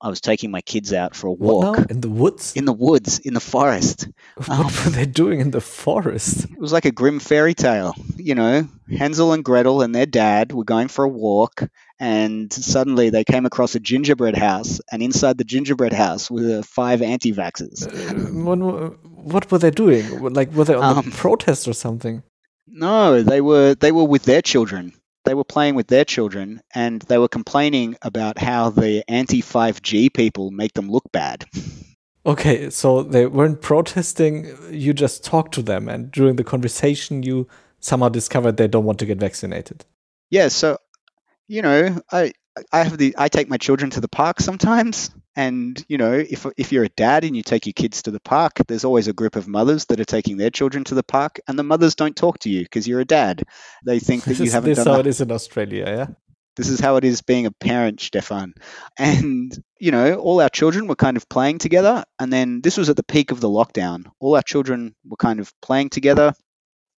I 0.00 0.08
was 0.08 0.20
taking 0.20 0.50
my 0.50 0.60
kids 0.60 0.92
out 0.92 1.16
for 1.16 1.28
a 1.28 1.32
walk 1.32 1.90
in 1.90 2.02
the 2.02 2.10
woods. 2.10 2.54
In 2.54 2.66
the 2.66 2.72
woods, 2.72 3.18
in 3.18 3.32
the 3.32 3.40
forest. 3.40 4.08
What 4.36 4.50
um, 4.50 4.66
were 4.66 4.90
they 4.90 5.06
doing 5.06 5.40
in 5.40 5.50
the 5.50 5.62
forest? 5.62 6.44
It 6.44 6.58
was 6.58 6.72
like 6.72 6.84
a 6.84 6.92
grim 6.92 7.18
fairy 7.18 7.54
tale. 7.54 7.94
You 8.16 8.34
know, 8.34 8.68
Hansel 8.90 9.32
and 9.32 9.42
Gretel 9.44 9.80
and 9.80 9.94
their 9.94 10.04
dad 10.04 10.52
were 10.52 10.64
going 10.64 10.88
for 10.88 11.04
a 11.04 11.08
walk, 11.08 11.62
and 11.98 12.52
suddenly 12.52 13.10
they 13.10 13.24
came 13.24 13.46
across 13.46 13.74
a 13.74 13.80
gingerbread 13.80 14.36
house, 14.36 14.80
and 14.90 15.02
inside 15.02 15.38
the 15.38 15.44
gingerbread 15.44 15.92
house 15.92 16.30
were 16.30 16.62
five 16.62 17.02
anti-vaxxers. 17.02 17.86
Uh, 17.86 18.44
what, 18.44 19.00
what, 19.02 19.50
were 19.50 19.58
they 19.58 19.70
doing? 19.70 20.32
Like, 20.32 20.52
were 20.52 20.64
they 20.64 20.74
on 20.74 20.98
um, 20.98 21.10
protest 21.10 21.66
or 21.66 21.72
something? 21.72 22.22
No, 22.66 23.22
they 23.22 23.40
were 23.40 23.74
they 23.74 23.92
were 23.92 24.04
with 24.04 24.24
their 24.24 24.42
children. 24.42 24.92
They 25.24 25.34
were 25.34 25.44
playing 25.44 25.74
with 25.74 25.88
their 25.88 26.04
children, 26.04 26.60
and 26.74 27.02
they 27.02 27.18
were 27.18 27.28
complaining 27.28 27.96
about 28.02 28.38
how 28.38 28.70
the 28.70 29.02
anti-5G 29.08 30.14
people 30.14 30.52
make 30.52 30.74
them 30.74 30.88
look 30.88 31.10
bad. 31.10 31.44
Okay, 32.24 32.70
so 32.70 33.02
they 33.02 33.26
weren't 33.26 33.60
protesting. 33.60 34.56
You 34.70 34.92
just 34.92 35.24
talked 35.24 35.54
to 35.54 35.62
them, 35.62 35.88
and 35.88 36.10
during 36.10 36.36
the 36.36 36.44
conversation, 36.44 37.22
you 37.22 37.48
somehow 37.80 38.08
discovered 38.08 38.56
they 38.56 38.68
don't 38.68 38.84
want 38.84 38.98
to 38.98 39.06
get 39.06 39.18
vaccinated. 39.18 39.84
Yeah, 40.30 40.48
so 40.48 40.78
you 41.48 41.62
know, 41.62 42.00
I 42.10 42.32
I 42.72 42.82
have 42.82 42.96
the 42.96 43.14
I 43.18 43.28
take 43.28 43.48
my 43.48 43.58
children 43.58 43.90
to 43.90 44.00
the 44.00 44.08
park 44.08 44.40
sometimes, 44.40 45.10
and 45.34 45.82
you 45.88 45.98
know, 45.98 46.12
if 46.12 46.46
if 46.56 46.72
you're 46.72 46.84
a 46.84 46.88
dad 46.88 47.24
and 47.24 47.36
you 47.36 47.42
take 47.42 47.66
your 47.66 47.74
kids 47.74 48.02
to 48.02 48.10
the 48.10 48.20
park, 48.20 48.54
there's 48.66 48.84
always 48.84 49.08
a 49.08 49.12
group 49.12 49.36
of 49.36 49.46
mothers 49.46 49.86
that 49.86 50.00
are 50.00 50.04
taking 50.04 50.36
their 50.36 50.50
children 50.50 50.84
to 50.84 50.94
the 50.94 51.02
park, 51.02 51.40
and 51.46 51.58
the 51.58 51.62
mothers 51.62 51.94
don't 51.94 52.16
talk 52.16 52.38
to 52.40 52.50
you 52.50 52.62
because 52.62 52.88
you're 52.88 53.00
a 53.00 53.04
dad. 53.04 53.42
They 53.84 53.98
think 53.98 54.24
that 54.24 54.38
you 54.38 54.50
haven't 54.50 54.70
this 54.70 54.78
done. 54.78 54.86
how 54.86 54.92
that. 54.94 55.06
it 55.06 55.10
is 55.10 55.20
in 55.20 55.30
Australia, 55.30 55.84
yeah. 55.86 56.06
This 56.56 56.70
is 56.70 56.80
how 56.80 56.96
it 56.96 57.04
is 57.04 57.20
being 57.20 57.44
a 57.44 57.50
parent, 57.50 58.00
Stefan. 58.00 58.54
And, 58.98 59.52
you 59.78 59.90
know, 59.90 60.14
all 60.14 60.40
our 60.40 60.48
children 60.48 60.86
were 60.86 60.96
kind 60.96 61.18
of 61.18 61.28
playing 61.28 61.58
together. 61.58 62.02
And 62.18 62.32
then 62.32 62.62
this 62.62 62.78
was 62.78 62.88
at 62.88 62.96
the 62.96 63.02
peak 63.02 63.30
of 63.30 63.40
the 63.40 63.48
lockdown. 63.48 64.06
All 64.20 64.36
our 64.36 64.42
children 64.42 64.94
were 65.04 65.18
kind 65.18 65.38
of 65.38 65.52
playing 65.60 65.90
together 65.90 66.32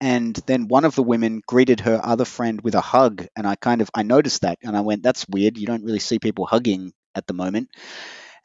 and 0.01 0.35
then 0.47 0.67
one 0.67 0.85
of 0.85 0.95
the 0.95 1.03
women 1.03 1.41
greeted 1.45 1.81
her 1.81 1.99
other 2.03 2.25
friend 2.25 2.61
with 2.61 2.75
a 2.75 2.81
hug 2.81 3.25
and 3.35 3.45
i 3.47 3.55
kind 3.55 3.81
of 3.81 3.89
i 3.93 4.03
noticed 4.03 4.41
that 4.41 4.57
and 4.63 4.75
i 4.77 4.81
went 4.81 5.03
that's 5.03 5.27
weird. 5.27 5.57
You 5.57 5.67
don't 5.67 5.83
really 5.83 5.99
see 5.99 6.19
people 6.19 6.45
hugging 6.45 6.93
at 7.15 7.27
the 7.27 7.33
moment. 7.33 7.69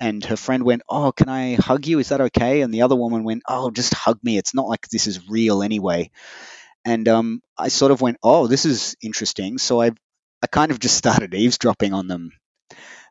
And 0.00 0.24
her 0.24 0.36
friend 0.36 0.64
went 0.64 0.82
oh 0.88 1.12
can 1.12 1.28
i 1.28 1.54
hug 1.54 1.86
you? 1.86 1.98
Is 1.98 2.10
that 2.10 2.20
okay? 2.22 2.62
And 2.62 2.72
the 2.74 2.82
other 2.82 2.96
woman 2.96 3.24
went 3.24 3.42
oh 3.48 3.70
just 3.70 3.94
hug 3.94 4.18
me. 4.22 4.38
It's 4.38 4.54
not 4.54 4.68
like 4.68 4.88
this 4.88 5.06
is 5.06 5.28
real 5.28 5.62
anyway. 5.62 6.10
And 6.84 7.08
um, 7.08 7.42
i 7.58 7.68
sort 7.68 7.92
of 7.92 8.00
went 8.00 8.18
oh 8.22 8.46
this 8.46 8.64
is 8.66 8.96
interesting. 9.02 9.58
So 9.58 9.80
i 9.80 9.92
i 10.42 10.46
kind 10.48 10.72
of 10.72 10.80
just 10.80 10.96
started 11.04 11.34
eavesdropping 11.34 11.92
on 11.94 12.08
them. 12.08 12.32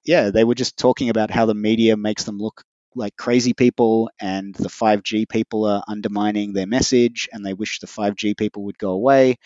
Yeah, 0.06 0.32
they 0.32 0.44
were 0.44 0.56
just 0.56 0.78
talking 0.78 1.10
about 1.10 1.32
how 1.32 1.46
the 1.46 1.56
media 1.56 1.96
makes 1.98 2.24
them 2.26 2.39
look 2.39 2.64
like 2.96 3.16
crazy 3.18 3.54
people 3.54 4.10
and 4.20 4.54
the 4.56 4.70
5G 4.70 5.28
people 5.28 5.66
are 5.66 5.84
undermining 5.88 6.54
their 6.54 6.68
message 6.68 7.30
and 7.32 7.46
they 7.46 7.54
wish 7.54 7.80
the 7.80 7.88
5G 7.88 8.38
people 8.38 8.64
would 8.64 8.78
go 8.78 8.91
away. 8.91 9.38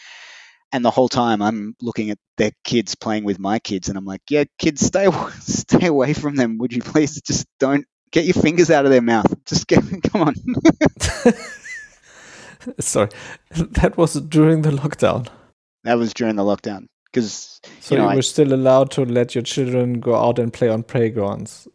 And 0.72 0.84
the 0.84 0.91
whole 0.91 1.08
time 1.08 1.41
I'm 1.41 1.76
looking 1.82 2.10
at 2.10 2.18
their 2.38 2.52
kids 2.64 2.95
playing 2.95 3.24
with 3.24 3.39
my 3.39 3.60
kids 3.60 3.88
and 3.89 3.98
I'm 3.98 4.06
like, 4.06 4.22
yeah, 4.30 4.43
kids, 4.60 4.86
stay 4.86 5.08
stay 5.39 5.88
away 5.88 6.14
from 6.14 6.36
them. 6.36 6.58
Would 6.58 6.74
you 6.74 6.82
please 6.82 7.22
just 7.22 7.45
don't 7.60 7.86
get 8.12 8.26
your 8.26 8.34
fingers 8.34 8.70
out 8.70 8.86
of 8.86 8.91
their 8.91 9.02
mouth. 9.02 9.34
Just 9.45 9.68
get 9.68 9.84
come 10.12 10.22
on. 10.22 10.36
Sorry. 12.80 13.10
That 13.52 13.98
was 13.98 14.14
during 14.16 14.62
the 14.62 14.72
lockdown. 14.72 15.28
That 15.84 15.98
was 15.98 16.14
during 16.14 16.36
the 16.36 16.43
lockdown 16.43 16.88
because 17.06 17.62
so 17.80 17.95
you, 17.95 18.02
know, 18.02 18.10
you 18.10 18.16
were 18.16 18.20
I, 18.20 18.22
still 18.22 18.54
allowed 18.54 18.91
to 18.91 19.06
let 19.06 19.36
your 19.36 19.41
children 19.43 20.00
go 20.00 20.16
out 20.16 20.39
and 20.39 20.52
play 20.52 20.68
on 20.68 20.84
playgrounds 20.84 21.68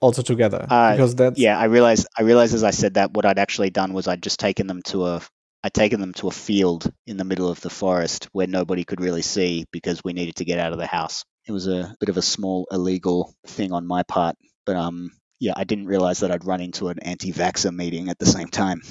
also 0.00 0.22
together 0.22 0.66
uh, 0.68 0.92
because 0.92 1.14
that's 1.14 1.38
yeah 1.38 1.58
i 1.58 1.64
realized 1.64 2.06
i 2.18 2.22
realized 2.22 2.54
as 2.54 2.64
i 2.64 2.70
said 2.70 2.94
that 2.94 3.12
what 3.12 3.24
i'd 3.26 3.38
actually 3.38 3.70
done 3.70 3.92
was 3.92 4.08
i'd 4.08 4.22
just 4.22 4.40
taken 4.40 4.66
them 4.66 4.82
to 4.82 5.04
a 5.06 5.20
i'd 5.64 5.74
taken 5.74 6.00
them 6.00 6.12
to 6.14 6.28
a 6.28 6.32
field 6.32 6.90
in 7.06 7.16
the 7.16 7.24
middle 7.24 7.50
of 7.50 7.60
the 7.60 7.70
forest 7.70 8.28
where 8.32 8.46
nobody 8.46 8.84
could 8.84 9.00
really 9.00 9.22
see 9.22 9.66
because 9.72 10.02
we 10.04 10.12
needed 10.12 10.36
to 10.36 10.44
get 10.44 10.58
out 10.58 10.72
of 10.72 10.78
the 10.78 10.86
house. 10.86 11.24
It 11.46 11.52
was 11.52 11.66
a 11.66 11.94
bit 12.00 12.08
of 12.08 12.16
a 12.16 12.22
small 12.22 12.66
illegal 12.70 13.34
thing 13.46 13.72
on 13.72 13.86
my 13.86 14.02
part 14.04 14.36
but 14.64 14.76
um 14.76 15.10
yeah 15.38 15.52
i 15.56 15.64
didn't 15.64 15.86
realize 15.86 16.20
that 16.20 16.30
i'd 16.30 16.46
run 16.46 16.60
into 16.60 16.88
an 16.88 16.98
anti-vaxxer 17.00 17.74
meeting 17.74 18.08
at 18.08 18.18
the 18.18 18.26
same 18.26 18.48
time. 18.48 18.82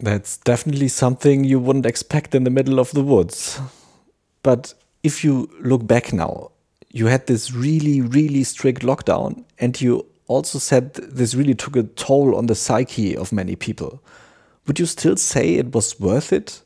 That's 0.00 0.36
definitely 0.36 0.88
something 0.88 1.42
you 1.42 1.58
wouldn't 1.58 1.86
expect 1.86 2.34
in 2.34 2.44
the 2.44 2.50
middle 2.50 2.78
of 2.78 2.92
the 2.92 3.02
woods. 3.02 3.60
But 4.44 4.72
if 5.02 5.24
you 5.24 5.50
look 5.60 5.84
back 5.84 6.12
now 6.12 6.52
you 6.90 7.06
had 7.06 7.26
this 7.26 7.52
really 7.52 8.00
really 8.00 8.44
strict 8.44 8.82
lockdown 8.82 9.44
and 9.58 9.80
you 9.80 10.06
also 10.28 10.58
said 10.58 10.94
this 10.94 11.34
really 11.34 11.54
took 11.54 11.76
a 11.76 11.82
toll 11.82 12.36
on 12.36 12.46
the 12.46 12.54
psyche 12.54 13.16
of 13.16 13.32
many 13.32 13.56
people. 13.56 14.02
Would 14.66 14.78
you 14.78 14.86
still 14.86 15.16
say 15.16 15.54
it 15.54 15.74
was 15.74 15.98
worth 15.98 16.32
it? 16.32 16.62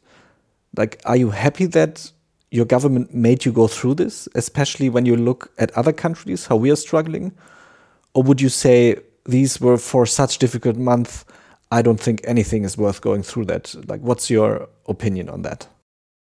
Like, 0.76 1.00
are 1.04 1.16
you 1.16 1.30
happy 1.30 1.66
that 1.66 2.10
your 2.50 2.64
government 2.64 3.14
made 3.14 3.44
you 3.44 3.52
go 3.52 3.66
through 3.68 3.94
this, 3.94 4.28
especially 4.34 4.90
when 4.90 5.06
you 5.06 5.16
look 5.16 5.52
at 5.58 5.70
other 5.72 5.92
countries, 5.92 6.46
how 6.46 6.56
we 6.56 6.70
are 6.70 6.76
struggling? 6.76 7.32
Or 8.14 8.22
would 8.22 8.40
you 8.40 8.48
say 8.48 8.96
these 9.24 9.60
were 9.60 9.78
for 9.78 10.04
such 10.04 10.38
difficult 10.38 10.76
months? 10.76 11.24
I 11.70 11.80
don't 11.80 12.00
think 12.00 12.20
anything 12.24 12.64
is 12.64 12.76
worth 12.76 13.00
going 13.00 13.22
through 13.22 13.46
that. 13.46 13.74
Like, 13.88 14.00
what's 14.00 14.28
your 14.28 14.68
opinion 14.86 15.30
on 15.30 15.42
that? 15.42 15.66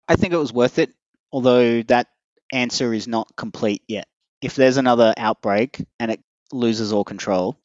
I 0.09 0.17
think 0.17 0.33
it 0.33 0.39
was 0.39 0.53
worth 0.53 0.79
it, 0.79 0.95
although 1.33 1.83
that 1.83 2.07
answer 2.53 2.95
is 2.95 3.09
not 3.09 3.35
complete 3.37 3.83
yet. 3.89 4.07
If 4.41 4.55
there's 4.55 4.77
another 4.77 5.13
outbreak 5.17 5.85
and 5.99 6.13
it 6.13 6.21
loses 6.53 6.93
all 6.93 7.05
control 7.05 7.59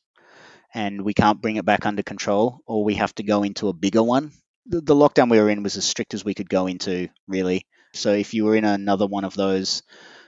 and 0.73 1.01
we 1.01 1.13
can't 1.13 1.41
bring 1.41 1.57
it 1.57 1.65
back 1.65 1.85
under 1.85 2.03
control, 2.03 2.61
or 2.65 2.83
we 2.83 2.95
have 2.95 3.13
to 3.15 3.23
go 3.23 3.43
into 3.43 3.67
a 3.67 3.73
bigger 3.73 4.01
one. 4.01 4.31
The, 4.67 4.95
lockdown 4.95 5.29
we 5.29 5.39
were 5.39 5.49
in 5.49 5.63
was 5.63 5.75
as 5.75 5.85
strict 5.85 6.13
as 6.13 6.23
we 6.23 6.33
could 6.33 6.49
go 6.49 6.67
into, 6.67 7.09
really. 7.27 7.65
So 7.93 8.13
if 8.13 8.33
you 8.33 8.45
were 8.45 8.55
in 8.55 8.63
another 8.63 9.05
one 9.05 9.25
of 9.25 9.33
those 9.33 9.83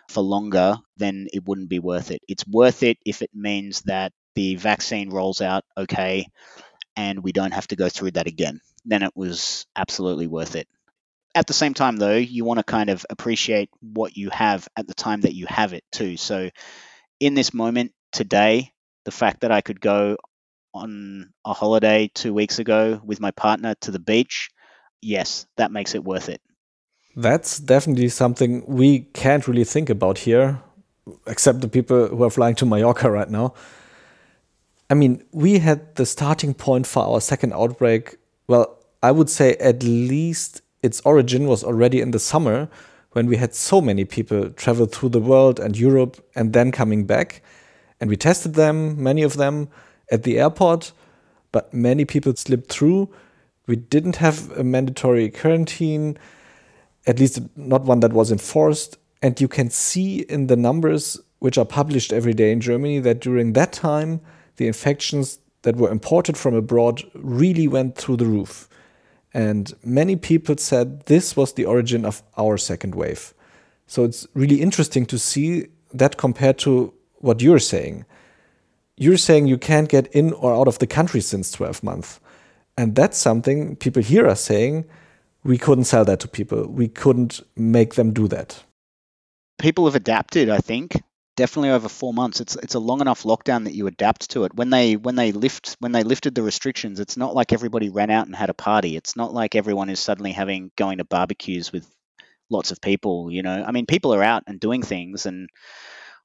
for 0.10 0.22
longer, 0.22 0.76
then 0.98 1.28
it 1.32 1.48
wouldn't 1.48 1.70
be 1.70 1.80
worth 1.80 2.12
it. 2.12 2.22
It's 2.28 2.46
worth 2.46 2.84
it 2.84 2.98
if 3.06 3.22
it 3.22 3.30
means 3.34 3.82
that 3.84 4.12
the 4.36 4.56
vaccine 4.56 5.12
rolls 5.12 5.40
out 5.40 5.64
okay 5.78 6.28
and 6.96 7.24
we 7.24 7.32
don't 7.32 7.54
have 7.54 7.68
to 7.68 7.76
go 7.76 7.88
through 7.88 8.12
that 8.12 8.28
again. 8.28 8.60
Then 8.86 9.04
it 9.04 9.16
was 9.16 9.66
absolutely 9.76 10.28
worth 10.28 10.56
it. 10.56 10.68
At 11.36 11.48
the 11.48 11.54
same 11.54 11.74
time, 11.74 11.96
though, 11.96 12.18
you 12.18 12.44
want 12.46 12.60
to 12.60 12.64
kind 12.64 12.90
of 12.90 13.06
appreciate 13.10 13.70
what 13.80 14.18
you 14.18 14.30
have 14.32 14.68
at 14.76 14.88
the 14.88 14.94
time 14.94 15.22
that 15.22 15.34
you 15.34 15.48
have 15.48 15.74
it, 15.74 15.84
too. 15.92 16.18
So 16.18 16.50
in 17.20 17.34
this 17.34 17.54
moment, 17.54 17.94
today, 18.14 18.72
the 19.04 19.12
fact 19.12 19.42
that 19.42 19.52
I 19.52 19.62
could 19.62 19.82
go 19.82 20.18
on 20.74 21.32
a 21.46 21.54
holiday 21.54 22.10
two 22.14 22.34
weeks 22.34 22.60
ago 22.60 23.02
with 23.04 23.20
my 23.20 23.32
partner 23.32 23.76
to 23.82 23.92
the 23.92 24.00
beach, 24.00 24.50
yes, 25.02 25.46
that 25.58 25.72
makes 25.72 25.94
it 25.96 26.04
worth 26.04 26.30
it. 26.30 26.42
That's 27.16 27.60
definitely 27.60 28.10
something 28.10 28.64
we 28.66 29.02
can't 29.14 29.48
really 29.48 29.66
think 29.66 29.90
about 29.90 30.18
here, 30.18 30.62
except 31.28 31.62
the 31.62 31.68
people 31.68 32.08
who 32.08 32.24
are 32.24 32.32
flying 32.32 32.56
to 32.56 32.66
Mallorca 32.66 33.12
right 33.12 33.30
now. 33.30 33.54
I 34.90 34.96
mean, 34.96 35.24
we 35.32 35.60
had 35.60 35.96
the 35.96 36.06
starting 36.06 36.54
point 36.54 36.88
for 36.88 37.04
our 37.04 37.22
second 37.22 37.54
outbreak. 37.54 38.18
Well, 38.48 38.80
I 39.02 39.12
would 39.12 39.30
say 39.30 39.56
at 39.56 39.84
least 39.84 40.62
its 40.82 41.02
origin 41.02 41.48
was 41.48 41.64
already 41.64 42.02
in 42.02 42.12
the 42.12 42.20
summer 42.20 42.70
when 43.12 43.28
we 43.28 43.38
had 43.38 43.54
so 43.54 43.80
many 43.80 44.06
people 44.06 44.50
travel 44.52 44.86
through 44.86 45.10
the 45.10 45.20
world 45.20 45.60
and 45.60 45.78
Europe 45.78 46.24
and 46.36 46.54
then 46.54 46.72
coming 46.72 47.06
back. 47.06 47.44
And 48.04 48.10
we 48.10 48.18
tested 48.18 48.56
them, 48.56 49.02
many 49.02 49.22
of 49.22 49.38
them, 49.38 49.70
at 50.12 50.24
the 50.24 50.38
airport, 50.38 50.92
but 51.54 51.74
many 51.74 52.04
people 52.04 52.36
slipped 52.36 52.70
through. 52.70 53.08
We 53.66 53.78
didn't 53.78 54.18
have 54.18 54.52
a 54.58 54.64
mandatory 54.66 55.30
quarantine, 55.30 56.18
at 57.08 57.18
least 57.18 57.40
not 57.56 57.84
one 57.84 58.02
that 58.02 58.12
was 58.12 58.30
enforced. 58.30 58.98
And 59.22 59.40
you 59.40 59.48
can 59.48 59.70
see 59.70 60.20
in 60.24 60.48
the 60.48 60.58
numbers 60.58 61.18
which 61.40 61.58
are 61.58 61.64
published 61.64 62.12
every 62.12 62.34
day 62.34 62.52
in 62.52 62.60
Germany 62.60 63.00
that 63.00 63.22
during 63.22 63.54
that 63.54 63.72
time, 63.72 64.20
the 64.58 64.68
infections 64.68 65.40
that 65.62 65.78
were 65.78 65.90
imported 65.90 66.36
from 66.36 66.56
abroad 66.56 67.04
really 67.14 67.70
went 67.70 67.96
through 67.96 68.18
the 68.18 68.26
roof. 68.26 68.68
And 69.34 69.74
many 69.82 70.18
people 70.18 70.58
said 70.58 71.06
this 71.06 71.38
was 71.38 71.54
the 71.54 71.64
origin 71.64 72.04
of 72.04 72.22
our 72.38 72.58
second 72.58 72.96
wave. 72.96 73.34
So 73.88 74.04
it's 74.04 74.28
really 74.34 74.62
interesting 74.62 75.06
to 75.06 75.18
see 75.18 75.68
that 75.94 76.18
compared 76.18 76.58
to 76.60 76.94
what 77.24 77.42
you're 77.42 77.60
saying. 77.60 78.06
You're 78.98 79.18
saying 79.18 79.48
you 79.48 79.58
can't 79.58 79.90
get 79.90 80.08
in 80.08 80.34
or 80.34 80.54
out 80.54 80.68
of 80.68 80.80
the 80.80 80.88
country 80.88 81.22
since 81.22 81.52
12 81.52 81.82
months. 81.82 82.20
And 82.78 82.96
that's 82.96 83.18
something 83.18 83.76
people 83.78 84.04
here 84.04 84.28
are 84.28 84.36
saying 84.36 84.86
we 85.44 85.58
couldn't 85.58 85.86
sell 85.86 86.06
that 86.06 86.20
to 86.22 86.28
people. 86.28 86.68
We 86.68 86.88
couldn't 86.88 87.42
make 87.56 87.96
them 87.96 88.14
do 88.14 88.28
that. 88.28 88.64
People 89.58 89.86
have 89.86 89.96
adapted, 89.96 90.50
I 90.50 90.60
think. 90.60 91.02
Definitely 91.36 91.72
over 91.72 91.90
four 91.90 92.14
months. 92.14 92.42
It's 92.42 92.56
it's 92.58 92.76
a 92.76 92.80
long 92.80 93.02
enough 93.02 93.24
lockdown 93.24 93.64
that 93.64 93.74
you 93.74 93.88
adapt 93.88 94.30
to 94.32 94.44
it. 94.44 94.54
When 94.54 94.70
they 94.70 94.96
when 94.96 95.16
they 95.16 95.32
lift 95.32 95.78
when 95.80 95.92
they 95.92 96.04
lifted 96.04 96.36
the 96.36 96.44
restrictions, 96.44 97.00
it's 97.00 97.18
not 97.18 97.34
like 97.34 97.52
everybody 97.52 97.90
ran 97.90 98.12
out 98.12 98.28
and 98.28 98.36
had 98.36 98.52
a 98.52 98.54
party. 98.54 98.96
It's 98.96 99.16
not 99.16 99.34
like 99.34 99.56
everyone 99.56 99.90
is 99.90 100.00
suddenly 100.00 100.32
having 100.32 100.72
going 100.76 101.00
to 101.00 101.06
barbecues 101.06 101.72
with 101.72 101.88
lots 102.52 102.72
of 102.72 102.82
people. 102.82 103.32
You 103.32 103.42
know, 103.42 103.64
I 103.66 103.72
mean, 103.72 103.88
people 103.88 104.14
are 104.14 104.22
out 104.22 104.44
and 104.46 104.60
doing 104.60 104.84
things, 104.84 105.26
and 105.26 105.50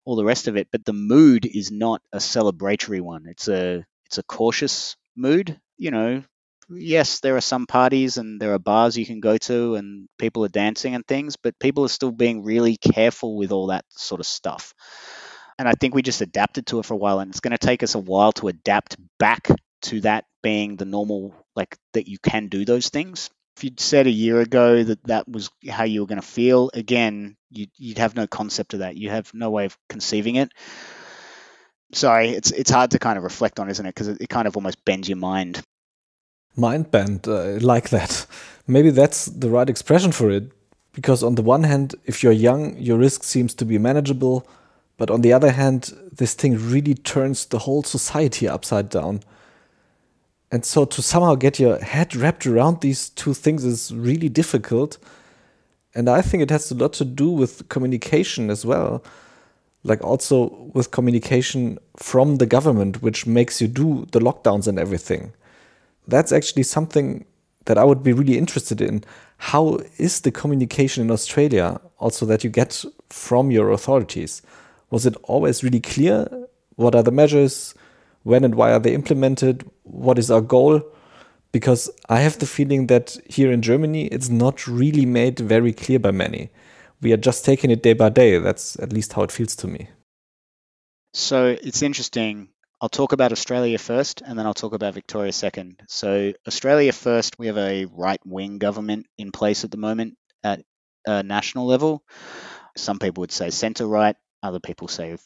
all 0.08 0.16
the 0.16 0.24
rest 0.24 0.48
of 0.48 0.56
it, 0.56 0.68
but 0.72 0.86
the 0.86 0.94
mood 0.94 1.44
is 1.44 1.70
not 1.70 2.00
a 2.14 2.16
celebratory 2.16 3.02
one. 3.02 3.26
It's 3.26 3.46
a 3.46 3.84
it's 4.06 4.16
a 4.16 4.22
cautious 4.22 4.96
mood. 5.14 5.60
You 5.76 5.90
know, 5.90 6.22
yes, 6.70 7.20
there 7.20 7.36
are 7.36 7.42
some 7.42 7.66
parties 7.66 8.16
and 8.16 8.40
there 8.40 8.54
are 8.54 8.58
bars 8.58 8.96
you 8.96 9.04
can 9.04 9.20
go 9.20 9.36
to 9.36 9.74
and 9.74 10.08
people 10.18 10.46
are 10.46 10.48
dancing 10.48 10.94
and 10.94 11.06
things, 11.06 11.36
but 11.36 11.58
people 11.58 11.84
are 11.84 11.90
still 11.90 12.10
being 12.10 12.42
really 12.42 12.78
careful 12.78 13.36
with 13.36 13.52
all 13.52 13.66
that 13.66 13.84
sort 13.90 14.22
of 14.22 14.26
stuff. 14.26 14.72
And 15.58 15.68
I 15.68 15.74
think 15.78 15.94
we 15.94 16.00
just 16.00 16.22
adapted 16.22 16.68
to 16.68 16.78
it 16.78 16.86
for 16.86 16.94
a 16.94 16.96
while, 17.04 17.20
and 17.20 17.30
it's 17.30 17.40
going 17.40 17.58
to 17.58 17.66
take 17.66 17.82
us 17.82 17.94
a 17.94 17.98
while 17.98 18.32
to 18.32 18.48
adapt 18.48 18.96
back 19.18 19.50
to 19.82 20.00
that 20.00 20.24
being 20.42 20.76
the 20.76 20.86
normal, 20.86 21.34
like 21.54 21.76
that 21.92 22.08
you 22.08 22.16
can 22.18 22.48
do 22.48 22.64
those 22.64 22.88
things 22.88 23.28
if 23.58 23.64
you'd 23.64 23.80
said 23.80 24.06
a 24.06 24.10
year 24.10 24.40
ago 24.40 24.84
that 24.84 25.02
that 25.04 25.28
was 25.28 25.50
how 25.68 25.82
you 25.82 26.00
were 26.00 26.06
going 26.06 26.20
to 26.20 26.26
feel, 26.26 26.70
again, 26.74 27.36
you'd, 27.50 27.70
you'd 27.76 27.98
have 27.98 28.14
no 28.14 28.28
concept 28.28 28.72
of 28.72 28.80
that. 28.80 28.96
You 28.96 29.10
have 29.10 29.34
no 29.34 29.50
way 29.50 29.64
of 29.64 29.76
conceiving 29.88 30.36
it. 30.36 30.52
Sorry, 31.92 32.28
it's 32.28 32.52
it's 32.52 32.70
hard 32.70 32.92
to 32.92 33.00
kind 33.00 33.18
of 33.18 33.24
reflect 33.24 33.58
on, 33.58 33.68
isn't 33.68 33.84
it? 33.84 33.94
Because 33.94 34.08
it, 34.08 34.20
it, 34.20 34.28
kind 34.28 34.46
of 34.46 34.56
almost 34.56 34.84
bends 34.84 35.08
your 35.08 35.16
mind. 35.16 35.60
Mind 36.54 36.90
bend, 36.92 37.26
uh, 37.26 37.58
like 37.60 37.88
that. 37.88 38.26
Maybe 38.68 38.90
that's 38.90 39.24
the 39.26 39.50
right 39.50 39.68
expression 39.68 40.12
for 40.12 40.30
it. 40.30 40.52
Because 40.92 41.24
on 41.24 41.34
the 41.34 41.42
one 41.42 41.64
hand, 41.64 41.96
if 42.04 42.22
you're 42.22 42.32
young, 42.32 42.76
your 42.78 42.98
risk 42.98 43.24
seems 43.24 43.54
to 43.54 43.64
be 43.64 43.78
manageable. 43.78 44.46
But 44.98 45.10
on 45.10 45.22
the 45.22 45.32
other 45.32 45.50
hand, 45.50 45.92
this 46.12 46.34
thing 46.34 46.70
really 46.70 46.94
turns 46.94 47.46
the 47.46 47.60
whole 47.60 47.82
society 47.82 48.46
upside 48.46 48.88
down. 48.88 49.22
And 50.50 50.64
so 50.64 50.84
to 50.86 51.02
somehow 51.02 51.34
get 51.34 51.58
your 51.58 51.78
head 51.78 52.16
wrapped 52.16 52.46
around 52.46 52.80
these 52.80 53.10
two 53.10 53.34
things 53.34 53.64
is 53.64 53.94
really 53.94 54.28
difficult. 54.28 54.98
And 55.94 56.08
I 56.08 56.22
think 56.22 56.42
it 56.42 56.50
has 56.50 56.70
a 56.70 56.74
lot 56.74 56.94
to 56.94 57.04
do 57.04 57.30
with 57.30 57.68
communication 57.68 58.50
as 58.50 58.64
well. 58.64 59.04
Like 59.84 60.02
also 60.02 60.70
with 60.74 60.90
communication 60.90 61.78
from 61.96 62.36
the 62.36 62.46
government, 62.46 63.02
which 63.02 63.26
makes 63.26 63.60
you 63.60 63.68
do 63.68 64.06
the 64.12 64.20
lockdowns 64.20 64.66
and 64.66 64.78
everything. 64.78 65.32
That's 66.06 66.32
actually 66.32 66.62
something 66.62 67.26
that 67.66 67.76
I 67.76 67.84
would 67.84 68.02
be 68.02 68.14
really 68.14 68.38
interested 68.38 68.80
in. 68.80 69.04
How 69.36 69.80
is 69.98 70.22
the 70.22 70.30
communication 70.30 71.04
in 71.04 71.10
Australia 71.10 71.78
also 71.98 72.24
that 72.26 72.42
you 72.42 72.48
get 72.48 72.84
from 73.10 73.50
your 73.50 73.70
authorities? 73.70 74.40
Was 74.90 75.04
it 75.04 75.16
always 75.24 75.62
really 75.62 75.80
clear? 75.80 76.26
What 76.76 76.94
are 76.94 77.02
the 77.02 77.12
measures? 77.12 77.74
when 78.28 78.44
and 78.44 78.54
why 78.54 78.72
are 78.72 78.78
they 78.78 78.94
implemented, 78.94 79.68
what 79.90 80.18
is 80.18 80.30
our 80.30 80.40
goal. 80.40 80.82
Because 81.50 81.90
I 82.08 82.20
have 82.20 82.38
the 82.38 82.46
feeling 82.46 82.88
that 82.88 83.16
here 83.26 83.50
in 83.50 83.62
Germany, 83.62 84.06
it's 84.08 84.28
not 84.28 84.66
really 84.66 85.06
made 85.06 85.38
very 85.38 85.72
clear 85.72 85.98
by 85.98 86.10
many. 86.10 86.50
We 87.00 87.12
are 87.12 87.16
just 87.16 87.44
taking 87.44 87.70
it 87.70 87.82
day 87.82 87.94
by 87.94 88.10
day. 88.10 88.38
That's 88.38 88.78
at 88.80 88.92
least 88.92 89.14
how 89.14 89.22
it 89.22 89.32
feels 89.32 89.56
to 89.56 89.66
me. 89.66 89.88
So 91.14 91.46
it's 91.46 91.82
interesting. 91.82 92.48
I'll 92.80 92.88
talk 92.88 93.12
about 93.12 93.32
Australia 93.32 93.78
first 93.78 94.22
and 94.24 94.38
then 94.38 94.46
I'll 94.46 94.54
talk 94.54 94.72
about 94.72 94.94
Victoria 94.94 95.32
second. 95.32 95.82
So, 95.88 96.32
Australia 96.46 96.92
first, 96.92 97.38
we 97.38 97.48
have 97.48 97.58
a 97.58 97.86
right 97.86 98.20
wing 98.24 98.58
government 98.58 99.06
in 99.16 99.32
place 99.32 99.64
at 99.64 99.72
the 99.72 99.78
moment 99.78 100.16
at 100.44 100.62
a 101.04 101.22
national 101.24 101.66
level. 101.66 102.04
Some 102.76 103.00
people 103.00 103.22
would 103.22 103.32
say 103.32 103.50
centre 103.50 103.86
right, 103.86 104.14
other 104.42 104.60
people 104.60 104.86
say 104.86 105.16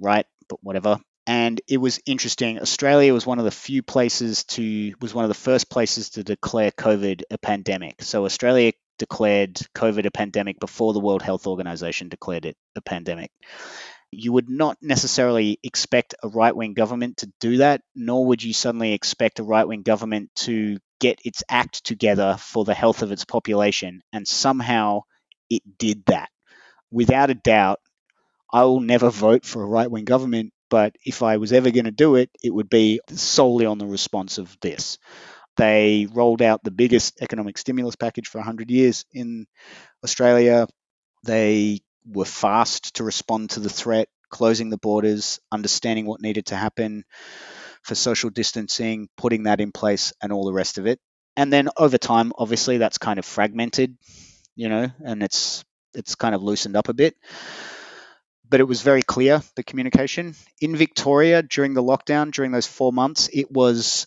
right, 0.00 0.26
but 0.48 0.58
whatever. 0.62 0.98
And 1.26 1.60
it 1.68 1.78
was 1.78 2.00
interesting. 2.06 2.60
Australia 2.60 3.12
was 3.12 3.26
one 3.26 3.38
of 3.38 3.44
the 3.44 3.50
few 3.50 3.82
places 3.82 4.44
to, 4.44 4.94
was 5.00 5.12
one 5.12 5.24
of 5.24 5.28
the 5.28 5.34
first 5.34 5.68
places 5.68 6.10
to 6.10 6.22
declare 6.22 6.70
COVID 6.70 7.22
a 7.30 7.38
pandemic. 7.38 8.02
So, 8.02 8.24
Australia 8.24 8.72
declared 8.98 9.54
COVID 9.74 10.06
a 10.06 10.10
pandemic 10.10 10.60
before 10.60 10.92
the 10.92 11.00
World 11.00 11.22
Health 11.22 11.46
Organization 11.46 12.08
declared 12.08 12.46
it 12.46 12.56
a 12.76 12.80
pandemic. 12.80 13.30
You 14.12 14.32
would 14.32 14.48
not 14.48 14.78
necessarily 14.80 15.58
expect 15.64 16.14
a 16.22 16.28
right 16.28 16.54
wing 16.54 16.74
government 16.74 17.18
to 17.18 17.32
do 17.40 17.58
that, 17.58 17.82
nor 17.94 18.24
would 18.26 18.42
you 18.42 18.52
suddenly 18.52 18.92
expect 18.92 19.40
a 19.40 19.44
right 19.44 19.66
wing 19.66 19.82
government 19.82 20.30
to 20.36 20.78
get 21.00 21.18
its 21.24 21.42
act 21.48 21.84
together 21.84 22.36
for 22.38 22.64
the 22.64 22.72
health 22.72 23.02
of 23.02 23.12
its 23.12 23.24
population. 23.24 24.00
And 24.12 24.26
somehow 24.26 25.02
it 25.50 25.62
did 25.78 26.04
that. 26.06 26.30
Without 26.90 27.30
a 27.30 27.34
doubt, 27.34 27.80
I 28.52 28.62
will 28.64 28.80
never 28.80 29.10
vote 29.10 29.44
for 29.44 29.62
a 29.62 29.66
right 29.66 29.90
wing 29.90 30.04
government, 30.04 30.52
but 30.70 30.96
if 31.04 31.22
I 31.22 31.36
was 31.36 31.52
ever 31.52 31.70
going 31.70 31.84
to 31.84 31.90
do 31.90 32.16
it, 32.16 32.30
it 32.42 32.54
would 32.54 32.68
be 32.70 33.00
solely 33.10 33.66
on 33.66 33.78
the 33.78 33.86
response 33.86 34.38
of 34.38 34.56
this. 34.60 34.98
They 35.56 36.06
rolled 36.12 36.42
out 36.42 36.62
the 36.62 36.70
biggest 36.70 37.20
economic 37.22 37.58
stimulus 37.58 37.96
package 37.96 38.28
for 38.28 38.38
100 38.38 38.70
years 38.70 39.04
in 39.12 39.46
Australia. 40.04 40.66
They 41.24 41.80
were 42.06 42.24
fast 42.26 42.96
to 42.96 43.04
respond 43.04 43.50
to 43.50 43.60
the 43.60 43.70
threat, 43.70 44.08
closing 44.30 44.70
the 44.70 44.78
borders, 44.78 45.40
understanding 45.50 46.06
what 46.06 46.20
needed 46.20 46.46
to 46.46 46.56
happen 46.56 47.04
for 47.82 47.94
social 47.94 48.30
distancing, 48.30 49.08
putting 49.16 49.44
that 49.44 49.60
in 49.60 49.72
place, 49.72 50.12
and 50.20 50.32
all 50.32 50.44
the 50.44 50.52
rest 50.52 50.78
of 50.78 50.86
it. 50.86 51.00
And 51.36 51.52
then 51.52 51.68
over 51.76 51.98
time, 51.98 52.32
obviously, 52.36 52.78
that's 52.78 52.98
kind 52.98 53.18
of 53.18 53.24
fragmented, 53.24 53.96
you 54.54 54.68
know, 54.68 54.90
and 55.04 55.22
it's 55.22 55.64
it's 55.94 56.14
kind 56.14 56.34
of 56.34 56.42
loosened 56.42 56.76
up 56.76 56.88
a 56.88 56.94
bit. 56.94 57.16
But 58.48 58.60
it 58.60 58.64
was 58.64 58.82
very 58.82 59.02
clear 59.02 59.42
the 59.56 59.62
communication 59.62 60.34
in 60.60 60.76
Victoria 60.76 61.42
during 61.42 61.74
the 61.74 61.82
lockdown, 61.82 62.32
during 62.32 62.52
those 62.52 62.66
four 62.66 62.92
months, 62.92 63.28
it 63.32 63.50
was 63.50 64.06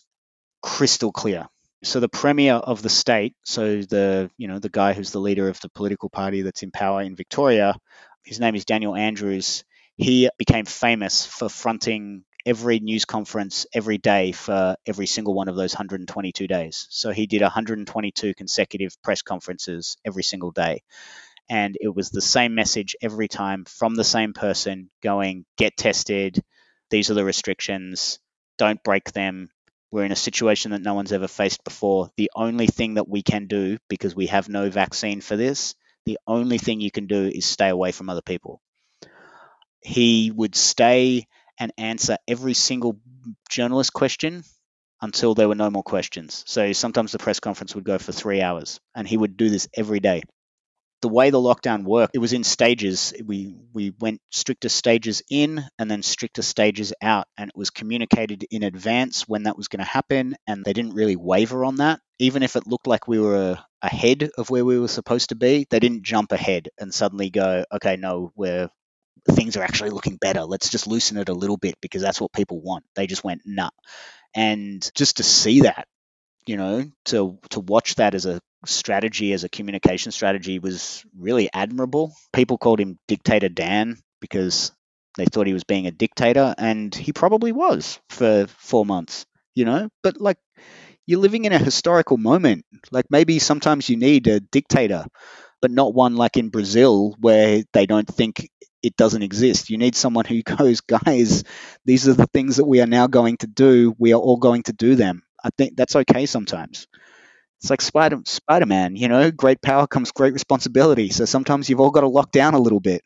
crystal 0.62 1.12
clear. 1.12 1.48
So 1.82 2.00
the 2.00 2.08
premier 2.08 2.54
of 2.54 2.82
the 2.82 2.88
state, 2.88 3.34
so 3.44 3.80
the 3.80 4.30
you 4.36 4.48
know 4.48 4.58
the 4.58 4.68
guy 4.68 4.92
who's 4.92 5.12
the 5.12 5.20
leader 5.20 5.48
of 5.48 5.60
the 5.60 5.70
political 5.70 6.10
party 6.10 6.42
that's 6.42 6.62
in 6.62 6.70
power 6.70 7.00
in 7.02 7.16
Victoria, 7.16 7.76
his 8.24 8.38
name 8.40 8.54
is 8.54 8.64
Daniel 8.64 8.94
Andrews. 8.94 9.64
He 9.96 10.28
became 10.38 10.66
famous 10.66 11.26
for 11.26 11.48
fronting 11.48 12.24
every 12.46 12.80
news 12.80 13.04
conference 13.04 13.66
every 13.74 13.98
day 13.98 14.32
for 14.32 14.76
every 14.86 15.06
single 15.06 15.34
one 15.34 15.48
of 15.48 15.56
those 15.56 15.74
122 15.74 16.46
days. 16.46 16.86
So 16.90 17.10
he 17.10 17.26
did 17.26 17.42
122 17.42 18.34
consecutive 18.34 18.96
press 19.02 19.22
conferences 19.22 19.96
every 20.04 20.22
single 20.22 20.50
day. 20.50 20.82
And 21.50 21.76
it 21.80 21.92
was 21.92 22.10
the 22.10 22.20
same 22.20 22.54
message 22.54 22.94
every 23.02 23.26
time 23.26 23.64
from 23.64 23.96
the 23.96 24.04
same 24.04 24.32
person 24.32 24.88
going, 25.02 25.44
get 25.58 25.76
tested. 25.76 26.40
These 26.90 27.10
are 27.10 27.14
the 27.14 27.24
restrictions. 27.24 28.20
Don't 28.56 28.82
break 28.84 29.10
them. 29.10 29.50
We're 29.90 30.04
in 30.04 30.12
a 30.12 30.16
situation 30.16 30.70
that 30.70 30.82
no 30.82 30.94
one's 30.94 31.12
ever 31.12 31.26
faced 31.26 31.64
before. 31.64 32.08
The 32.16 32.30
only 32.36 32.68
thing 32.68 32.94
that 32.94 33.08
we 33.08 33.22
can 33.22 33.48
do, 33.48 33.78
because 33.88 34.14
we 34.14 34.26
have 34.26 34.48
no 34.48 34.70
vaccine 34.70 35.20
for 35.20 35.36
this, 35.36 35.74
the 36.06 36.20
only 36.24 36.58
thing 36.58 36.80
you 36.80 36.92
can 36.92 37.08
do 37.08 37.26
is 37.26 37.46
stay 37.46 37.68
away 37.68 37.90
from 37.90 38.08
other 38.08 38.22
people. 38.22 38.62
He 39.82 40.30
would 40.30 40.54
stay 40.54 41.26
and 41.58 41.72
answer 41.76 42.16
every 42.28 42.54
single 42.54 43.00
journalist 43.48 43.92
question 43.92 44.44
until 45.02 45.34
there 45.34 45.48
were 45.48 45.56
no 45.56 45.70
more 45.70 45.82
questions. 45.82 46.44
So 46.46 46.72
sometimes 46.72 47.10
the 47.10 47.18
press 47.18 47.40
conference 47.40 47.74
would 47.74 47.82
go 47.84 47.98
for 47.98 48.12
three 48.12 48.40
hours, 48.40 48.78
and 48.94 49.08
he 49.08 49.16
would 49.16 49.36
do 49.36 49.50
this 49.50 49.66
every 49.76 49.98
day 49.98 50.22
the 51.02 51.08
way 51.08 51.30
the 51.30 51.38
lockdown 51.38 51.84
worked, 51.84 52.14
it 52.14 52.18
was 52.18 52.32
in 52.32 52.44
stages. 52.44 53.14
We 53.24 53.54
we 53.72 53.92
went 53.98 54.20
stricter 54.30 54.68
stages 54.68 55.22
in 55.30 55.64
and 55.78 55.90
then 55.90 56.02
stricter 56.02 56.42
stages 56.42 56.92
out, 57.02 57.26
and 57.36 57.48
it 57.50 57.56
was 57.56 57.70
communicated 57.70 58.44
in 58.50 58.62
advance 58.62 59.28
when 59.28 59.44
that 59.44 59.56
was 59.56 59.68
going 59.68 59.80
to 59.80 59.90
happen, 59.90 60.36
and 60.46 60.64
they 60.64 60.72
didn't 60.72 60.94
really 60.94 61.16
waver 61.16 61.64
on 61.64 61.76
that. 61.76 62.00
Even 62.18 62.42
if 62.42 62.56
it 62.56 62.66
looked 62.66 62.86
like 62.86 63.08
we 63.08 63.18
were 63.18 63.58
ahead 63.82 64.30
of 64.36 64.50
where 64.50 64.64
we 64.64 64.78
were 64.78 64.88
supposed 64.88 65.30
to 65.30 65.36
be, 65.36 65.66
they 65.70 65.80
didn't 65.80 66.02
jump 66.04 66.32
ahead 66.32 66.68
and 66.78 66.92
suddenly 66.92 67.30
go, 67.30 67.64
okay, 67.72 67.96
no, 67.96 68.32
we're 68.36 68.68
things 69.32 69.56
are 69.56 69.62
actually 69.62 69.90
looking 69.90 70.16
better. 70.16 70.42
Let's 70.44 70.70
just 70.70 70.86
loosen 70.86 71.18
it 71.18 71.28
a 71.28 71.34
little 71.34 71.56
bit 71.56 71.76
because 71.80 72.02
that's 72.02 72.20
what 72.20 72.32
people 72.32 72.60
want. 72.60 72.84
They 72.94 73.06
just 73.06 73.24
went 73.24 73.42
nah, 73.44 73.70
and 74.34 74.88
just 74.94 75.18
to 75.18 75.22
see 75.22 75.62
that 75.62 75.86
you 76.46 76.56
know 76.56 76.90
to 77.06 77.38
to 77.50 77.60
watch 77.60 77.96
that 77.96 78.14
as 78.14 78.26
a 78.26 78.40
strategy 78.66 79.32
as 79.32 79.44
a 79.44 79.48
communication 79.48 80.12
strategy 80.12 80.58
was 80.58 81.04
really 81.18 81.48
admirable. 81.52 82.14
People 82.32 82.58
called 82.58 82.80
him 82.80 82.98
Dictator 83.08 83.48
Dan 83.48 83.98
because 84.20 84.72
they 85.16 85.24
thought 85.24 85.46
he 85.46 85.52
was 85.52 85.64
being 85.64 85.86
a 85.86 85.90
dictator, 85.90 86.54
and 86.56 86.94
he 86.94 87.12
probably 87.12 87.52
was 87.52 87.98
for 88.10 88.46
four 88.58 88.86
months, 88.86 89.26
you 89.54 89.64
know. 89.64 89.88
But 90.02 90.20
like, 90.20 90.38
you're 91.06 91.20
living 91.20 91.44
in 91.44 91.52
a 91.52 91.58
historical 91.58 92.16
moment. 92.16 92.64
Like, 92.90 93.06
maybe 93.10 93.38
sometimes 93.38 93.88
you 93.88 93.96
need 93.96 94.26
a 94.26 94.40
dictator, 94.40 95.04
but 95.60 95.70
not 95.70 95.94
one 95.94 96.16
like 96.16 96.36
in 96.36 96.48
Brazil 96.48 97.16
where 97.20 97.64
they 97.72 97.86
don't 97.86 98.08
think 98.08 98.48
it 98.82 98.96
doesn't 98.96 99.22
exist. 99.22 99.70
You 99.70 99.78
need 99.78 99.96
someone 99.96 100.24
who 100.24 100.42
goes, 100.58 100.80
guys, 100.80 101.44
these 101.84 102.08
are 102.08 102.14
the 102.14 102.26
things 102.28 102.56
that 102.56 102.66
we 102.66 102.80
are 102.80 102.86
now 102.86 103.06
going 103.06 103.36
to 103.38 103.46
do. 103.46 103.94
We 103.98 104.12
are 104.12 104.20
all 104.20 104.36
going 104.38 104.64
to 104.64 104.72
do 104.72 104.94
them. 104.94 105.22
I 105.42 105.50
think 105.56 105.76
that's 105.76 105.96
okay 105.96 106.26
sometimes 106.26 106.86
it's 107.60 107.68
like 107.68 107.82
Spider 107.82 108.20
Spider 108.24 108.64
Man, 108.64 108.96
you 108.96 109.08
know, 109.08 109.30
great 109.30 109.60
power 109.60 109.86
comes 109.86 110.12
great 110.12 110.32
responsibility. 110.32 111.10
So 111.10 111.26
sometimes 111.26 111.68
you've 111.68 111.80
all 111.80 111.90
got 111.90 112.00
to 112.00 112.08
lock 112.08 112.32
down 112.32 112.54
a 112.54 112.58
little 112.58 112.80
bit. 112.80 113.02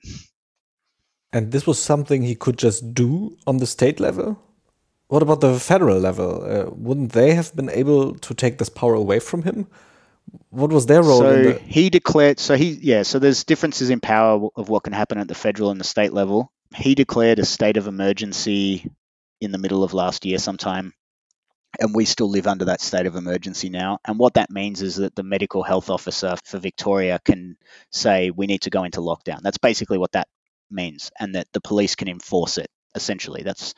And 1.33 1.51
this 1.51 1.67
was 1.67 1.83
something 1.83 2.23
he 2.23 2.37
could 2.37 2.57
just 2.57 2.95
do 2.95 3.37
on 3.49 3.57
the 3.57 3.67
state 3.67 3.99
level. 3.99 4.41
What 5.09 5.23
about 5.23 5.41
the 5.41 5.59
federal 5.59 5.99
level? 5.99 6.45
Uh, 6.45 6.71
wouldn't 6.71 7.13
they 7.13 7.35
have 7.35 7.55
been 7.57 7.69
able 7.69 8.15
to 8.15 8.35
take 8.35 8.59
this 8.59 8.69
power 8.69 8.95
away 8.95 9.19
from 9.19 9.43
him? 9.43 9.67
What 10.51 10.71
was 10.71 10.87
their 10.87 11.03
role? 11.03 11.19
So 11.19 11.43
the 11.43 11.59
he 11.59 11.91
declared. 11.91 12.39
So 12.39 12.57
he 12.57 12.79
yeah. 12.81 13.03
So 13.03 13.19
there's 13.19 13.43
differences 13.43 13.91
in 13.91 13.99
power 13.99 14.49
of 14.55 14.69
what 14.69 14.85
can 14.85 14.93
happen 14.93 15.19
at 15.19 15.27
the 15.27 15.35
federal 15.35 15.71
and 15.71 15.81
the 15.81 15.85
state 15.85 16.13
level. 16.13 16.53
He 16.77 16.95
declared 16.95 17.41
a 17.41 17.45
state 17.45 17.77
of 17.77 17.89
emergency 17.89 18.89
in 19.41 19.51
the 19.51 19.59
middle 19.59 19.83
of 19.83 19.95
last 19.95 20.25
year, 20.25 20.39
sometime 20.39 20.95
and 21.81 21.95
we 21.95 22.05
still 22.05 22.31
live 22.31 22.47
under 22.47 22.66
that 22.66 22.81
state 22.81 23.07
of 23.07 23.16
emergency 23.16 23.68
now. 23.68 23.99
And 24.05 24.18
what 24.18 24.35
that 24.35 24.51
means 24.51 24.83
is 24.83 24.97
that 24.97 25.14
the 25.14 25.22
medical 25.22 25.62
health 25.62 25.91
officer 25.91 26.37
for 26.45 26.59
Victoria 26.59 27.18
can 27.25 27.57
say, 27.91 28.31
we 28.31 28.47
need 28.47 28.62
to 28.62 28.70
go 28.70 28.85
into 28.85 29.01
lockdown. 29.01 29.41
That's 29.43 29.59
basically 29.59 29.99
what 29.99 30.12
that 30.12 30.29
means, 30.70 31.11
and 31.18 31.35
that 31.35 31.49
the 31.53 31.61
police 31.61 31.95
can 31.95 32.09
enforce 32.09 32.59
it, 32.59 32.68
essentially. 32.95 33.43
That's 33.43 33.75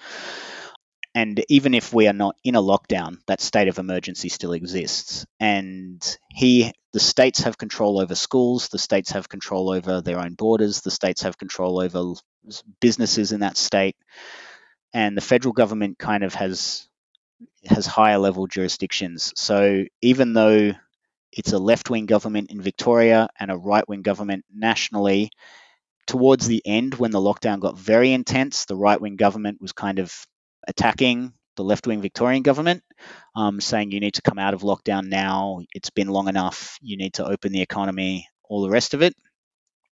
and 1.17 1.43
even 1.49 1.73
if 1.73 1.95
we 1.95 2.09
are 2.09 2.13
not 2.13 2.37
in 2.45 2.57
a 2.57 2.63
lockdown, 2.63 3.21
that 3.27 3.41
state 3.41 3.69
of 3.69 3.79
emergency 3.79 4.29
still 4.29 4.53
exists. 4.53 5.25
And 5.41 6.19
he, 6.31 6.73
the 6.93 7.01
states 7.01 7.45
have 7.45 7.57
control 7.57 7.99
over 7.99 8.15
schools, 8.15 8.69
the 8.69 8.79
states 8.79 9.13
have 9.13 9.27
control 9.27 9.71
over 9.71 10.03
their 10.03 10.19
own 10.19 10.35
borders, 10.35 10.83
the 10.83 10.91
states 10.91 11.23
have 11.23 11.39
control 11.39 11.81
over 11.81 12.13
businesses 12.83 13.33
in 13.33 13.41
that 13.41 13.57
state, 13.57 13.97
and 14.93 15.17
the 15.17 15.23
federal 15.23 15.55
government 15.55 15.99
kind 15.99 16.23
of 16.23 16.35
has 16.35 16.87
has 17.65 17.87
higher 17.87 18.19
level 18.19 18.47
jurisdictions. 18.47 19.33
So 19.37 19.85
even 20.03 20.33
though 20.33 20.73
it's 21.33 21.53
a 21.53 21.59
left 21.59 21.91
wing 21.91 22.07
government 22.07 22.51
in 22.51 22.61
Victoria 22.61 23.29
and 23.39 23.51
a 23.51 23.57
right 23.57 23.87
wing 23.89 24.03
government 24.03 24.45
nationally, 24.53 25.31
towards 26.07 26.47
the 26.47 26.63
end, 26.65 26.95
when 26.95 27.11
the 27.11 27.21
lockdown 27.21 27.61
got 27.61 27.79
very 27.79 28.13
intense, 28.13 28.65
the 28.65 28.77
right 28.77 29.01
wing 29.01 29.17
government 29.17 29.61
was 29.61 29.73
kind 29.73 29.99
of 29.99 30.15
attacking 30.67 31.33
the 31.57 31.65
left 31.65 31.87
wing 31.87 32.01
Victorian 32.01 32.43
government, 32.43 32.83
um, 33.35 33.61
saying 33.61 33.91
you 33.91 34.01
need 34.01 34.15
to 34.15 34.23
come 34.23 34.39
out 34.39 34.55
of 34.55 34.63
lockdown 34.63 35.09
now. 35.09 35.61
It's 35.75 35.91
been 35.91 36.09
long 36.09 36.29
enough. 36.29 36.79
You 36.81 36.97
need 36.97 37.15
to 37.15 37.27
open 37.27 37.53
the 37.53 37.63
economy, 37.63 38.29
all 38.45 38.63
the 38.63 38.71
rest 38.71 38.95
of 38.95 39.03
it. 39.03 39.15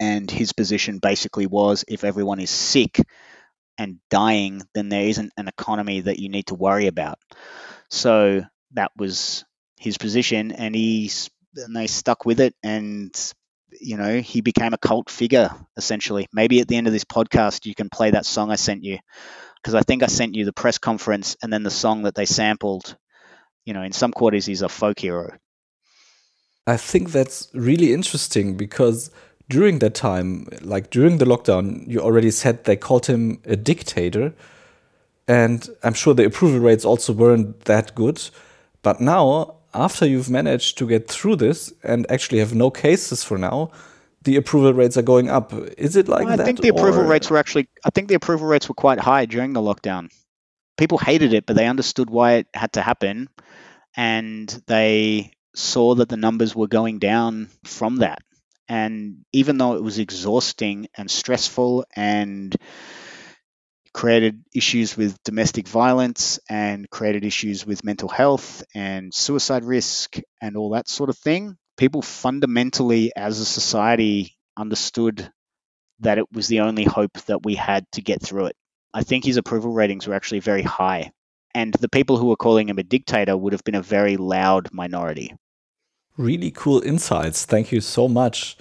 And 0.00 0.30
his 0.30 0.52
position 0.52 0.98
basically 0.98 1.46
was 1.46 1.84
if 1.88 2.04
everyone 2.04 2.40
is 2.40 2.50
sick, 2.50 3.00
and 3.78 3.98
dying, 4.10 4.62
then 4.74 4.88
there 4.88 5.06
isn't 5.06 5.32
an 5.36 5.48
economy 5.48 6.00
that 6.00 6.18
you 6.18 6.28
need 6.28 6.46
to 6.46 6.54
worry 6.54 6.86
about. 6.86 7.18
So 7.90 8.42
that 8.72 8.92
was 8.96 9.44
his 9.78 9.98
position, 9.98 10.52
and 10.52 10.74
he's 10.74 11.30
and 11.56 11.76
they 11.76 11.86
stuck 11.86 12.24
with 12.24 12.40
it, 12.40 12.54
and 12.62 13.14
you 13.80 13.96
know 13.96 14.20
he 14.20 14.40
became 14.40 14.72
a 14.72 14.78
cult 14.78 15.10
figure 15.10 15.50
essentially. 15.76 16.28
Maybe 16.32 16.60
at 16.60 16.68
the 16.68 16.76
end 16.76 16.86
of 16.86 16.92
this 16.92 17.04
podcast, 17.04 17.66
you 17.66 17.74
can 17.74 17.88
play 17.90 18.10
that 18.12 18.26
song 18.26 18.50
I 18.50 18.56
sent 18.56 18.84
you, 18.84 18.98
because 19.62 19.74
I 19.74 19.82
think 19.82 20.02
I 20.02 20.06
sent 20.06 20.34
you 20.34 20.44
the 20.44 20.52
press 20.52 20.78
conference 20.78 21.36
and 21.42 21.52
then 21.52 21.62
the 21.62 21.70
song 21.70 22.02
that 22.02 22.14
they 22.14 22.26
sampled. 22.26 22.96
You 23.64 23.72
know, 23.72 23.82
in 23.82 23.92
some 23.92 24.12
quarters, 24.12 24.44
he's 24.44 24.62
a 24.62 24.68
folk 24.68 24.98
hero. 24.98 25.38
I 26.66 26.76
think 26.76 27.12
that's 27.12 27.48
really 27.54 27.92
interesting 27.92 28.56
because 28.56 29.10
during 29.48 29.78
that 29.80 29.94
time, 29.94 30.48
like 30.62 30.90
during 30.90 31.18
the 31.18 31.24
lockdown, 31.24 31.86
you 31.86 32.00
already 32.00 32.30
said 32.30 32.64
they 32.64 32.76
called 32.76 33.06
him 33.06 33.40
a 33.44 33.56
dictator. 33.56 34.32
And 35.26 35.68
I'm 35.82 35.94
sure 35.94 36.14
the 36.14 36.26
approval 36.26 36.60
rates 36.60 36.84
also 36.84 37.12
weren't 37.12 37.64
that 37.64 37.94
good. 37.94 38.22
But 38.82 39.00
now, 39.00 39.56
after 39.72 40.06
you've 40.06 40.30
managed 40.30 40.78
to 40.78 40.86
get 40.86 41.08
through 41.08 41.36
this 41.36 41.72
and 41.82 42.10
actually 42.10 42.38
have 42.38 42.54
no 42.54 42.70
cases 42.70 43.24
for 43.24 43.38
now, 43.38 43.70
the 44.22 44.36
approval 44.36 44.72
rates 44.72 44.96
are 44.96 45.02
going 45.02 45.28
up. 45.28 45.52
Is 45.76 45.96
it 45.96 46.08
like 46.08 46.24
well, 46.24 46.34
I 46.34 46.36
that? 46.36 46.42
I 46.42 46.46
think 46.46 46.60
the 46.60 46.68
approval 46.68 47.02
or? 47.02 47.06
rates 47.06 47.30
were 47.30 47.36
actually. 47.36 47.68
I 47.84 47.90
think 47.90 48.08
the 48.08 48.14
approval 48.14 48.46
rates 48.46 48.68
were 48.68 48.74
quite 48.74 48.98
high 48.98 49.26
during 49.26 49.52
the 49.52 49.60
lockdown. 49.60 50.10
People 50.76 50.98
hated 50.98 51.32
it, 51.32 51.46
but 51.46 51.56
they 51.56 51.66
understood 51.66 52.10
why 52.10 52.34
it 52.34 52.46
had 52.54 52.72
to 52.72 52.82
happen, 52.82 53.28
and 53.96 54.48
they 54.66 55.32
saw 55.54 55.94
that 55.94 56.08
the 56.08 56.16
numbers 56.16 56.56
were 56.56 56.66
going 56.66 56.98
down 56.98 57.48
from 57.64 57.96
that. 57.96 58.22
And 58.68 59.24
even 59.32 59.58
though 59.58 59.74
it 59.74 59.82
was 59.82 59.98
exhausting 59.98 60.88
and 60.96 61.10
stressful 61.10 61.84
and 61.94 62.54
created 63.92 64.42
issues 64.54 64.96
with 64.96 65.22
domestic 65.22 65.68
violence 65.68 66.40
and 66.50 66.90
created 66.90 67.24
issues 67.24 67.64
with 67.64 67.84
mental 67.84 68.08
health 68.08 68.64
and 68.74 69.14
suicide 69.14 69.64
risk 69.64 70.18
and 70.42 70.56
all 70.56 70.70
that 70.70 70.88
sort 70.88 71.10
of 71.10 71.16
thing, 71.18 71.56
people 71.76 72.02
fundamentally, 72.02 73.12
as 73.16 73.38
a 73.38 73.44
society, 73.44 74.36
understood 74.56 75.30
that 76.00 76.18
it 76.18 76.26
was 76.32 76.48
the 76.48 76.60
only 76.60 76.84
hope 76.84 77.12
that 77.26 77.44
we 77.44 77.54
had 77.54 77.86
to 77.92 78.02
get 78.02 78.20
through 78.20 78.46
it. 78.46 78.56
I 78.92 79.02
think 79.02 79.24
his 79.24 79.36
approval 79.36 79.72
ratings 79.72 80.06
were 80.06 80.14
actually 80.14 80.40
very 80.40 80.62
high. 80.62 81.12
And 81.54 81.72
the 81.74 81.88
people 81.88 82.16
who 82.16 82.26
were 82.26 82.36
calling 82.36 82.68
him 82.68 82.78
a 82.78 82.82
dictator 82.82 83.36
would 83.36 83.52
have 83.52 83.64
been 83.64 83.76
a 83.76 83.82
very 83.82 84.16
loud 84.16 84.70
minority. 84.72 85.34
Really 86.16 86.50
cool 86.50 86.80
insights. 86.82 87.44
Thank 87.44 87.72
you 87.72 87.80
so 87.80 88.08
much. 88.08 88.56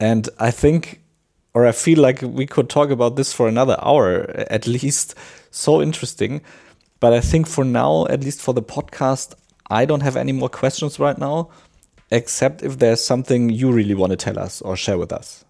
And 0.00 0.28
I 0.38 0.50
think, 0.50 1.00
or 1.54 1.66
I 1.66 1.72
feel 1.72 2.00
like 2.00 2.22
we 2.22 2.46
could 2.46 2.68
talk 2.68 2.90
about 2.90 3.16
this 3.16 3.32
for 3.32 3.48
another 3.48 3.76
hour 3.80 4.28
at 4.50 4.66
least. 4.66 5.14
So 5.50 5.80
interesting. 5.80 6.42
But 7.00 7.12
I 7.12 7.20
think 7.20 7.46
for 7.46 7.64
now, 7.64 8.06
at 8.06 8.24
least 8.24 8.40
for 8.40 8.54
the 8.54 8.62
podcast, 8.62 9.34
I 9.70 9.84
don't 9.84 10.02
have 10.02 10.16
any 10.16 10.32
more 10.32 10.48
questions 10.48 10.98
right 10.98 11.16
now 11.16 11.50
except 12.10 12.62
if 12.62 12.78
there's 12.78 13.02
something 13.02 13.50
you 13.50 13.72
really 13.72 13.94
want 13.94 14.10
to 14.10 14.16
tell 14.16 14.38
us 14.38 14.62
or 14.62 14.76
share 14.76 14.98
with 14.98 15.12
us. 15.12 15.44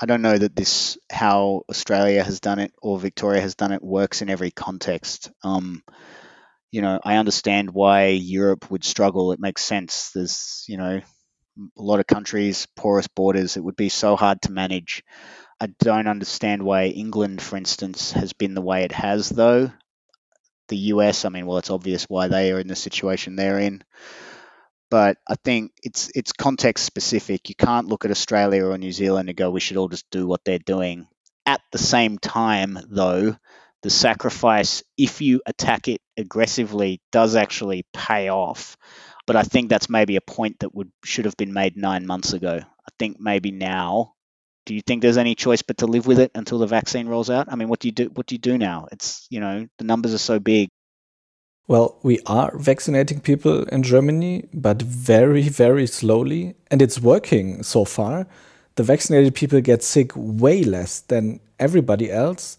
I 0.00 0.06
don't 0.06 0.22
know 0.22 0.38
that 0.38 0.56
this 0.56 0.96
how 1.12 1.62
Australia 1.68 2.24
has 2.24 2.40
done 2.40 2.58
it 2.58 2.72
or 2.80 2.98
Victoria 2.98 3.42
has 3.42 3.54
done 3.54 3.72
it 3.72 3.82
works 3.82 4.22
in 4.22 4.30
every 4.30 4.50
context. 4.50 5.30
Um, 5.44 5.82
you 6.70 6.82
know, 6.82 7.00
I 7.04 7.16
understand 7.16 7.70
why 7.72 8.08
Europe 8.08 8.70
would 8.70 8.84
struggle. 8.84 9.32
It 9.32 9.40
makes 9.40 9.62
sense. 9.62 10.10
There's, 10.14 10.64
you 10.68 10.76
know, 10.76 11.00
a 11.78 11.82
lot 11.82 12.00
of 12.00 12.06
countries, 12.06 12.66
porous 12.76 13.08
borders. 13.08 13.56
It 13.56 13.64
would 13.64 13.76
be 13.76 13.88
so 13.88 14.16
hard 14.16 14.42
to 14.42 14.52
manage. 14.52 15.04
I 15.60 15.68
don't 15.80 16.08
understand 16.08 16.62
why 16.62 16.86
England, 16.86 17.42
for 17.42 17.56
instance, 17.56 18.12
has 18.12 18.32
been 18.32 18.54
the 18.54 18.62
way 18.62 18.84
it 18.84 18.92
has, 18.92 19.28
though. 19.28 19.72
The 20.68 20.76
US, 20.78 21.24
I 21.24 21.28
mean, 21.28 21.46
well, 21.46 21.58
it's 21.58 21.70
obvious 21.70 22.04
why 22.04 22.28
they 22.28 22.52
are 22.52 22.60
in 22.60 22.68
the 22.68 22.76
situation 22.76 23.36
they're 23.36 23.58
in 23.58 23.82
but 24.90 25.18
I 25.28 25.36
think 25.44 25.72
it's 25.82 26.10
it's 26.14 26.32
context 26.32 26.84
specific. 26.84 27.48
You 27.48 27.54
can't 27.54 27.86
look 27.86 28.04
at 28.04 28.10
Australia 28.10 28.66
or 28.66 28.76
New 28.78 28.92
Zealand 28.92 29.28
and 29.28 29.36
go, 29.38 29.50
we 29.50 29.60
should 29.60 29.76
all 29.76 29.88
just 29.88 30.10
do 30.10 30.26
what 30.26 30.44
they're 30.44 30.58
doing. 30.58 31.06
At 31.46 31.60
the 31.72 31.78
same 31.78 32.18
time, 32.18 32.78
though, 32.88 33.36
the 33.82 33.90
sacrifice, 33.90 34.82
if 34.98 35.20
you 35.20 35.40
attack 35.46 35.88
it 35.88 36.00
aggressively, 36.16 37.00
does 37.12 37.36
actually 37.36 37.84
pay 37.92 38.28
off. 38.28 38.76
But 39.26 39.36
I 39.36 39.42
think 39.42 39.68
that's 39.70 39.88
maybe 39.88 40.16
a 40.16 40.20
point 40.20 40.60
that 40.60 40.74
would 40.74 40.90
should 41.04 41.24
have 41.24 41.36
been 41.36 41.52
made 41.52 41.76
nine 41.76 42.06
months 42.06 42.32
ago. 42.32 42.60
I 42.60 42.90
think 42.98 43.20
maybe 43.20 43.50
now. 43.50 44.14
Do 44.66 44.74
you 44.74 44.82
think 44.82 45.02
there's 45.02 45.16
any 45.16 45.34
choice 45.34 45.62
but 45.62 45.78
to 45.78 45.86
live 45.86 46.06
with 46.06 46.18
it 46.18 46.32
until 46.34 46.58
the 46.58 46.66
vaccine 46.66 47.08
rolls 47.08 47.30
out? 47.30 47.48
I 47.50 47.56
mean, 47.56 47.68
what 47.68 47.80
do 47.80 47.88
you 47.88 47.92
do? 47.92 48.04
What 48.14 48.26
do 48.26 48.34
you 48.34 48.38
do 48.38 48.58
now? 48.58 48.88
It's 48.92 49.26
you 49.30 49.40
know 49.40 49.66
the 49.78 49.84
numbers 49.84 50.14
are 50.14 50.18
so 50.18 50.38
big. 50.38 50.68
Well, 51.70 51.98
we 52.02 52.18
are 52.26 52.58
vaccinating 52.58 53.20
people 53.20 53.62
in 53.64 53.84
Germany, 53.84 54.48
but 54.52 54.82
very, 54.82 55.48
very 55.48 55.86
slowly. 55.86 56.56
And 56.68 56.82
it's 56.82 57.00
working 57.00 57.62
so 57.62 57.84
far. 57.84 58.26
The 58.74 58.82
vaccinated 58.82 59.36
people 59.36 59.60
get 59.60 59.84
sick 59.84 60.10
way 60.16 60.64
less 60.64 60.98
than 60.98 61.38
everybody 61.60 62.10
else, 62.10 62.58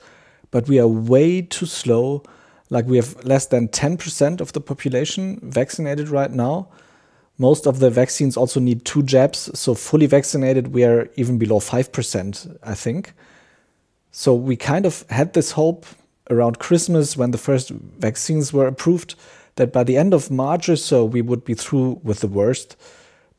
but 0.52 0.68
we 0.68 0.80
are 0.80 0.88
way 0.88 1.42
too 1.42 1.66
slow. 1.66 2.24
Like 2.70 2.86
we 2.86 2.98
have 2.98 3.24
less 3.26 3.48
than 3.48 3.68
10% 3.68 4.40
of 4.42 4.54
the 4.54 4.62
population 4.62 5.40
vaccinated 5.44 6.10
right 6.10 6.32
now. 6.32 6.68
Most 7.38 7.66
of 7.66 7.80
the 7.80 7.90
vaccines 7.90 8.38
also 8.38 8.60
need 8.60 8.86
two 8.86 9.02
jabs. 9.02 9.50
So, 9.60 9.74
fully 9.74 10.06
vaccinated, 10.06 10.74
we 10.74 10.84
are 10.84 11.10
even 11.16 11.40
below 11.40 11.60
5%, 11.60 12.58
I 12.62 12.76
think. 12.76 13.14
So, 14.12 14.36
we 14.36 14.56
kind 14.56 14.86
of 14.86 15.04
had 15.10 15.34
this 15.34 15.52
hope 15.52 15.86
around 16.30 16.60
Christmas 16.60 17.18
when 17.18 17.32
the 17.32 17.38
first 17.38 17.70
vaccines 17.70 18.54
were 18.54 18.68
approved 18.68 19.16
that 19.56 19.74
by 19.74 19.84
the 19.84 19.98
end 19.98 20.14
of 20.14 20.32
March 20.32 20.70
or 20.70 20.76
so 20.76 21.04
we 21.04 21.22
would 21.22 21.44
be 21.44 21.54
through 21.54 22.00
with 22.04 22.20
the 22.20 22.28
worst. 22.28 22.78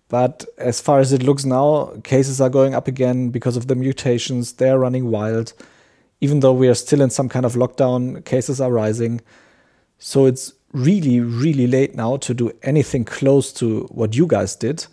But 0.08 0.44
as 0.58 0.80
far 0.80 1.00
as 1.00 1.12
it 1.12 1.22
looks 1.22 1.44
now, 1.44 1.94
cases 2.04 2.40
are 2.40 2.50
going 2.50 2.74
up 2.74 2.86
again 2.86 3.30
because 3.30 3.56
of 3.56 3.66
the 3.66 3.74
mutations. 3.74 4.52
They're 4.54 4.78
running 4.78 5.10
wild. 5.10 5.54
Even 6.22 6.40
though 6.40 6.52
we 6.54 6.68
are 6.68 6.74
still 6.74 7.02
in 7.02 7.10
some 7.10 7.28
kind 7.28 7.44
of 7.44 7.54
lockdown, 7.54 8.24
cases 8.24 8.60
are 8.60 8.72
rising. 8.72 9.20
So 9.98 10.24
it's 10.24 10.54
really, 10.72 11.20
really 11.20 11.66
late 11.66 11.94
now 11.94 12.16
to 12.16 12.32
do 12.32 12.52
anything 12.62 13.04
close 13.04 13.52
to 13.54 13.82
what 13.90 14.16
you 14.16 14.26
guys 14.26 14.56
did. 14.56 14.86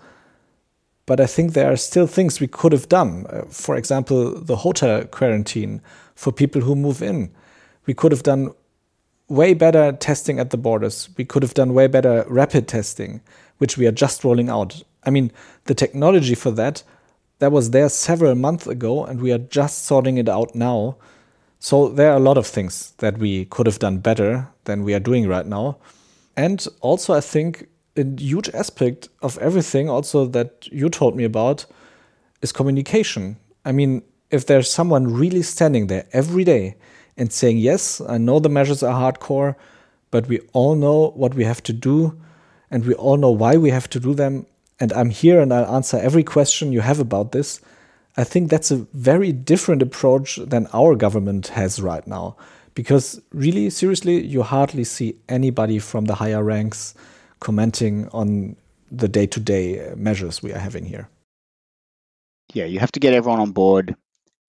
But 1.05 1.19
I 1.19 1.25
think 1.25 1.53
there 1.53 1.71
are 1.71 1.77
still 1.77 2.07
things 2.07 2.39
we 2.39 2.47
could 2.47 2.71
have 2.71 2.89
done. 2.89 3.25
Uh, 3.30 3.43
for 3.49 3.75
example, 3.75 4.41
the 4.41 4.57
hotel 4.57 5.05
quarantine 5.05 5.82
for 6.15 6.32
people 6.34 6.61
who 6.61 6.75
move 6.75 7.01
in 7.01 7.32
we 7.89 7.95
could 7.95 8.11
have 8.11 8.21
done 8.21 8.53
way 9.30 9.55
better 9.55 9.91
testing 9.91 10.39
at 10.39 10.51
the 10.51 10.57
borders. 10.57 11.09
We 11.17 11.25
could 11.25 11.41
have 11.41 11.55
done 11.55 11.73
way 11.73 11.88
better 11.88 12.23
rapid 12.27 12.67
testing, 12.67 13.21
which 13.57 13.77
we 13.77 13.88
are 13.88 13.91
just 13.91 14.23
rolling 14.23 14.47
out. 14.47 14.84
I 15.05 15.09
mean, 15.09 15.32
the 15.65 15.73
technology 15.73 16.36
for 16.36 16.51
that 16.51 16.84
that 17.39 17.51
was 17.51 17.71
there 17.71 17.89
several 17.89 18.36
months 18.36 18.67
ago 18.67 19.05
and 19.05 19.19
we 19.19 19.32
are 19.32 19.39
just 19.39 19.86
sorting 19.86 20.19
it 20.19 20.30
out 20.30 20.53
now. 20.53 20.97
So 21.60 21.89
there 21.89 22.12
are 22.12 22.16
a 22.16 22.22
lot 22.22 22.38
of 22.38 22.47
things 22.47 22.93
that 22.97 23.18
we 23.18 23.45
could 23.45 23.68
have 23.68 23.80
done 23.80 23.97
better 23.97 24.47
than 24.64 24.84
we 24.84 24.93
are 24.93 24.99
doing 24.99 25.28
right 25.28 25.45
now. 25.45 25.78
And 26.38 26.66
also 26.80 27.14
I 27.14 27.20
think 27.20 27.68
a 27.97 28.05
huge 28.18 28.49
aspect 28.49 29.10
of 29.22 29.38
everything 29.39 29.89
also 29.89 30.26
that 30.28 30.68
you 30.72 30.89
told 30.89 31.18
me 31.18 31.26
about 31.26 31.66
is 32.41 32.53
communication. 32.53 33.36
I 33.66 33.74
mean, 33.74 34.03
if 34.32 34.45
there's 34.45 34.72
someone 34.72 35.14
really 35.14 35.41
standing 35.41 35.88
there 35.88 36.05
every 36.14 36.45
day 36.45 36.76
and 37.18 37.34
saying, 37.34 37.57
yes, 37.57 37.99
I 37.99 38.18
know 38.18 38.39
the 38.39 38.47
measures 38.47 38.82
are 38.82 38.93
hardcore, 38.93 39.55
but 40.12 40.28
we 40.28 40.39
all 40.53 40.76
know 40.76 41.12
what 41.16 41.36
we 41.36 41.43
have 41.43 41.62
to 41.64 41.74
do 41.74 42.18
and 42.72 42.86
we 42.86 42.93
all 42.93 43.18
know 43.18 43.32
why 43.32 43.57
we 43.57 43.72
have 43.72 43.89
to 43.89 43.99
do 43.99 44.14
them. 44.14 44.45
And 44.80 44.93
I'm 44.93 45.10
here 45.10 45.41
and 45.41 45.53
I'll 45.53 45.76
answer 45.76 45.97
every 45.97 46.24
question 46.24 46.72
you 46.72 46.80
have 46.80 46.99
about 46.99 47.34
this. 47.34 47.60
I 48.20 48.26
think 48.26 48.49
that's 48.49 48.70
a 48.70 48.86
very 48.93 49.32
different 49.32 49.82
approach 49.82 50.36
than 50.36 50.67
our 50.74 50.93
government 50.93 51.47
has 51.47 51.82
right 51.82 52.05
now. 52.05 52.36
Because 52.76 53.22
really, 53.32 53.70
seriously, 53.70 54.26
you 54.26 54.43
hardly 54.43 54.84
see 54.84 55.15
anybody 55.30 55.80
from 55.80 56.03
the 56.03 56.15
higher 56.15 56.43
ranks 56.43 56.95
commenting 57.39 58.09
on 58.09 58.57
the 58.91 59.07
day 59.07 59.26
to 59.28 59.39
day 59.39 59.93
measures 59.95 60.43
we 60.43 60.51
are 60.51 60.59
having 60.59 60.84
here. 60.84 61.07
Yeah, 62.53 62.65
you 62.65 62.80
have 62.80 62.91
to 62.91 62.99
get 62.99 63.13
everyone 63.13 63.39
on 63.39 63.51
board. 63.51 63.95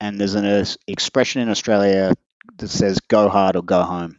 And 0.02 0.20
there's 0.20 0.36
an 0.36 0.46
uh, 0.46 0.66
expression 0.86 1.42
in 1.42 1.48
Australia 1.48 2.14
that 2.58 2.68
says 2.68 3.00
go 3.08 3.30
hard 3.30 3.56
or 3.56 3.64
go 3.64 3.84
home. 3.84 4.18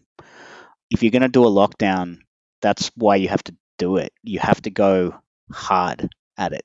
If 0.90 1.02
you're 1.02 1.12
going 1.12 1.20
to 1.20 1.28
do 1.28 1.44
a 1.44 1.50
lockdown, 1.50 2.20
that's 2.62 2.90
why 2.96 3.16
you 3.16 3.28
have 3.28 3.44
to 3.44 3.54
do 3.76 3.98
it. 3.98 4.14
You 4.22 4.38
have 4.38 4.62
to 4.62 4.70
go 4.70 5.20
hard 5.52 6.08
at 6.38 6.54
it. 6.54 6.64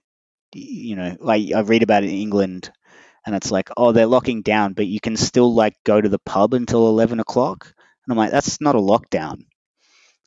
You 0.54 0.96
know, 0.96 1.18
like 1.20 1.54
I 1.54 1.62
read 1.62 1.84
about 1.84 2.04
it 2.04 2.10
in 2.10 2.18
England 2.18 2.72
and 3.26 3.36
it's 3.36 3.52
like, 3.52 3.70
oh, 3.78 3.92
they're 3.92 4.06
locking 4.06 4.42
down, 4.42 4.74
but 4.74 4.88
you 4.88 5.00
can 5.00 5.18
still 5.18 5.54
like 5.54 5.76
go 5.84 6.00
to 6.00 6.10
the 6.10 6.20
pub 6.20 6.54
until 6.54 6.88
11 6.90 7.20
o'clock. 7.20 7.74
And 8.06 8.12
I'm 8.12 8.18
like, 8.18 8.32
that's 8.32 8.62
not 8.62 8.76
a 8.76 8.80
lockdown. 8.80 9.46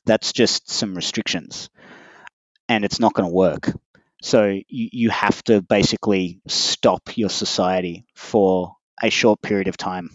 That's 0.05 0.33
just 0.33 0.69
some 0.69 0.95
restrictions. 0.95 1.69
And 2.69 2.85
it's 2.85 2.99
not 2.99 3.13
going 3.13 3.27
to 3.29 3.33
work. 3.33 3.71
So 4.21 4.45
you, 4.45 4.63
you 4.91 5.09
have 5.09 5.43
to 5.45 5.61
basically 5.61 6.41
stop 6.47 7.17
your 7.17 7.29
society 7.29 8.05
for 8.15 8.75
a 9.01 9.09
short 9.09 9.41
period 9.41 9.67
of 9.67 9.77
time 9.77 10.09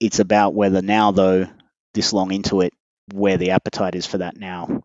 it's 0.00 0.18
about 0.18 0.54
whether 0.54 0.82
now, 0.82 1.10
though, 1.10 1.46
this 1.94 2.12
long 2.12 2.32
into 2.32 2.60
it, 2.60 2.72
where 3.12 3.36
the 3.36 3.50
appetite 3.50 3.94
is 3.94 4.06
for 4.06 4.18
that 4.18 4.36
now. 4.36 4.82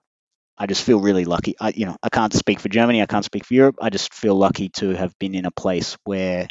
I 0.57 0.67
just 0.67 0.83
feel 0.83 0.99
really 0.99 1.25
lucky. 1.25 1.55
I, 1.59 1.73
you 1.75 1.85
know, 1.85 1.97
I 2.03 2.09
can't 2.09 2.33
speak 2.33 2.59
for 2.59 2.69
Germany. 2.69 3.01
I 3.01 3.07
can't 3.07 3.25
speak 3.25 3.45
for 3.45 3.53
Europe. 3.53 3.77
I 3.81 3.89
just 3.89 4.13
feel 4.13 4.35
lucky 4.35 4.69
to 4.69 4.89
have 4.89 5.17
been 5.19 5.33
in 5.33 5.45
a 5.45 5.51
place 5.51 5.97
where, 6.03 6.47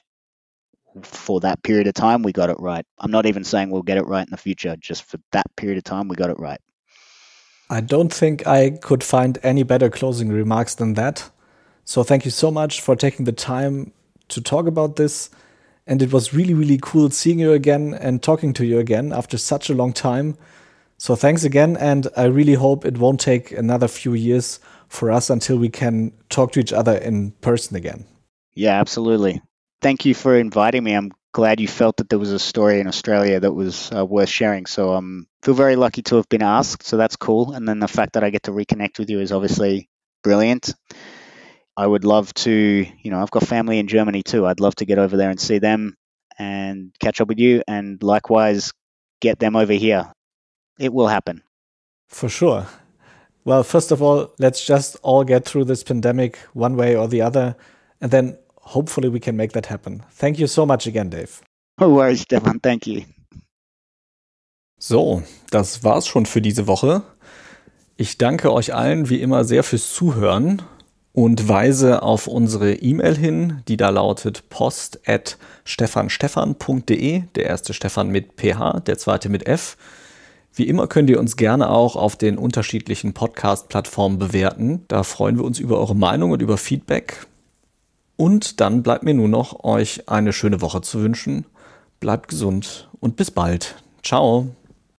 for 1.03 1.41
that 1.41 1.63
period 1.63 1.87
of 1.87 1.95
time, 1.95 2.23
we 2.23 2.33
got 2.33 2.51
it 2.51 2.59
right. 2.59 2.85
I'm 2.99 3.11
not 3.11 3.27
even 3.27 3.45
saying 3.45 3.71
we'll 3.71 3.83
get 3.83 3.99
it 3.99 4.07
right 4.07 4.27
in 4.27 4.31
the 4.31 4.37
future. 4.37 4.77
Just 4.77 5.05
for 5.05 5.19
that 5.31 5.47
period 5.57 5.79
of 5.79 5.85
time, 5.85 6.09
we 6.09 6.17
got 6.17 6.31
it 6.31 6.39
right. 6.39 6.61
I 7.71 7.81
don't 7.81 8.13
think 8.13 8.47
I 8.47 8.71
could 8.71 9.03
find 9.03 9.39
any 9.43 9.63
better 9.63 9.89
closing 9.89 10.29
remarks 10.29 10.75
than 10.75 10.95
that. 10.95 11.31
So 11.85 12.03
thank 12.03 12.25
you 12.25 12.31
so 12.31 12.51
much 12.51 12.81
for 12.81 12.95
taking 12.95 13.25
the 13.25 13.33
time 13.33 13.93
to 14.29 14.41
talk 14.41 14.67
about 14.67 14.97
this. 14.97 15.31
And 15.87 16.03
it 16.03 16.13
was 16.13 16.35
really, 16.35 16.55
really 16.55 16.79
cool 16.81 17.11
seeing 17.11 17.39
you 17.39 17.53
again 17.53 17.95
and 17.95 18.23
talking 18.23 18.53
to 18.55 18.65
you 18.65 18.79
again 18.79 19.13
after 19.13 19.39
such 19.39 19.71
a 19.71 19.75
long 19.75 19.93
time. 19.93 20.37
So 21.03 21.17
thanks 21.17 21.43
again. 21.43 21.77
And 21.77 22.07
I 22.17 22.27
really 22.27 22.55
hope 22.55 22.85
it 22.85 22.97
won't 22.97 23.19
take 23.19 23.51
another 23.51 23.89
few 23.89 24.15
years 24.15 24.61
for 24.87 25.11
us 25.11 25.31
until 25.31 25.59
we 25.59 25.69
can 25.69 26.13
talk 26.29 26.53
to 26.53 26.61
each 26.61 26.73
other 26.73 26.97
in 26.97 27.33
person 27.41 27.75
again. 27.75 28.05
Yeah, 28.55 28.79
absolutely. 28.79 29.43
Thank 29.81 30.05
you 30.05 30.15
for 30.15 30.37
inviting 30.37 30.85
me. 30.85 30.93
I'm 30.93 31.11
glad 31.33 31.59
you 31.59 31.67
felt 31.67 31.97
that 31.97 32.09
there 32.09 32.21
was 32.21 32.31
a 32.31 32.39
story 32.39 32.79
in 32.79 32.87
Australia 32.87 33.41
that 33.41 33.53
was 33.53 33.91
uh, 33.91 34.07
worth 34.07 34.29
sharing. 34.29 34.67
So 34.67 34.93
I 34.93 34.99
um, 34.99 35.27
feel 35.43 35.55
very 35.55 35.75
lucky 35.75 36.03
to 36.03 36.17
have 36.19 36.29
been 36.29 36.41
asked. 36.41 36.85
So 36.85 36.97
that's 36.97 37.17
cool. 37.17 37.51
And 37.51 37.69
then 37.69 37.81
the 37.81 37.89
fact 37.89 38.13
that 38.13 38.23
I 38.23 38.31
get 38.31 38.45
to 38.45 38.53
reconnect 38.53 39.01
with 39.01 39.11
you 39.11 39.19
is 39.19 39.33
obviously 39.33 39.89
brilliant. 40.23 40.73
I 41.77 41.85
would 41.85 42.05
love 42.05 42.33
to, 42.35 42.53
you 42.53 43.11
know, 43.11 43.21
I've 43.21 43.33
got 43.33 43.43
family 43.43 43.81
in 43.81 43.89
Germany 43.89 44.23
too. 44.23 44.47
I'd 44.47 44.61
love 44.61 44.77
to 44.77 44.87
get 44.87 45.01
over 45.01 45.17
there 45.17 45.31
and 45.31 45.41
see 45.41 45.59
them 45.59 45.97
and 46.39 46.95
catch 47.01 47.21
up 47.21 47.27
with 47.27 47.41
you 47.41 47.65
and 47.67 48.01
likewise 48.05 48.73
get 49.21 49.41
them 49.41 49.57
over 49.57 49.73
here. 49.73 50.13
It 50.79 50.93
will 50.93 51.09
happen. 51.09 51.43
For 52.09 52.29
sure. 52.29 52.67
Well, 53.45 53.65
first 53.65 53.91
of 53.91 54.01
all, 54.01 54.33
let's 54.39 54.65
just 54.65 54.97
all 55.03 55.25
get 55.25 55.45
through 55.45 55.65
this 55.65 55.83
pandemic 55.83 56.37
one 56.55 56.77
way 56.77 56.97
or 56.97 57.09
the 57.09 57.23
other, 57.23 57.57
and 58.01 58.13
then 58.13 58.39
hopefully 58.61 59.09
we 59.09 59.21
can 59.21 59.37
make 59.37 59.53
that 59.53 59.67
happen. 59.67 60.03
Thank 60.13 60.39
you 60.39 60.47
so 60.47 60.65
much 60.65 60.87
again, 60.87 61.11
Dave. 61.11 61.41
No 61.81 61.89
worries, 61.89 62.23
Stefan. 62.23 62.61
Thank 62.61 62.87
you. 62.87 63.05
So, 64.79 65.23
das 65.51 65.83
war's 65.85 66.07
schon 66.07 66.27
für 66.27 66.41
diese 66.41 66.67
Woche. 66.67 67.03
Ich 67.97 68.19
danke 68.19 68.53
euch 68.53 68.75
allen 68.75 69.09
wie 69.09 69.21
immer 69.21 69.45
sehr 69.45 69.63
fürs 69.63 69.93
Zuhören 69.93 70.63
und 71.13 71.49
weise 71.49 72.03
auf 72.03 72.27
unsere 72.27 72.75
E-Mail 72.75 73.17
hin, 73.17 73.63
die 73.69 73.77
da 73.77 73.91
lautet 73.91 74.49
post 74.49 75.01
at 75.07 75.39
stefanstefan.de, 75.65 77.25
der 77.35 77.47
erste 77.47 77.75
Stefan 77.75 78.09
mit 78.09 78.37
PH, 78.37 78.81
der 78.81 78.99
zweite 78.99 79.29
mit 79.29 79.47
F. 79.47 79.77
Wie 80.55 80.69
immer 80.69 80.87
könnt 80.87 81.09
ihr 81.09 81.19
uns 81.19 81.37
gerne 81.37 81.71
auch 81.71 81.97
auf 81.97 82.17
den 82.17 82.37
unterschiedlichen 82.37 83.15
Podcast-Plattformen 83.15 84.19
bewerten. 84.19 84.85
Da 84.89 85.03
freuen 85.03 85.37
wir 85.37 85.45
uns 85.45 85.59
über 85.59 85.79
eure 85.79 85.97
Meinung 85.97 86.31
und 86.31 86.43
über 86.43 86.59
Feedback. 86.59 87.27
Und 88.17 88.61
dann 88.61 88.83
bleibt 88.83 89.03
mir 89.03 89.15
nur 89.15 89.29
noch, 89.29 89.65
euch 89.65 90.09
eine 90.09 90.33
schöne 90.33 90.61
Woche 90.61 90.83
zu 90.83 91.01
wünschen. 91.01 91.47
Bleibt 92.01 92.29
gesund 92.29 92.91
und 93.01 93.17
bis 93.17 93.31
bald. 93.31 93.77
Ciao. 94.03 94.49